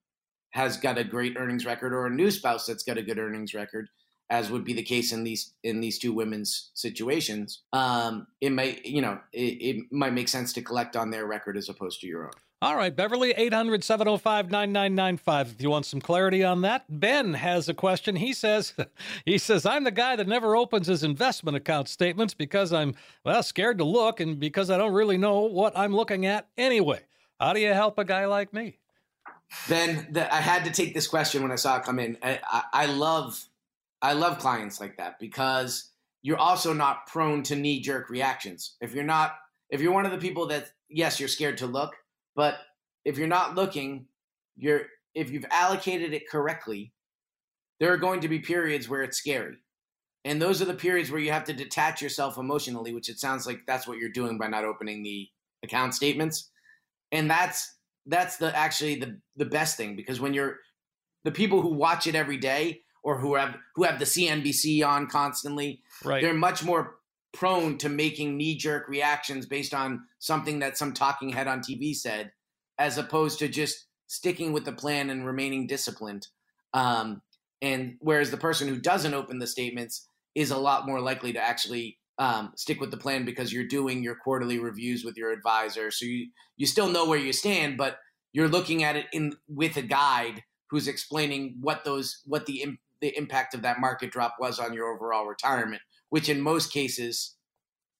has 0.50 0.76
got 0.76 0.98
a 0.98 1.04
great 1.04 1.36
earnings 1.36 1.66
record 1.66 1.92
or 1.92 2.06
a 2.06 2.10
new 2.10 2.30
spouse 2.30 2.66
that's 2.66 2.82
got 2.82 2.98
a 2.98 3.02
good 3.02 3.18
earnings 3.18 3.54
record, 3.54 3.88
as 4.30 4.50
would 4.50 4.64
be 4.64 4.72
the 4.72 4.82
case 4.82 5.12
in 5.12 5.22
these 5.22 5.54
in 5.62 5.80
these 5.80 5.98
two 5.98 6.12
women's 6.12 6.70
situations, 6.74 7.62
um, 7.72 8.26
it 8.40 8.50
might 8.50 8.84
you 8.84 9.02
know 9.02 9.20
it, 9.32 9.38
it 9.60 9.86
might 9.92 10.14
make 10.14 10.28
sense 10.28 10.52
to 10.54 10.62
collect 10.62 10.96
on 10.96 11.10
their 11.10 11.26
record 11.26 11.56
as 11.56 11.68
opposed 11.68 12.00
to 12.00 12.06
your 12.06 12.24
own. 12.24 12.30
All 12.62 12.74
right, 12.74 12.94
Beverly, 12.94 13.32
800 13.36 13.84
705 13.84 14.50
9995. 14.50 15.52
If 15.52 15.62
you 15.62 15.68
want 15.68 15.84
some 15.84 16.00
clarity 16.00 16.42
on 16.42 16.62
that, 16.62 16.86
Ben 16.88 17.34
has 17.34 17.68
a 17.68 17.74
question. 17.74 18.16
He 18.16 18.32
says, 18.32 18.72
he 19.26 19.36
says, 19.36 19.66
I'm 19.66 19.84
the 19.84 19.90
guy 19.90 20.16
that 20.16 20.26
never 20.26 20.56
opens 20.56 20.86
his 20.86 21.02
investment 21.02 21.58
account 21.58 21.86
statements 21.86 22.32
because 22.32 22.72
I'm, 22.72 22.94
well, 23.24 23.42
scared 23.42 23.76
to 23.78 23.84
look 23.84 24.20
and 24.20 24.40
because 24.40 24.70
I 24.70 24.78
don't 24.78 24.94
really 24.94 25.18
know 25.18 25.40
what 25.40 25.76
I'm 25.76 25.94
looking 25.94 26.24
at 26.24 26.48
anyway. 26.56 27.00
How 27.38 27.52
do 27.52 27.60
you 27.60 27.74
help 27.74 27.98
a 27.98 28.06
guy 28.06 28.24
like 28.24 28.54
me? 28.54 28.78
Ben, 29.68 30.08
the, 30.10 30.32
I 30.34 30.40
had 30.40 30.64
to 30.64 30.70
take 30.70 30.94
this 30.94 31.06
question 31.06 31.42
when 31.42 31.52
I 31.52 31.56
saw 31.56 31.76
it 31.76 31.82
come 31.82 31.98
in. 31.98 32.16
I, 32.22 32.40
I, 32.42 32.62
I 32.72 32.86
love, 32.86 33.38
I 34.00 34.14
love 34.14 34.38
clients 34.38 34.80
like 34.80 34.96
that 34.96 35.18
because 35.20 35.90
you're 36.22 36.38
also 36.38 36.72
not 36.72 37.06
prone 37.06 37.42
to 37.44 37.54
knee 37.54 37.82
jerk 37.82 38.08
reactions. 38.08 38.76
If 38.80 38.94
you're 38.94 39.04
not, 39.04 39.36
if 39.68 39.82
you're 39.82 39.92
one 39.92 40.06
of 40.06 40.12
the 40.12 40.18
people 40.18 40.46
that, 40.46 40.72
yes, 40.88 41.20
you're 41.20 41.28
scared 41.28 41.58
to 41.58 41.66
look, 41.66 41.94
but 42.36 42.58
if 43.04 43.18
you're 43.18 43.26
not 43.26 43.56
looking, 43.56 44.06
you're 44.56 44.82
if 45.14 45.30
you've 45.30 45.46
allocated 45.50 46.12
it 46.12 46.28
correctly, 46.28 46.92
there 47.80 47.92
are 47.92 47.96
going 47.96 48.20
to 48.20 48.28
be 48.28 48.38
periods 48.38 48.88
where 48.88 49.02
it's 49.02 49.16
scary. 49.16 49.56
And 50.26 50.42
those 50.42 50.60
are 50.60 50.66
the 50.66 50.74
periods 50.74 51.10
where 51.10 51.20
you 51.20 51.32
have 51.32 51.44
to 51.44 51.52
detach 51.52 52.02
yourself 52.02 52.36
emotionally, 52.36 52.92
which 52.92 53.08
it 53.08 53.18
sounds 53.18 53.46
like 53.46 53.60
that's 53.66 53.86
what 53.86 53.98
you're 53.98 54.10
doing 54.10 54.38
by 54.38 54.48
not 54.48 54.64
opening 54.64 55.02
the 55.02 55.28
account 55.62 55.94
statements. 55.94 56.50
And 57.12 57.30
that's 57.30 57.74
that's 58.06 58.36
the 58.36 58.54
actually 58.54 58.96
the 58.96 59.18
the 59.36 59.44
best 59.46 59.76
thing 59.76 59.96
because 59.96 60.20
when 60.20 60.34
you're 60.34 60.58
the 61.24 61.32
people 61.32 61.62
who 61.62 61.70
watch 61.70 62.06
it 62.06 62.14
every 62.14 62.36
day 62.36 62.82
or 63.02 63.18
who 63.18 63.36
have 63.36 63.56
who 63.74 63.84
have 63.84 63.98
the 63.98 64.04
CNBC 64.04 64.86
on 64.86 65.06
constantly, 65.06 65.80
right. 66.04 66.22
they're 66.22 66.34
much 66.34 66.62
more 66.64 66.95
prone 67.36 67.76
to 67.78 67.88
making 67.88 68.36
knee 68.36 68.56
jerk 68.56 68.88
reactions 68.88 69.46
based 69.46 69.74
on 69.74 70.02
something 70.18 70.58
that 70.60 70.78
some 70.78 70.92
talking 70.92 71.28
head 71.28 71.46
on 71.46 71.60
TV 71.60 71.94
said, 71.94 72.32
as 72.78 72.96
opposed 72.98 73.38
to 73.38 73.48
just 73.48 73.86
sticking 74.06 74.52
with 74.52 74.64
the 74.64 74.72
plan 74.72 75.10
and 75.10 75.26
remaining 75.26 75.66
disciplined. 75.66 76.26
Um, 76.72 77.20
and 77.60 77.96
whereas 78.00 78.30
the 78.30 78.36
person 78.36 78.68
who 78.68 78.78
doesn't 78.78 79.14
open 79.14 79.38
the 79.38 79.46
statements 79.46 80.08
is 80.34 80.50
a 80.50 80.58
lot 80.58 80.86
more 80.86 81.00
likely 81.00 81.32
to 81.32 81.40
actually 81.40 81.98
um, 82.18 82.52
stick 82.56 82.80
with 82.80 82.90
the 82.90 82.96
plan 82.96 83.24
because 83.24 83.52
you're 83.52 83.66
doing 83.66 84.02
your 84.02 84.16
quarterly 84.16 84.58
reviews 84.58 85.04
with 85.04 85.16
your 85.16 85.32
advisor. 85.32 85.90
So 85.90 86.06
you, 86.06 86.28
you 86.56 86.66
still 86.66 86.88
know 86.88 87.06
where 87.06 87.18
you 87.18 87.32
stand, 87.32 87.76
but 87.76 87.98
you're 88.32 88.48
looking 88.48 88.82
at 88.82 88.96
it 88.96 89.06
in 89.12 89.34
with 89.48 89.76
a 89.76 89.82
guide 89.82 90.42
who's 90.70 90.88
explaining 90.88 91.56
what 91.60 91.84
those 91.84 92.22
what 92.24 92.46
the 92.46 92.64
the 93.00 93.16
impact 93.16 93.54
of 93.54 93.62
that 93.62 93.78
market 93.78 94.10
drop 94.10 94.36
was 94.40 94.58
on 94.58 94.72
your 94.72 94.88
overall 94.88 95.26
retirement 95.26 95.82
which 96.10 96.28
in 96.28 96.40
most 96.40 96.72
cases 96.72 97.36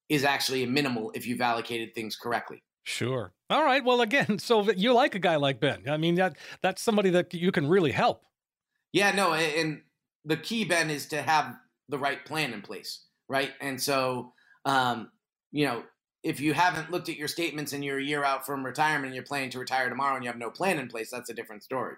is 0.08 0.24
actually 0.24 0.62
a 0.62 0.66
minimal 0.66 1.10
if 1.14 1.26
you've 1.26 1.40
allocated 1.40 1.94
things 1.94 2.16
correctly. 2.16 2.62
Sure. 2.84 3.32
All 3.50 3.64
right. 3.64 3.84
Well, 3.84 4.00
again, 4.00 4.38
so 4.38 4.70
you 4.70 4.92
like 4.92 5.14
a 5.14 5.18
guy 5.18 5.36
like 5.36 5.60
Ben. 5.60 5.82
I 5.88 5.96
mean, 5.96 6.14
that 6.16 6.36
that's 6.62 6.82
somebody 6.82 7.10
that 7.10 7.34
you 7.34 7.52
can 7.52 7.68
really 7.68 7.92
help. 7.92 8.22
Yeah, 8.92 9.10
no, 9.10 9.34
and 9.34 9.82
the 10.24 10.36
key, 10.36 10.64
Ben, 10.64 10.90
is 10.90 11.06
to 11.06 11.20
have 11.20 11.56
the 11.88 11.98
right 11.98 12.24
plan 12.24 12.52
in 12.52 12.62
place, 12.62 13.04
right? 13.28 13.52
And 13.60 13.80
so, 13.80 14.32
um, 14.64 15.10
you 15.52 15.66
know, 15.66 15.82
if 16.22 16.40
you 16.40 16.54
haven't 16.54 16.90
looked 16.90 17.08
at 17.08 17.16
your 17.16 17.28
statements 17.28 17.72
and 17.72 17.84
you're 17.84 17.98
a 17.98 18.04
year 18.04 18.24
out 18.24 18.46
from 18.46 18.64
retirement 18.64 19.06
and 19.06 19.14
you're 19.14 19.24
planning 19.24 19.50
to 19.50 19.58
retire 19.58 19.88
tomorrow 19.88 20.16
and 20.16 20.24
you 20.24 20.30
have 20.30 20.38
no 20.38 20.50
plan 20.50 20.78
in 20.78 20.88
place, 20.88 21.10
that's 21.10 21.30
a 21.30 21.34
different 21.34 21.62
story. 21.62 21.94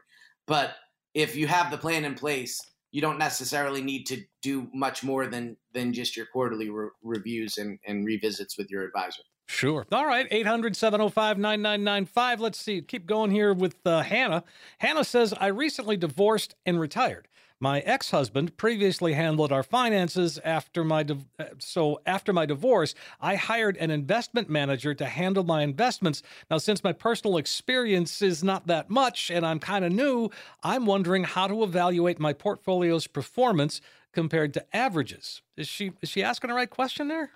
But 0.46 0.74
if 1.14 1.36
you 1.36 1.46
have 1.46 1.70
the 1.70 1.78
plan 1.78 2.04
in 2.04 2.14
place 2.14 2.60
you 2.90 3.00
don't 3.00 3.18
necessarily 3.18 3.82
need 3.82 4.04
to 4.04 4.22
do 4.42 4.68
much 4.72 5.02
more 5.02 5.26
than 5.26 5.56
than 5.72 5.92
just 5.92 6.16
your 6.16 6.26
quarterly 6.26 6.70
re- 6.70 6.88
reviews 7.02 7.58
and, 7.58 7.78
and 7.86 8.04
revisits 8.04 8.56
with 8.56 8.70
your 8.70 8.84
advisor. 8.84 9.22
Sure. 9.46 9.86
All 9.92 10.06
right. 10.06 10.26
800 10.30 10.76
705 10.76 11.38
9995. 11.38 12.40
Let's 12.40 12.58
see. 12.58 12.82
Keep 12.82 13.06
going 13.06 13.30
here 13.30 13.54
with 13.54 13.76
uh, 13.86 14.02
Hannah. 14.02 14.44
Hannah 14.78 15.04
says, 15.04 15.32
I 15.32 15.46
recently 15.46 15.96
divorced 15.96 16.54
and 16.66 16.78
retired. 16.78 17.27
My 17.60 17.80
ex-husband 17.80 18.56
previously 18.56 19.14
handled 19.14 19.50
our 19.50 19.64
finances 19.64 20.38
after 20.44 20.84
my 20.84 21.04
uh, 21.38 21.44
so 21.58 22.00
after 22.06 22.32
my 22.32 22.46
divorce, 22.46 22.94
I 23.20 23.34
hired 23.34 23.76
an 23.78 23.90
investment 23.90 24.48
manager 24.48 24.94
to 24.94 25.06
handle 25.06 25.42
my 25.42 25.62
investments. 25.62 26.22
Now 26.50 26.58
since 26.58 26.84
my 26.84 26.92
personal 26.92 27.36
experience 27.36 28.22
is 28.22 28.44
not 28.44 28.68
that 28.68 28.90
much 28.90 29.28
and 29.28 29.44
I'm 29.44 29.58
kind 29.58 29.84
of 29.84 29.92
new, 29.92 30.30
I'm 30.62 30.86
wondering 30.86 31.24
how 31.24 31.48
to 31.48 31.64
evaluate 31.64 32.20
my 32.20 32.32
portfolio's 32.32 33.08
performance 33.08 33.80
compared 34.12 34.54
to 34.54 34.76
averages. 34.76 35.42
Is 35.56 35.66
she 35.66 35.92
is 36.00 36.08
she 36.08 36.22
asking 36.22 36.48
the 36.48 36.54
right 36.54 36.70
question 36.70 37.08
there? 37.08 37.30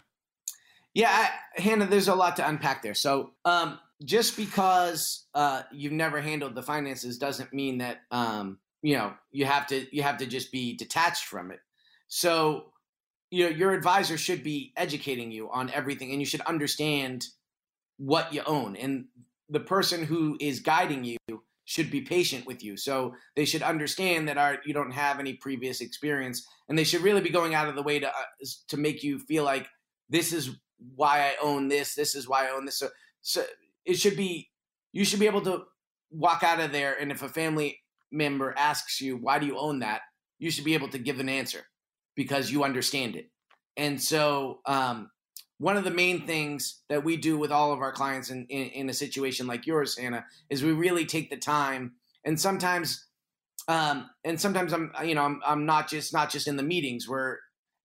Yeah, 0.94 1.08
I, 1.10 1.60
Hannah, 1.60 1.86
there's 1.86 2.08
a 2.08 2.14
lot 2.14 2.36
to 2.36 2.46
unpack 2.46 2.82
there. 2.82 2.94
So, 2.94 3.32
um, 3.44 3.78
just 4.04 4.36
because 4.36 5.26
uh, 5.34 5.62
you've 5.72 5.92
never 5.92 6.20
handled 6.20 6.54
the 6.54 6.62
finances 6.62 7.18
doesn't 7.18 7.52
mean 7.52 7.78
that 7.78 8.02
um, 8.10 8.58
you 8.82 8.96
know 8.96 9.14
you 9.30 9.46
have 9.46 9.66
to 9.68 9.86
you 9.94 10.02
have 10.02 10.18
to 10.18 10.26
just 10.26 10.52
be 10.52 10.76
detached 10.76 11.24
from 11.24 11.50
it. 11.50 11.60
So 12.08 12.72
you 13.30 13.44
know 13.44 13.56
your 13.56 13.72
advisor 13.72 14.18
should 14.18 14.42
be 14.42 14.72
educating 14.76 15.30
you 15.30 15.50
on 15.50 15.70
everything 15.70 16.10
and 16.10 16.20
you 16.20 16.26
should 16.26 16.42
understand 16.42 17.26
what 17.96 18.32
you 18.32 18.42
own 18.46 18.76
and 18.76 19.06
the 19.48 19.60
person 19.60 20.04
who 20.04 20.36
is 20.40 20.60
guiding 20.60 21.04
you 21.04 21.18
should 21.64 21.90
be 21.90 22.00
patient 22.00 22.46
with 22.46 22.64
you. 22.64 22.76
So 22.76 23.14
they 23.36 23.44
should 23.44 23.62
understand 23.62 24.28
that 24.28 24.38
our, 24.38 24.58
you 24.64 24.74
don't 24.74 24.90
have 24.90 25.20
any 25.20 25.34
previous 25.34 25.80
experience 25.80 26.46
and 26.68 26.76
they 26.76 26.84
should 26.84 27.02
really 27.02 27.20
be 27.20 27.30
going 27.30 27.54
out 27.54 27.68
of 27.68 27.76
the 27.76 27.82
way 27.82 27.98
to 28.00 28.08
uh, 28.08 28.46
to 28.68 28.76
make 28.76 29.02
you 29.02 29.18
feel 29.18 29.44
like 29.44 29.68
this 30.08 30.32
is 30.32 30.50
why 30.96 31.20
I 31.20 31.34
own 31.40 31.68
this 31.68 31.94
this 31.94 32.14
is 32.14 32.28
why 32.28 32.46
I 32.46 32.50
own 32.50 32.64
this. 32.64 32.78
So 32.78 32.88
so 33.20 33.44
it 33.84 33.94
should 33.94 34.16
be 34.16 34.50
you 34.92 35.04
should 35.04 35.20
be 35.20 35.26
able 35.26 35.42
to 35.42 35.64
walk 36.10 36.42
out 36.42 36.60
of 36.60 36.72
there 36.72 36.94
and 37.00 37.10
if 37.10 37.22
a 37.22 37.28
family 37.28 37.78
member 38.12 38.54
asks 38.56 39.00
you 39.00 39.16
why 39.16 39.38
do 39.38 39.46
you 39.46 39.58
own 39.58 39.80
that 39.80 40.02
you 40.42 40.50
should 40.50 40.64
be 40.64 40.74
able 40.74 40.88
to 40.88 40.98
give 40.98 41.20
an 41.20 41.28
answer 41.28 41.60
because 42.16 42.50
you 42.50 42.64
understand 42.64 43.14
it. 43.14 43.30
And 43.76 44.02
so, 44.02 44.58
um, 44.66 45.10
one 45.58 45.76
of 45.76 45.84
the 45.84 45.92
main 45.92 46.26
things 46.26 46.82
that 46.88 47.04
we 47.04 47.16
do 47.16 47.38
with 47.38 47.52
all 47.52 47.72
of 47.72 47.78
our 47.78 47.92
clients 47.92 48.30
in, 48.30 48.46
in, 48.48 48.66
in, 48.70 48.90
a 48.90 48.92
situation 48.92 49.46
like 49.46 49.68
yours, 49.68 49.96
Hannah, 49.96 50.24
is 50.50 50.64
we 50.64 50.72
really 50.72 51.06
take 51.06 51.30
the 51.30 51.36
time. 51.36 51.92
And 52.24 52.40
sometimes, 52.40 53.06
um, 53.68 54.10
and 54.24 54.40
sometimes 54.40 54.72
I'm, 54.72 54.90
you 55.04 55.14
know, 55.14 55.22
I'm, 55.22 55.40
I'm 55.46 55.64
not 55.64 55.88
just 55.88 56.12
not 56.12 56.30
just 56.30 56.48
in 56.48 56.56
the 56.56 56.64
meetings. 56.64 57.08
We're 57.08 57.36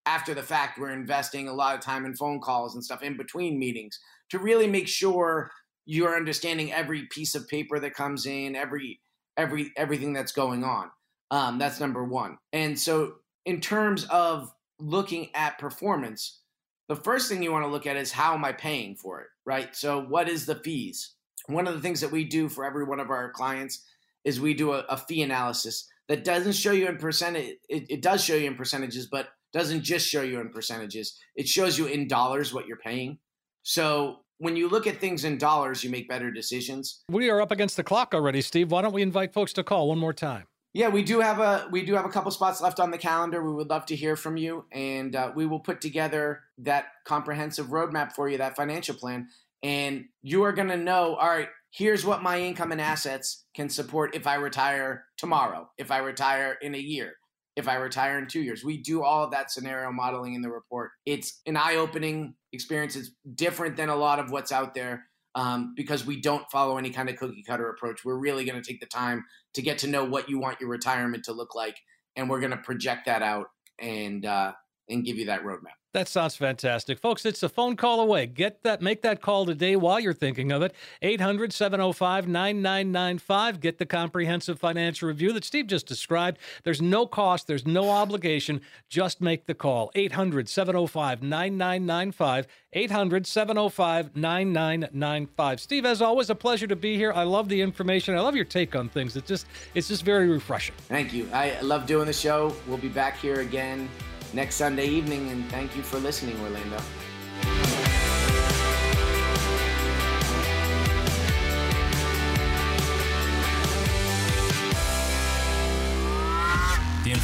after 0.07 0.33
the 0.33 0.41
fact. 0.41 0.79
We're 0.79 0.89
investing 0.89 1.47
a 1.47 1.53
lot 1.53 1.75
of 1.75 1.81
time 1.81 2.07
in 2.07 2.15
phone 2.15 2.39
calls 2.39 2.73
and 2.73 2.83
stuff 2.83 3.03
in 3.03 3.15
between 3.15 3.59
meetings 3.59 3.99
to 4.31 4.39
really 4.39 4.65
make 4.65 4.87
sure 4.87 5.51
you're 5.85 6.15
understanding 6.15 6.73
every 6.73 7.05
piece 7.11 7.35
of 7.35 7.47
paper 7.47 7.77
that 7.79 7.93
comes 7.93 8.25
in, 8.25 8.55
every 8.55 8.99
every 9.37 9.71
everything 9.77 10.13
that's 10.13 10.31
going 10.31 10.63
on. 10.63 10.89
Um, 11.31 11.57
that's 11.57 11.79
number 11.79 12.03
one. 12.03 12.37
And 12.53 12.77
so 12.79 13.15
in 13.45 13.61
terms 13.61 14.05
of 14.05 14.53
looking 14.79 15.29
at 15.33 15.57
performance, 15.57 16.39
the 16.87 16.95
first 16.95 17.29
thing 17.29 17.43
you 17.43 17.51
want 17.51 17.65
to 17.65 17.71
look 17.71 17.85
at 17.85 17.97
is 17.97 18.11
how 18.11 18.33
am 18.33 18.45
I 18.45 18.53
paying 18.53 18.95
for 18.95 19.21
it, 19.21 19.27
right? 19.45 19.75
So, 19.75 20.01
what 20.01 20.29
is 20.29 20.45
the 20.45 20.55
fees? 20.55 21.13
One 21.47 21.67
of 21.67 21.73
the 21.73 21.81
things 21.81 22.01
that 22.01 22.11
we 22.11 22.23
do 22.23 22.49
for 22.49 22.65
every 22.65 22.85
one 22.85 22.99
of 22.99 23.09
our 23.09 23.31
clients 23.31 23.83
is 24.23 24.39
we 24.39 24.53
do 24.53 24.73
a, 24.73 24.79
a 24.89 24.97
fee 24.97 25.21
analysis 25.21 25.87
that 26.07 26.23
doesn't 26.23 26.53
show 26.53 26.71
you 26.71 26.87
in 26.87 26.97
percentage. 26.97 27.55
It, 27.69 27.85
it 27.89 28.01
does 28.01 28.23
show 28.23 28.35
you 28.35 28.47
in 28.47 28.55
percentages, 28.55 29.07
but 29.07 29.29
doesn't 29.53 29.83
just 29.83 30.07
show 30.07 30.21
you 30.21 30.39
in 30.39 30.49
percentages. 30.49 31.17
It 31.35 31.47
shows 31.47 31.77
you 31.77 31.85
in 31.85 32.07
dollars 32.07 32.53
what 32.53 32.67
you're 32.67 32.77
paying. 32.77 33.19
So 33.63 34.19
when 34.39 34.55
you 34.55 34.69
look 34.69 34.87
at 34.87 34.97
things 34.97 35.23
in 35.23 35.37
dollars, 35.37 35.83
you 35.83 35.89
make 35.89 36.07
better 36.07 36.31
decisions. 36.31 37.03
We 37.09 37.29
are 37.29 37.41
up 37.41 37.51
against 37.51 37.77
the 37.77 37.83
clock 37.83 38.13
already, 38.13 38.41
Steve. 38.41 38.71
Why 38.71 38.81
don't 38.81 38.93
we 38.93 39.01
invite 39.01 39.33
folks 39.33 39.53
to 39.53 39.63
call 39.63 39.89
one 39.89 39.97
more 39.97 40.13
time? 40.13 40.45
yeah, 40.77 40.89
we 40.89 41.01
do 41.01 41.19
have 41.21 41.39
a 41.39 41.67
we 41.71 41.83
do 41.83 41.95
have 41.95 42.05
a 42.05 42.09
couple 42.09 42.29
spots 42.29 42.61
left 42.61 42.79
on 42.79 42.91
the 42.91 42.99
calendar. 42.99 43.43
We 43.43 43.51
would 43.51 43.69
love 43.69 43.87
to 43.87 43.95
hear 43.95 44.15
from 44.15 44.37
you, 44.37 44.65
and 44.71 45.15
uh, 45.15 45.31
we 45.35 45.47
will 45.47 45.59
put 45.59 45.81
together 45.81 46.41
that 46.59 46.85
comprehensive 47.03 47.67
roadmap 47.67 48.13
for 48.13 48.29
you, 48.29 48.37
that 48.37 48.55
financial 48.55 48.93
plan, 48.93 49.27
and 49.63 50.05
you 50.21 50.43
are 50.43 50.51
going 50.51 50.67
to 50.67 50.77
know. 50.77 51.15
All 51.15 51.29
right, 51.29 51.49
here's 51.71 52.05
what 52.05 52.21
my 52.21 52.39
income 52.39 52.71
and 52.71 52.79
assets 52.79 53.45
can 53.55 53.69
support 53.69 54.15
if 54.15 54.27
I 54.27 54.35
retire 54.35 55.05
tomorrow, 55.17 55.67
if 55.79 55.89
I 55.89 55.97
retire 55.97 56.59
in 56.61 56.75
a 56.75 56.79
year, 56.79 57.13
if 57.57 57.67
I 57.67 57.75
retire 57.75 58.19
in 58.19 58.27
two 58.27 58.41
years. 58.41 58.63
We 58.63 58.77
do 58.77 59.03
all 59.03 59.23
of 59.23 59.31
that 59.31 59.51
scenario 59.51 59.91
modeling 59.91 60.35
in 60.35 60.41
the 60.41 60.49
report. 60.49 60.91
It's 61.07 61.41
an 61.47 61.57
eye 61.57 61.75
opening 61.75 62.35
experience. 62.53 62.95
It's 62.95 63.09
different 63.35 63.75
than 63.75 63.89
a 63.89 63.95
lot 63.95 64.19
of 64.19 64.29
what's 64.29 64.51
out 64.51 64.75
there 64.75 65.05
um, 65.33 65.73
because 65.75 66.05
we 66.05 66.21
don't 66.21 66.49
follow 66.51 66.77
any 66.77 66.91
kind 66.91 67.09
of 67.09 67.15
cookie 67.15 67.43
cutter 67.43 67.69
approach. 67.69 68.05
We're 68.05 68.19
really 68.19 68.45
going 68.45 68.61
to 68.61 68.65
take 68.65 68.79
the 68.79 68.85
time 68.85 69.25
to 69.55 69.63
get 69.63 69.79
to 69.79 69.87
know 69.87 70.05
what 70.05 70.29
you 70.29 70.37
want 70.37 70.61
your 70.61 70.69
retirement 70.69 71.23
to 71.25 71.33
look 71.33 71.55
like, 71.55 71.75
and 72.15 72.29
we're 72.29 72.39
going 72.39 72.51
to 72.51 72.57
project 72.57 73.07
that 73.07 73.23
out 73.23 73.47
and 73.79 74.23
uh, 74.23 74.53
and 74.89 75.05
give 75.05 75.17
you 75.17 75.25
that 75.25 75.43
roadmap. 75.43 75.73
That 75.93 76.07
sounds 76.07 76.35
fantastic. 76.35 76.99
Folks, 76.99 77.25
it's 77.25 77.41
a 77.41 77.49
phone 77.49 77.75
call 77.75 78.01
away. 78.01 78.27
Get 78.27 78.61
that 78.63 78.83
make 78.83 79.01
that 79.01 79.19
call 79.19 79.47
today 79.47 79.75
while 79.75 79.99
you're 79.99 80.13
thinking 80.13 80.51
of 80.51 80.61
it. 80.61 80.75
800-705-9995. 81.01 83.59
Get 83.59 83.79
the 83.79 83.87
comprehensive 83.87 84.59
financial 84.59 85.07
review 85.07 85.33
that 85.33 85.43
Steve 85.43 85.65
just 85.65 85.87
described. 85.87 86.37
There's 86.63 86.83
no 86.83 87.07
cost, 87.07 87.47
there's 87.47 87.65
no 87.65 87.89
obligation. 87.89 88.61
Just 88.89 89.21
make 89.21 89.47
the 89.47 89.55
call. 89.55 89.91
800-705-9995. 89.95 92.45
800-705-9995. 92.75 95.59
Steve, 95.59 95.85
as 95.85 96.03
always, 96.03 96.29
a 96.29 96.35
pleasure 96.35 96.67
to 96.67 96.75
be 96.75 96.95
here. 96.95 97.11
I 97.11 97.23
love 97.23 97.49
the 97.49 97.59
information. 97.59 98.15
I 98.15 98.19
love 98.19 98.35
your 98.35 98.45
take 98.45 98.75
on 98.75 98.87
things. 98.87 99.17
It's 99.17 99.27
just 99.27 99.47
it's 99.73 99.87
just 99.87 100.03
very 100.03 100.27
refreshing. 100.27 100.75
Thank 100.89 101.11
you. 101.11 101.27
I 101.33 101.59
love 101.61 101.87
doing 101.87 102.05
the 102.05 102.13
show. 102.13 102.55
We'll 102.67 102.77
be 102.77 102.89
back 102.89 103.17
here 103.17 103.39
again 103.39 103.89
next 104.33 104.55
Sunday 104.55 104.87
evening. 104.87 105.29
And 105.29 105.49
thank 105.49 105.75
you 105.75 105.83
for 105.83 105.97
listening, 105.99 106.39
Orlando. 106.41 106.77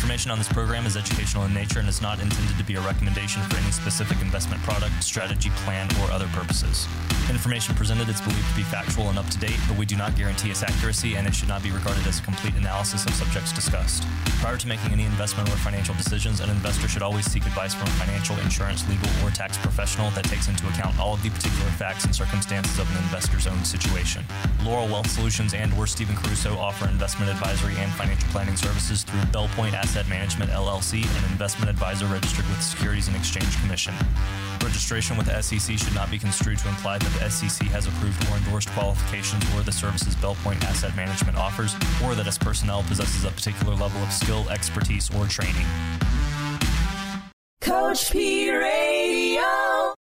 Information 0.04 0.32
on 0.32 0.38
this 0.38 0.50
program 0.50 0.86
is 0.86 0.98
educational 0.98 1.46
in 1.46 1.54
nature 1.54 1.80
and 1.80 1.88
is 1.88 2.02
not 2.02 2.20
intended 2.20 2.58
to 2.58 2.64
be 2.66 2.76
a 2.76 2.82
recommendation 2.82 3.42
for 3.44 3.56
any 3.56 3.72
specific 3.72 4.20
investment 4.22 4.62
product, 4.64 5.02
strategy, 5.02 5.50
plan, 5.64 5.88
or 6.02 6.12
other 6.12 6.28
purposes. 6.34 6.90
Information 7.30 7.74
presented 7.74 8.10
is 8.10 8.20
believed 8.20 8.50
to 8.50 8.56
be 8.56 8.64
factual 8.64 9.08
and 9.08 9.18
up 9.18 9.26
to 9.30 9.40
date, 9.40 9.58
but 9.66 9.78
we 9.78 9.86
do 9.86 9.96
not 9.96 10.14
guarantee 10.18 10.50
its 10.52 10.62
accuracy 10.62 11.16
and 11.16 11.26
it 11.26 11.34
should 11.34 11.48
not 11.48 11.64
be 11.64 11.72
regarded 11.72 12.06
as 12.06 12.20
a 12.20 12.22
complete 12.22 12.54
analysis 12.56 13.06
of 13.06 13.14
subjects 13.14 13.54
discussed. 13.54 14.04
Prior 14.42 14.58
to 14.58 14.68
making 14.68 14.92
any 14.92 15.06
investment 15.06 15.48
or 15.48 15.56
financial 15.64 15.96
decisions, 15.96 16.42
an 16.42 16.50
investor 16.50 16.90
should 16.90 17.02
always 17.02 17.26
seek 17.32 17.46
advice 17.46 17.74
from 17.74 17.88
a 17.88 17.92
financial, 17.92 18.38
insurance, 18.40 18.84
legal, 18.90 19.08
or 19.24 19.32
tax 19.32 19.58
professional 19.58 20.10
that 20.12 20.26
takes 20.26 20.50
into 20.50 20.68
account 20.68 21.00
all 21.00 21.14
of 21.14 21.24
the 21.24 21.30
particular 21.30 21.72
facts 21.80 22.04
and 22.04 22.14
circumstances 22.14 22.78
of 22.78 22.92
an 22.92 23.02
investor's 23.04 23.48
own 23.48 23.64
situation. 23.64 24.22
Laurel 24.66 24.88
Wealth 24.88 25.10
Solutions 25.10 25.54
and 25.54 25.74
or 25.76 25.88
Stephen 25.88 26.18
Caruso 26.18 26.58
offer 26.58 26.90
investment 26.90 27.32
advisory 27.32 27.76
and 27.78 27.90
financial 27.94 28.28
planning 28.32 28.58
services 28.58 29.04
through 29.04 29.22
Bellpoint 29.32 29.74
Asset 29.94 30.10
Management 30.10 30.50
LLC, 30.50 31.04
an 31.04 31.32
investment 31.32 31.70
advisor 31.70 32.08
registered 32.08 32.48
with 32.48 32.58
the 32.58 32.64
Securities 32.64 33.08
and 33.08 33.16
Exchange 33.16 33.62
Commission. 33.62 33.94
Registration 34.64 35.16
with 35.18 35.28
the 35.28 35.40
SEC 35.40 35.78
should 35.78 35.94
not 35.94 36.10
be 36.10 36.18
construed 36.18 36.58
to 36.58 36.68
imply 36.68 36.98
that 36.98 37.20
the 37.20 37.30
SEC 37.30 37.68
has 37.68 37.86
approved 37.86 38.20
or 38.28 38.38
endorsed 38.38 38.70
qualifications 38.70 39.44
or 39.54 39.62
the 39.62 39.72
services 39.72 40.16
Bellpoint 40.16 40.64
Asset 40.64 40.96
Management 40.96 41.38
offers, 41.38 41.76
or 42.04 42.16
that 42.16 42.26
its 42.26 42.40
personnel 42.40 42.82
possesses 42.82 43.24
a 43.24 43.30
particular 43.30 43.76
level 43.76 44.02
of 44.02 44.12
skill, 44.12 44.50
expertise, 44.50 45.14
or 45.16 45.28
training. 45.28 45.68
Coach 47.62 48.12
P 48.12 48.50
Radio. 48.50 49.63